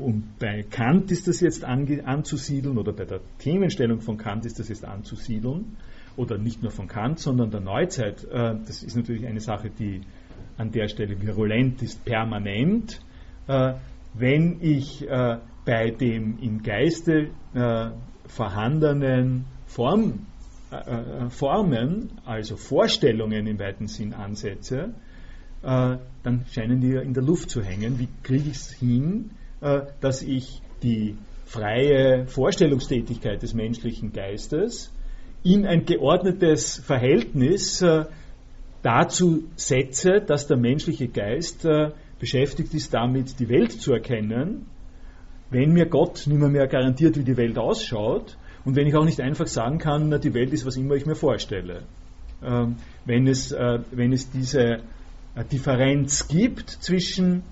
und 0.03 0.39
bei 0.39 0.63
Kant 0.63 1.11
ist 1.11 1.29
das 1.29 1.41
jetzt 1.41 1.65
anzusiedeln, 1.65 2.79
oder 2.79 2.93
bei 2.93 3.05
der 3.05 3.21
Themenstellung 3.39 4.01
von 4.01 4.17
Kant 4.17 4.45
ist 4.45 4.59
das 4.59 4.69
jetzt 4.69 4.85
anzusiedeln, 4.85 5.77
oder 6.17 6.39
nicht 6.39 6.63
nur 6.63 6.71
von 6.71 6.89
Kant, 6.89 7.19
sondern 7.19 7.51
der 7.51 7.61
Neuzeit. 7.61 8.27
das 8.31 8.83
ist 8.83 8.97
natürlich 8.97 9.27
eine 9.27 9.41
Sache, 9.41 9.71
die 9.71 10.03
an 10.59 10.71
der 10.71 10.89
Stelle 10.89 11.19
virulent 11.19 11.83
ist, 11.83 12.05
permanent. 12.05 13.01
wenn 13.47 14.59
ich 14.61 15.07
bei 15.65 15.91
dem 15.91 16.39
im 16.39 16.63
Geiste 16.63 17.31
vorhandenen 18.27 19.47
Form, 19.67 20.27
äh, 20.71 20.77
äh, 20.77 21.31
Formen, 21.31 22.13
also 22.25 22.57
Vorstellungen 22.57 23.47
im 23.47 23.59
weiten 23.59 23.89
Sinn 23.89 24.15
ansetze, 24.15 24.95
äh, 25.63 25.97
dann 26.23 26.47
scheinen 26.51 26.81
die 26.81 26.95
in 26.95 27.15
der 27.15 27.23
Luft 27.23 27.51
zu 27.51 27.63
hängen. 27.63 27.99
Wie 27.99 28.09
kriege 28.23 28.51
ich 28.51 28.57
es 28.57 28.73
hin, 28.73 29.31
äh, 29.31 29.42
dass 30.01 30.23
ich 30.23 30.61
die 30.83 31.17
freie 31.45 32.27
Vorstellungstätigkeit 32.27 33.43
des 33.43 33.55
menschlichen 33.55 34.13
Geistes 34.13 34.93
in 35.45 35.67
ein 35.67 35.85
geordnetes 35.85 36.79
Verhältnis 36.79 37.81
äh, 37.83 38.07
dazu 38.83 39.45
setze, 39.55 40.21
dass 40.21 40.47
der 40.49 40.57
menschliche 40.57 41.09
Geist 41.09 41.65
äh, 41.65 41.91
beschäftigt 42.19 42.75
ist 42.75 42.93
damit, 42.93 43.39
die 43.39 43.49
Welt 43.49 43.73
zu 43.73 43.93
erkennen 43.93 44.67
wenn 45.53 45.73
mir 45.73 45.87
Gott 45.87 46.27
nicht 46.27 46.39
mehr, 46.39 46.67
garantiert, 46.67 47.17
wie 47.19 47.25
die 47.25 47.37
Welt 47.37 47.59
ausschaut 47.59 48.37
und 48.65 48.75
wenn 48.75 48.87
ich 48.87 48.95
auch 48.95 49.05
nicht 49.05 49.21
einfach 49.21 49.47
sagen 49.47 49.79
kann, 49.79 50.19
die 50.21 50.35
Welt 50.35 50.53
ist, 50.53 50.65
was 50.65 50.77
immer 50.77 50.95
ich 50.95 51.05
mir 51.05 51.15
vorstelle. 51.15 51.83
Ähm, 52.43 52.77
wenn, 53.05 53.29
es, 53.29 53.53
äh, 53.53 53.81
wenn 53.91 54.13
es 54.13 54.31
diese 54.31 54.81
äh, 55.35 55.45
Differenz 55.51 56.27
gibt 56.27 56.71
zwischen, 56.71 57.43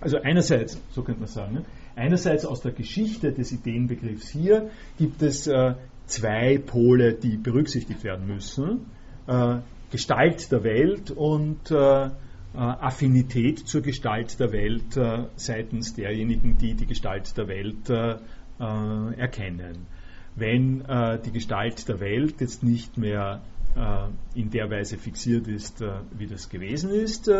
also 0.00 0.18
einerseits, 0.22 0.80
so 0.90 1.02
könnte 1.02 1.20
man 1.20 1.28
sagen, 1.28 1.54
ne, 1.54 1.64
einerseits 1.94 2.46
aus 2.46 2.62
der 2.62 2.72
Geschichte 2.72 3.32
des 3.32 3.52
Ideenbegriffs 3.52 4.30
hier 4.30 4.70
gibt 4.98 5.22
es 5.22 5.46
äh, 5.46 5.74
zwei 6.06 6.58
Pole, 6.58 7.14
die 7.14 7.36
berücksichtigt 7.36 8.02
werden 8.02 8.26
müssen. 8.26 8.86
Äh, 9.26 9.58
Gestalt 9.90 10.50
der 10.52 10.62
Welt 10.64 11.10
und 11.10 11.70
äh, 11.70 12.10
Affinität 12.52 13.60
zur 13.60 13.80
Gestalt 13.82 14.40
der 14.40 14.50
Welt 14.50 14.98
seitens 15.36 15.94
derjenigen, 15.94 16.58
die 16.58 16.74
die 16.74 16.86
Gestalt 16.86 17.36
der 17.36 17.46
Welt 17.46 17.88
erkennen. 18.58 19.86
Wenn 20.34 20.82
die 21.24 21.30
Gestalt 21.30 21.88
der 21.88 22.00
Welt 22.00 22.40
jetzt 22.40 22.64
nicht 22.64 22.98
mehr 22.98 23.40
in 24.34 24.50
der 24.50 24.68
Weise 24.68 24.98
fixiert 24.98 25.46
ist, 25.46 25.80
wie 26.18 26.26
das 26.26 26.48
gewesen 26.48 26.90
ist, 26.90 27.30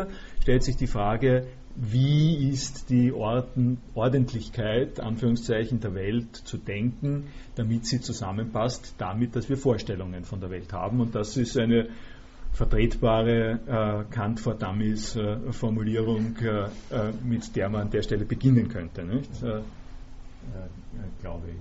stellt 0.43 0.63
sich 0.63 0.77
die 0.77 0.87
Frage, 0.87 1.49
wie 1.77 2.51
ist 2.51 2.91
die 2.91 3.13
Orden, 3.13 3.79
Ordentlichkeit 3.95 4.99
Anführungszeichen 5.01 5.81
der 5.81 5.95
Welt 5.95 6.37
zu 6.37 6.59
denken, 6.59 7.29
damit 7.55 7.87
sie 7.87 8.01
zusammenpasst 8.01 8.97
damit, 8.99 9.37
dass 9.37 9.49
wir 9.49 9.57
Vorstellungen 9.57 10.25
von 10.25 10.41
der 10.41 10.51
Welt 10.51 10.73
haben. 10.73 11.01
Und 11.01 11.15
das 11.15 11.37
ist 11.37 11.57
eine 11.57 11.89
vertretbare 12.53 13.61
äh, 13.67 14.05
Kant 14.13 14.41
for 14.41 14.55
Dummies 14.55 15.15
äh, 15.17 15.53
Formulierung, 15.53 16.37
äh, 16.39 16.65
äh, 16.65 16.69
mit 17.23 17.55
der 17.55 17.69
man 17.69 17.83
an 17.83 17.91
der 17.91 18.03
Stelle 18.03 18.25
beginnen 18.25 18.69
könnte, 18.69 19.05
nicht? 19.05 19.43
Äh, 19.43 19.59
äh, 19.59 19.63
glaube 21.21 21.49
ich. 21.49 21.57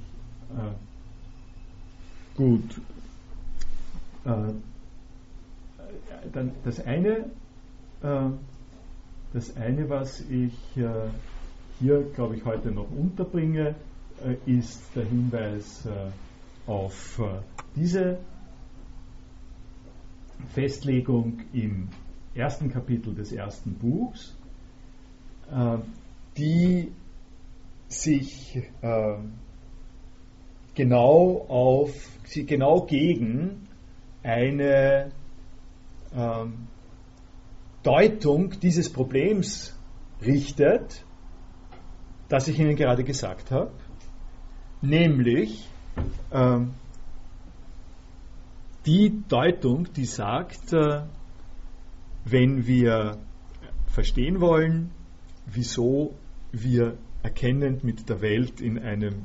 gut. 2.36 2.82
dann 4.24 4.64
das 6.64 6.80
eine, 6.86 7.26
das 9.34 9.56
eine, 9.56 9.90
was 9.90 10.22
ich 10.22 10.54
hier, 11.80 12.04
glaube 12.16 12.36
ich, 12.36 12.46
heute 12.46 12.72
noch 12.72 12.90
unterbringe, 12.92 13.76
ist 14.46 14.82
der 14.96 15.06
Hinweis 15.06 15.88
auf 16.66 17.22
diese 17.76 18.18
Festlegung 20.54 21.40
im 21.54 21.90
ersten 22.34 22.70
Kapitel 22.70 23.14
des 23.14 23.32
ersten 23.32 23.74
Buchs, 23.74 24.36
äh, 25.52 25.78
die 26.38 26.92
sich 27.88 28.58
äh, 28.82 29.18
genau 30.76 31.46
auf, 31.48 31.92
sie 32.26 32.46
genau 32.46 32.86
gegen 32.86 33.68
eine 34.24 35.12
ähm, 36.16 36.68
Deutung 37.84 38.60
dieses 38.60 38.92
Problems 38.92 39.78
richtet, 40.22 41.04
das 42.28 42.48
ich 42.48 42.60
Ihnen 42.60 42.76
gerade 42.76 43.04
gesagt 43.04 43.52
habe, 43.52 43.72
nämlich 44.82 45.68
ähm, 46.32 46.74
die 48.86 49.24
Deutung, 49.28 49.92
die 49.94 50.06
sagt, 50.06 50.74
äh, 50.74 51.04
wenn 52.26 52.66
wir 52.68 53.18
verstehen 53.88 54.40
wollen, 54.42 54.92
wieso 55.46 56.14
wir 56.52 56.98
erkennend 57.24 57.84
mit 57.84 58.10
der 58.10 58.22
Welt 58.22 58.62
in 58.62 58.80
einem 58.80 59.24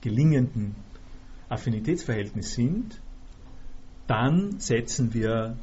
gelingenden 0.00 0.74
Affinitätsverhältnis 1.48 2.54
sind, 2.54 3.00
dann 4.06 4.58
setzen 4.58 5.12
wir 5.14 5.56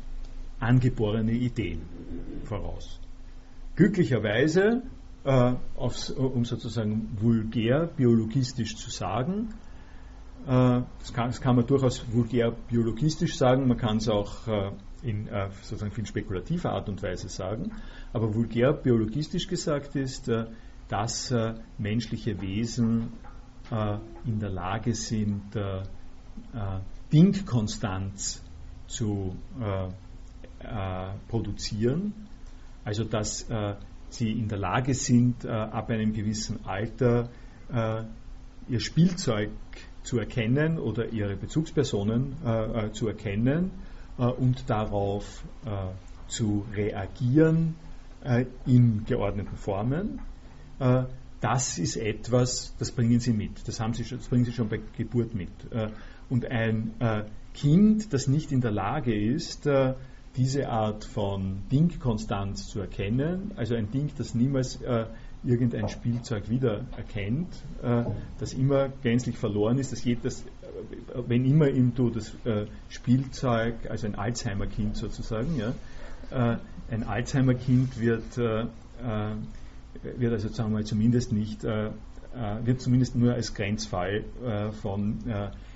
angeborene 0.59 1.33
Ideen 1.33 1.81
voraus. 2.43 2.99
Glücklicherweise, 3.75 4.83
äh, 5.25 5.53
aufs, 5.75 6.09
um 6.09 6.45
sozusagen 6.45 7.09
vulgär 7.19 7.87
biologistisch 7.87 8.75
zu 8.75 8.89
sagen, 8.89 9.53
äh, 10.45 10.81
das, 10.99 11.13
kann, 11.13 11.27
das, 11.27 11.41
kann, 11.41 11.55
man 11.55 11.65
durchaus 11.65 12.05
vulgär 12.11 12.51
biologistisch 12.69 13.35
sagen, 13.35 13.67
man 13.67 13.77
kann 13.77 13.97
es 13.97 14.07
auch 14.07 14.47
äh, 14.47 14.71
in 15.03 15.27
äh, 15.27 15.49
sozusagen 15.61 15.91
viel 15.91 16.05
spekulativer 16.05 16.71
Art 16.71 16.87
und 16.89 17.03
Weise 17.03 17.29
sagen, 17.29 17.71
aber 18.13 18.33
vulgär 18.33 18.73
biologistisch 18.73 19.47
gesagt 19.47 19.95
ist, 19.95 20.29
äh, 20.29 20.45
dass 20.87 21.31
äh, 21.31 21.55
menschliche 21.77 22.41
Wesen 22.41 23.13
in 24.25 24.39
der 24.39 24.51
Lage 24.51 24.93
sind, 24.93 25.57
Dingkonstanz 27.11 28.43
zu 28.85 29.35
äh, 29.59 29.87
produzieren, 31.27 32.13
also 32.85 33.03
dass 33.03 33.49
äh, 33.49 33.75
sie 34.09 34.31
in 34.31 34.47
der 34.47 34.59
Lage 34.59 34.93
sind, 34.93 35.43
äh, 35.43 35.49
ab 35.49 35.89
einem 35.89 36.13
gewissen 36.13 36.65
Alter 36.65 37.29
ihr 38.69 38.79
Spielzeug 38.79 39.49
zu 40.03 40.19
erkennen 40.19 40.77
oder 40.77 41.11
ihre 41.11 41.35
Bezugspersonen 41.35 42.35
zu 42.93 43.07
erkennen 43.07 43.71
und 44.17 44.69
darauf 44.69 45.43
zu 46.27 46.63
reagieren 46.75 47.73
in 48.67 49.03
geordneten 49.05 49.57
Formen. 49.57 50.21
das 51.41 51.79
ist 51.79 51.97
etwas, 51.97 52.75
das 52.77 52.91
bringen 52.91 53.19
sie 53.19 53.33
mit. 53.33 53.67
Das, 53.67 53.79
haben 53.79 53.93
sie 53.93 54.03
das 54.03 54.27
bringen 54.27 54.45
sie 54.45 54.51
schon 54.51 54.69
bei 54.69 54.79
Geburt 54.95 55.33
mit. 55.33 55.49
und 56.29 56.45
ein 56.45 56.93
Kind, 57.55 58.13
das 58.13 58.27
nicht 58.27 58.51
in 58.51 58.61
der 58.61 58.71
Lage 58.71 59.11
ist, 59.15 59.67
diese 60.37 60.69
Art 60.69 61.05
von 61.05 61.63
Ding-Konstanz 61.71 62.67
zu 62.67 62.79
erkennen, 62.79 63.51
also 63.55 63.75
ein 63.75 63.91
Ding, 63.91 64.11
das 64.17 64.35
niemals 64.35 64.81
äh, 64.81 65.05
irgendein 65.43 65.89
Spielzeug 65.89 66.49
wieder 66.49 66.85
erkennt, 66.97 67.53
äh, 67.83 68.03
das 68.39 68.53
immer 68.53 68.89
gänzlich 69.03 69.37
verloren 69.37 69.77
ist, 69.77 69.91
dass 69.91 70.03
jedes, 70.03 70.41
äh, 70.41 70.45
wenn 71.27 71.45
immer 71.45 71.69
ihm 71.69 71.93
du 71.95 72.09
das 72.09 72.33
äh, 72.45 72.65
Spielzeug, 72.89 73.75
also 73.89 74.07
ein 74.07 74.15
Alzheimer-Kind 74.15 74.97
sozusagen, 74.97 75.55
ja, 75.57 75.73
äh, 76.31 76.57
ein 76.91 77.03
Alzheimer-Kind 77.03 77.99
wird, 77.99 78.37
äh, 78.37 78.65
wird 80.17 80.33
also 80.33 80.49
sagen 80.49 80.71
wir 80.71 80.79
mal 80.79 80.85
zumindest 80.85 81.31
nicht, 81.31 81.63
wird 81.63 82.81
zumindest 82.81 83.15
nur 83.15 83.33
als 83.33 83.53
Grenzfall 83.53 84.23
von 84.81 85.19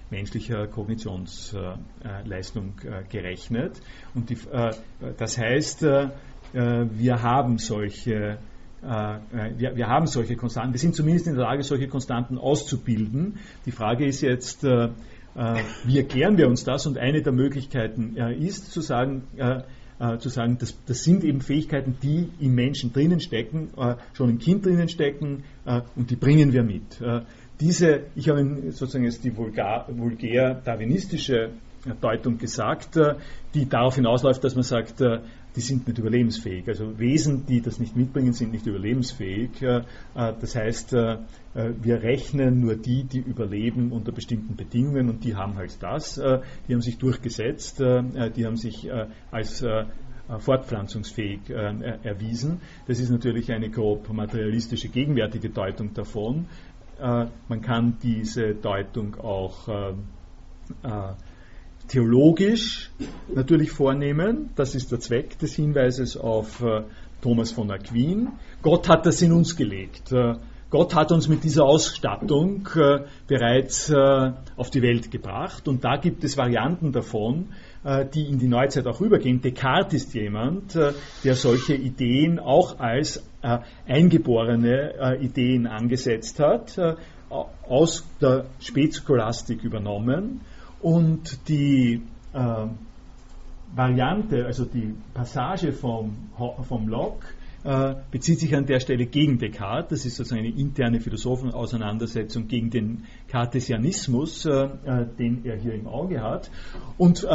menschlicher 0.09 0.67
Kognitionsleistung 0.67 2.73
äh, 2.83 3.03
gerechnet. 3.09 3.81
Und 4.13 4.29
die, 4.29 4.37
äh, 4.51 4.73
das 5.17 5.37
heißt, 5.37 5.83
äh, 5.83 6.09
wir 6.53 7.21
haben 7.21 7.57
solche 7.57 8.37
wir, 8.81 9.75
wir, 9.75 9.87
haben 9.87 10.07
solche 10.07 10.37
Konstanten, 10.37 10.71
wir 10.71 10.79
sind 10.79 10.95
zumindest 10.95 11.27
in 11.27 11.35
der 11.35 11.43
Lage, 11.43 11.63
solche 11.63 11.89
Konstanten 11.89 12.37
auszubilden. 12.37 13.37
Die 13.65 13.73
Frage 13.73 14.05
ist 14.05 14.21
jetzt, 14.21 14.63
wie 14.63 15.97
erklären 15.97 16.37
wir 16.37 16.47
uns 16.47 16.63
das? 16.63 16.87
Und 16.87 16.97
eine 16.97 17.21
der 17.21 17.33
Möglichkeiten 17.33 18.15
ist 18.15 18.71
zu 18.71 18.79
sagen, 18.79 19.23
zu 20.19 20.29
sagen, 20.29 20.59
das, 20.61 20.77
das, 20.85 21.03
sind 21.03 21.25
eben 21.25 21.41
Fähigkeiten, 21.41 21.97
die 22.01 22.29
im 22.39 22.55
Menschen 22.55 22.93
drinnen 22.93 23.19
stecken, 23.19 23.71
schon 24.13 24.29
im 24.29 24.39
Kind 24.39 24.65
drinnen 24.65 24.87
stecken 24.87 25.43
und 25.97 26.09
die 26.09 26.15
bringen 26.15 26.53
wir 26.53 26.63
mit 26.63 27.01
diese, 27.59 28.03
ich 28.15 28.29
habe 28.29 28.71
sozusagen 28.71 29.05
jetzt 29.05 29.23
die 29.23 29.35
vulgär-darwinistische 29.35 31.49
Deutung 32.01 32.37
gesagt, 32.37 32.97
äh, 32.97 33.15
die 33.53 33.67
darauf 33.67 33.95
hinausläuft, 33.95 34.43
dass 34.43 34.55
man 34.55 34.63
sagt, 34.63 35.01
äh, 35.01 35.19
die 35.55 35.61
sind 35.61 35.87
nicht 35.87 35.97
überlebensfähig. 35.97 36.67
Also 36.67 36.99
Wesen, 36.99 37.45
die 37.45 37.61
das 37.61 37.79
nicht 37.79 37.95
mitbringen, 37.95 38.33
sind 38.33 38.51
nicht 38.51 38.67
überlebensfähig. 38.67 39.61
Äh, 39.61 39.83
das 40.13 40.55
heißt, 40.55 40.93
wir 40.93 42.03
rechnen 42.03 42.61
nur 42.61 42.75
die, 42.75 43.05
die 43.05 43.19
überleben 43.19 43.91
unter 43.91 44.11
bestimmten 44.11 44.55
Bedingungen 44.55 45.09
und 45.09 45.23
die 45.23 45.35
haben 45.35 45.55
halt 45.55 45.81
das. 45.81 46.15
Die 46.15 46.73
haben 46.73 46.81
sich 46.81 46.99
durchgesetzt, 46.99 47.79
die 47.79 48.45
haben 48.45 48.55
sich 48.55 48.87
als 49.31 49.65
fortpflanzungsfähig 50.37 51.49
erwiesen. 51.49 52.61
Das 52.87 52.99
ist 52.99 53.09
natürlich 53.09 53.51
eine 53.51 53.71
grob 53.71 54.13
materialistische 54.13 54.89
gegenwärtige 54.89 55.49
Deutung 55.49 55.95
davon. 55.95 56.45
Äh, 57.01 57.27
man 57.47 57.61
kann 57.61 57.97
diese 58.03 58.53
Deutung 58.53 59.15
auch 59.19 59.67
äh, 59.67 59.89
äh, 60.83 61.13
theologisch 61.87 62.91
natürlich 63.33 63.71
vornehmen. 63.71 64.49
Das 64.55 64.75
ist 64.75 64.91
der 64.91 64.99
Zweck 64.99 65.39
des 65.39 65.55
Hinweises 65.55 66.17
auf 66.17 66.63
Thomas 67.21 67.51
von 67.51 67.71
Aquin. 67.71 68.29
Gott 68.61 68.87
hat 68.87 69.07
das 69.07 69.23
in 69.23 69.31
uns 69.31 69.55
gelegt. 69.55 70.13
Gott 70.69 70.93
hat 70.93 71.11
uns 71.11 71.27
mit 71.27 71.43
dieser 71.43 71.65
Ausstattung 71.65 72.67
äh, 72.75 73.05
bereits 73.25 73.89
äh, 73.89 74.33
auf 74.55 74.69
die 74.69 74.83
Welt 74.83 75.09
gebracht 75.09 75.67
und 75.67 75.83
da 75.83 75.97
gibt 75.97 76.23
es 76.23 76.37
Varianten 76.37 76.91
davon, 76.91 77.47
äh, 77.49 77.68
die 77.83 78.27
in 78.27 78.39
die 78.39 78.47
Neuzeit 78.47 78.85
auch 78.87 78.99
rübergehen. 78.99 79.41
Descartes 79.41 80.03
ist 80.05 80.13
jemand, 80.13 80.75
der 80.75 81.35
solche 81.35 81.75
Ideen 81.75 82.37
auch 82.37 82.79
als 82.79 83.23
eingeborene 83.87 85.17
Ideen 85.21 85.65
angesetzt 85.65 86.39
hat, 86.39 86.77
aus 87.29 88.05
der 88.19 88.45
Spätscholastik 88.59 89.63
übernommen 89.63 90.41
und 90.81 91.47
die 91.47 92.01
Variante, 93.75 94.45
also 94.45 94.65
die 94.65 94.95
Passage 95.13 95.71
vom, 95.73 96.29
vom 96.67 96.87
Locke, 96.87 97.27
äh, 97.27 97.38
bezieht 98.11 98.39
sich 98.39 98.55
an 98.55 98.65
der 98.65 98.79
Stelle 98.79 99.05
gegen 99.05 99.37
Descartes. 99.37 99.99
Das 99.99 100.05
ist 100.05 100.15
sozusagen 100.15 100.45
eine 100.45 100.55
interne 100.55 100.99
Philosophenauseinandersetzung 100.99 102.47
gegen 102.47 102.69
den 102.69 103.03
Cartesianismus, 103.27 104.45
äh, 104.45 104.51
äh, 104.85 105.05
den 105.17 105.45
er 105.45 105.57
hier 105.57 105.73
im 105.73 105.87
Auge 105.87 106.21
hat. 106.21 106.49
Und, 106.97 107.25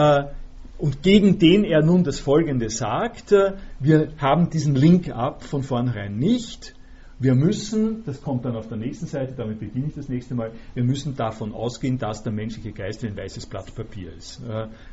und 0.78 1.02
gegen 1.02 1.38
den 1.38 1.64
er 1.64 1.82
nun 1.82 2.04
das 2.04 2.20
Folgende 2.20 2.68
sagt, 2.70 3.32
wir 3.80 4.08
haben 4.18 4.50
diesen 4.50 4.74
Link-up 4.74 5.42
von 5.42 5.62
vornherein 5.62 6.18
nicht. 6.18 6.74
Wir 7.18 7.34
müssen, 7.34 8.02
das 8.04 8.20
kommt 8.20 8.44
dann 8.44 8.56
auf 8.56 8.68
der 8.68 8.76
nächsten 8.76 9.06
Seite, 9.06 9.34
damit 9.36 9.60
beginne 9.60 9.86
ich 9.86 9.94
das 9.94 10.08
nächste 10.08 10.34
Mal, 10.34 10.50
wir 10.74 10.84
müssen 10.84 11.16
davon 11.16 11.54
ausgehen, 11.54 11.96
dass 11.96 12.22
der 12.22 12.32
menschliche 12.32 12.72
Geist 12.72 13.04
ein 13.04 13.16
weißes 13.16 13.46
Blatt 13.46 13.74
Papier 13.74 14.12
ist. 14.12 14.42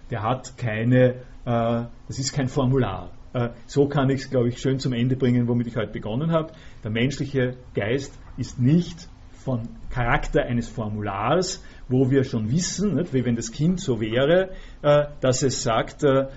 Der 0.09 0.21
hat 0.21 0.55
keine, 0.57 1.15
das 1.43 2.19
ist 2.19 2.31
kein 2.31 2.47
Formular. 2.47 3.09
Äh, 3.33 3.49
so 3.65 3.87
kann 3.87 4.09
ich 4.09 4.21
es, 4.21 4.29
glaube 4.29 4.49
ich, 4.49 4.59
schön 4.59 4.79
zum 4.79 4.93
Ende 4.93 5.15
bringen, 5.15 5.47
womit 5.47 5.67
ich 5.67 5.75
heute 5.75 5.91
begonnen 5.91 6.31
habe. 6.31 6.53
Der 6.83 6.91
menschliche 6.91 7.55
Geist 7.73 8.13
ist 8.37 8.59
nicht 8.59 9.07
von 9.31 9.69
Charakter 9.89 10.43
eines 10.43 10.69
Formulars, 10.69 11.63
wo 11.89 12.11
wir 12.11 12.23
schon 12.23 12.51
wissen, 12.51 12.95
nicht, 12.95 13.13
wie 13.13 13.25
wenn 13.25 13.35
das 13.35 13.51
Kind 13.51 13.79
so 13.79 13.99
wäre, 13.99 14.49
äh, 14.81 15.05
dass 15.19 15.43
es 15.43 15.63
sagt, 15.63 16.03
äh, 16.03 16.27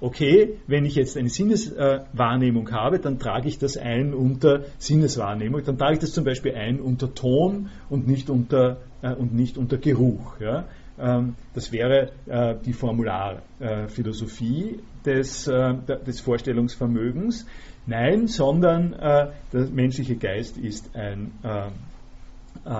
okay, 0.00 0.58
wenn 0.66 0.84
ich 0.84 0.94
jetzt 0.94 1.16
eine 1.16 1.30
Sinneswahrnehmung 1.30 2.70
habe, 2.70 2.98
dann 2.98 3.18
trage 3.18 3.48
ich 3.48 3.58
das 3.58 3.76
ein 3.78 4.12
unter 4.12 4.64
Sinneswahrnehmung, 4.78 5.62
dann 5.64 5.78
trage 5.78 5.94
ich 5.94 5.98
das 6.00 6.12
zum 6.12 6.24
Beispiel 6.24 6.54
ein 6.54 6.80
unter 6.80 7.14
Ton 7.14 7.70
und 7.88 8.06
nicht 8.06 8.28
unter, 8.28 8.78
und 9.00 9.32
nicht 9.32 9.56
unter 9.56 9.78
Geruch. 9.78 10.38
Ja? 10.38 10.66
Ähm, 11.00 11.34
das 11.54 11.72
wäre 11.72 12.10
äh, 12.26 12.56
die 12.64 12.72
Formularphilosophie 12.72 14.80
des, 15.04 15.46
äh, 15.46 15.74
des 16.06 16.20
Vorstellungsvermögens. 16.20 17.46
Nein, 17.86 18.26
sondern 18.26 18.92
äh, 18.92 19.28
der 19.52 19.66
menschliche 19.70 20.16
Geist 20.16 20.58
ist 20.58 20.94
ein, 20.94 21.32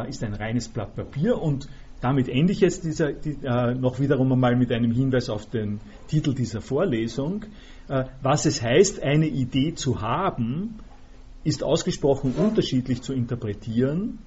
ist 0.08 0.22
ein 0.22 0.34
reines 0.34 0.68
Blatt 0.68 0.94
Papier 0.94 1.40
und 1.40 1.68
damit 2.02 2.28
ende 2.28 2.52
ich 2.52 2.60
jetzt 2.60 2.84
dieser, 2.84 3.12
die, 3.12 3.38
noch 3.78 3.98
wiederum 3.98 4.30
einmal 4.32 4.56
mit 4.56 4.70
einem 4.72 4.92
Hinweis 4.92 5.30
auf 5.30 5.48
den 5.48 5.80
Titel 6.08 6.34
dieser 6.34 6.60
Vorlesung. 6.60 7.46
was 8.22 8.44
es 8.44 8.62
heißt, 8.62 9.02
eine 9.02 9.26
Idee 9.26 9.74
zu 9.74 10.02
haben, 10.02 10.80
ist 11.44 11.64
ausgesprochen 11.64 12.34
unterschiedlich 12.36 13.00
zu 13.02 13.14
interpretieren 13.14 14.18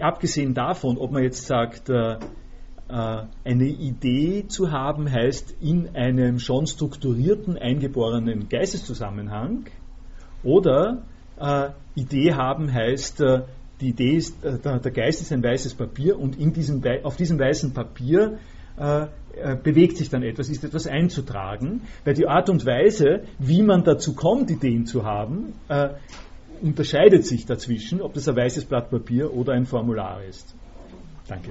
abgesehen 0.00 0.54
davon, 0.54 0.98
ob 0.98 1.12
man 1.12 1.22
jetzt 1.22 1.46
sagt, 1.46 1.88
äh, 1.88 2.16
äh, 2.88 3.22
eine 3.44 3.66
Idee 3.66 4.46
zu 4.48 4.70
haben 4.70 5.10
heißt 5.10 5.56
in 5.60 5.94
einem 5.94 6.38
schon 6.38 6.66
strukturierten, 6.66 7.58
eingeborenen 7.58 8.48
Geisteszusammenhang 8.48 9.66
oder 10.42 11.02
äh, 11.38 11.70
Idee 11.94 12.32
haben 12.34 12.72
heißt, 12.72 13.20
äh, 13.20 13.42
die 13.80 13.88
Idee 13.90 14.16
ist, 14.16 14.44
äh, 14.44 14.58
der, 14.58 14.78
der, 14.80 14.92
Geist 14.92 15.20
ist 15.20 15.32
ein 15.32 15.42
weißes 15.42 15.74
Papier 15.74 16.18
und 16.18 16.38
in 16.38 16.52
diesem, 16.52 16.82
auf 17.04 17.16
diesem 17.16 17.38
weißen 17.38 17.74
Papier 17.74 18.38
äh, 18.76 19.06
bewegt 19.62 19.96
sich 19.98 20.08
dann 20.08 20.22
etwas, 20.22 20.48
ist 20.48 20.64
etwas 20.64 20.86
einzutragen, 20.86 21.82
weil 22.04 22.14
die 22.14 22.26
Art 22.26 22.50
und 22.50 22.64
Weise, 22.66 23.22
wie 23.38 23.62
man 23.62 23.84
dazu 23.84 24.14
kommt, 24.14 24.50
Ideen 24.50 24.84
zu 24.86 25.04
haben, 25.04 25.52
unterscheidet 26.60 27.26
sich 27.26 27.46
dazwischen, 27.46 28.00
ob 28.00 28.14
das 28.14 28.28
ein 28.28 28.36
weißes 28.36 28.64
Blatt 28.66 28.90
Papier 28.90 29.32
oder 29.32 29.52
ein 29.52 29.66
Formular 29.66 30.22
ist. 30.24 30.54
Danke. 31.26 31.50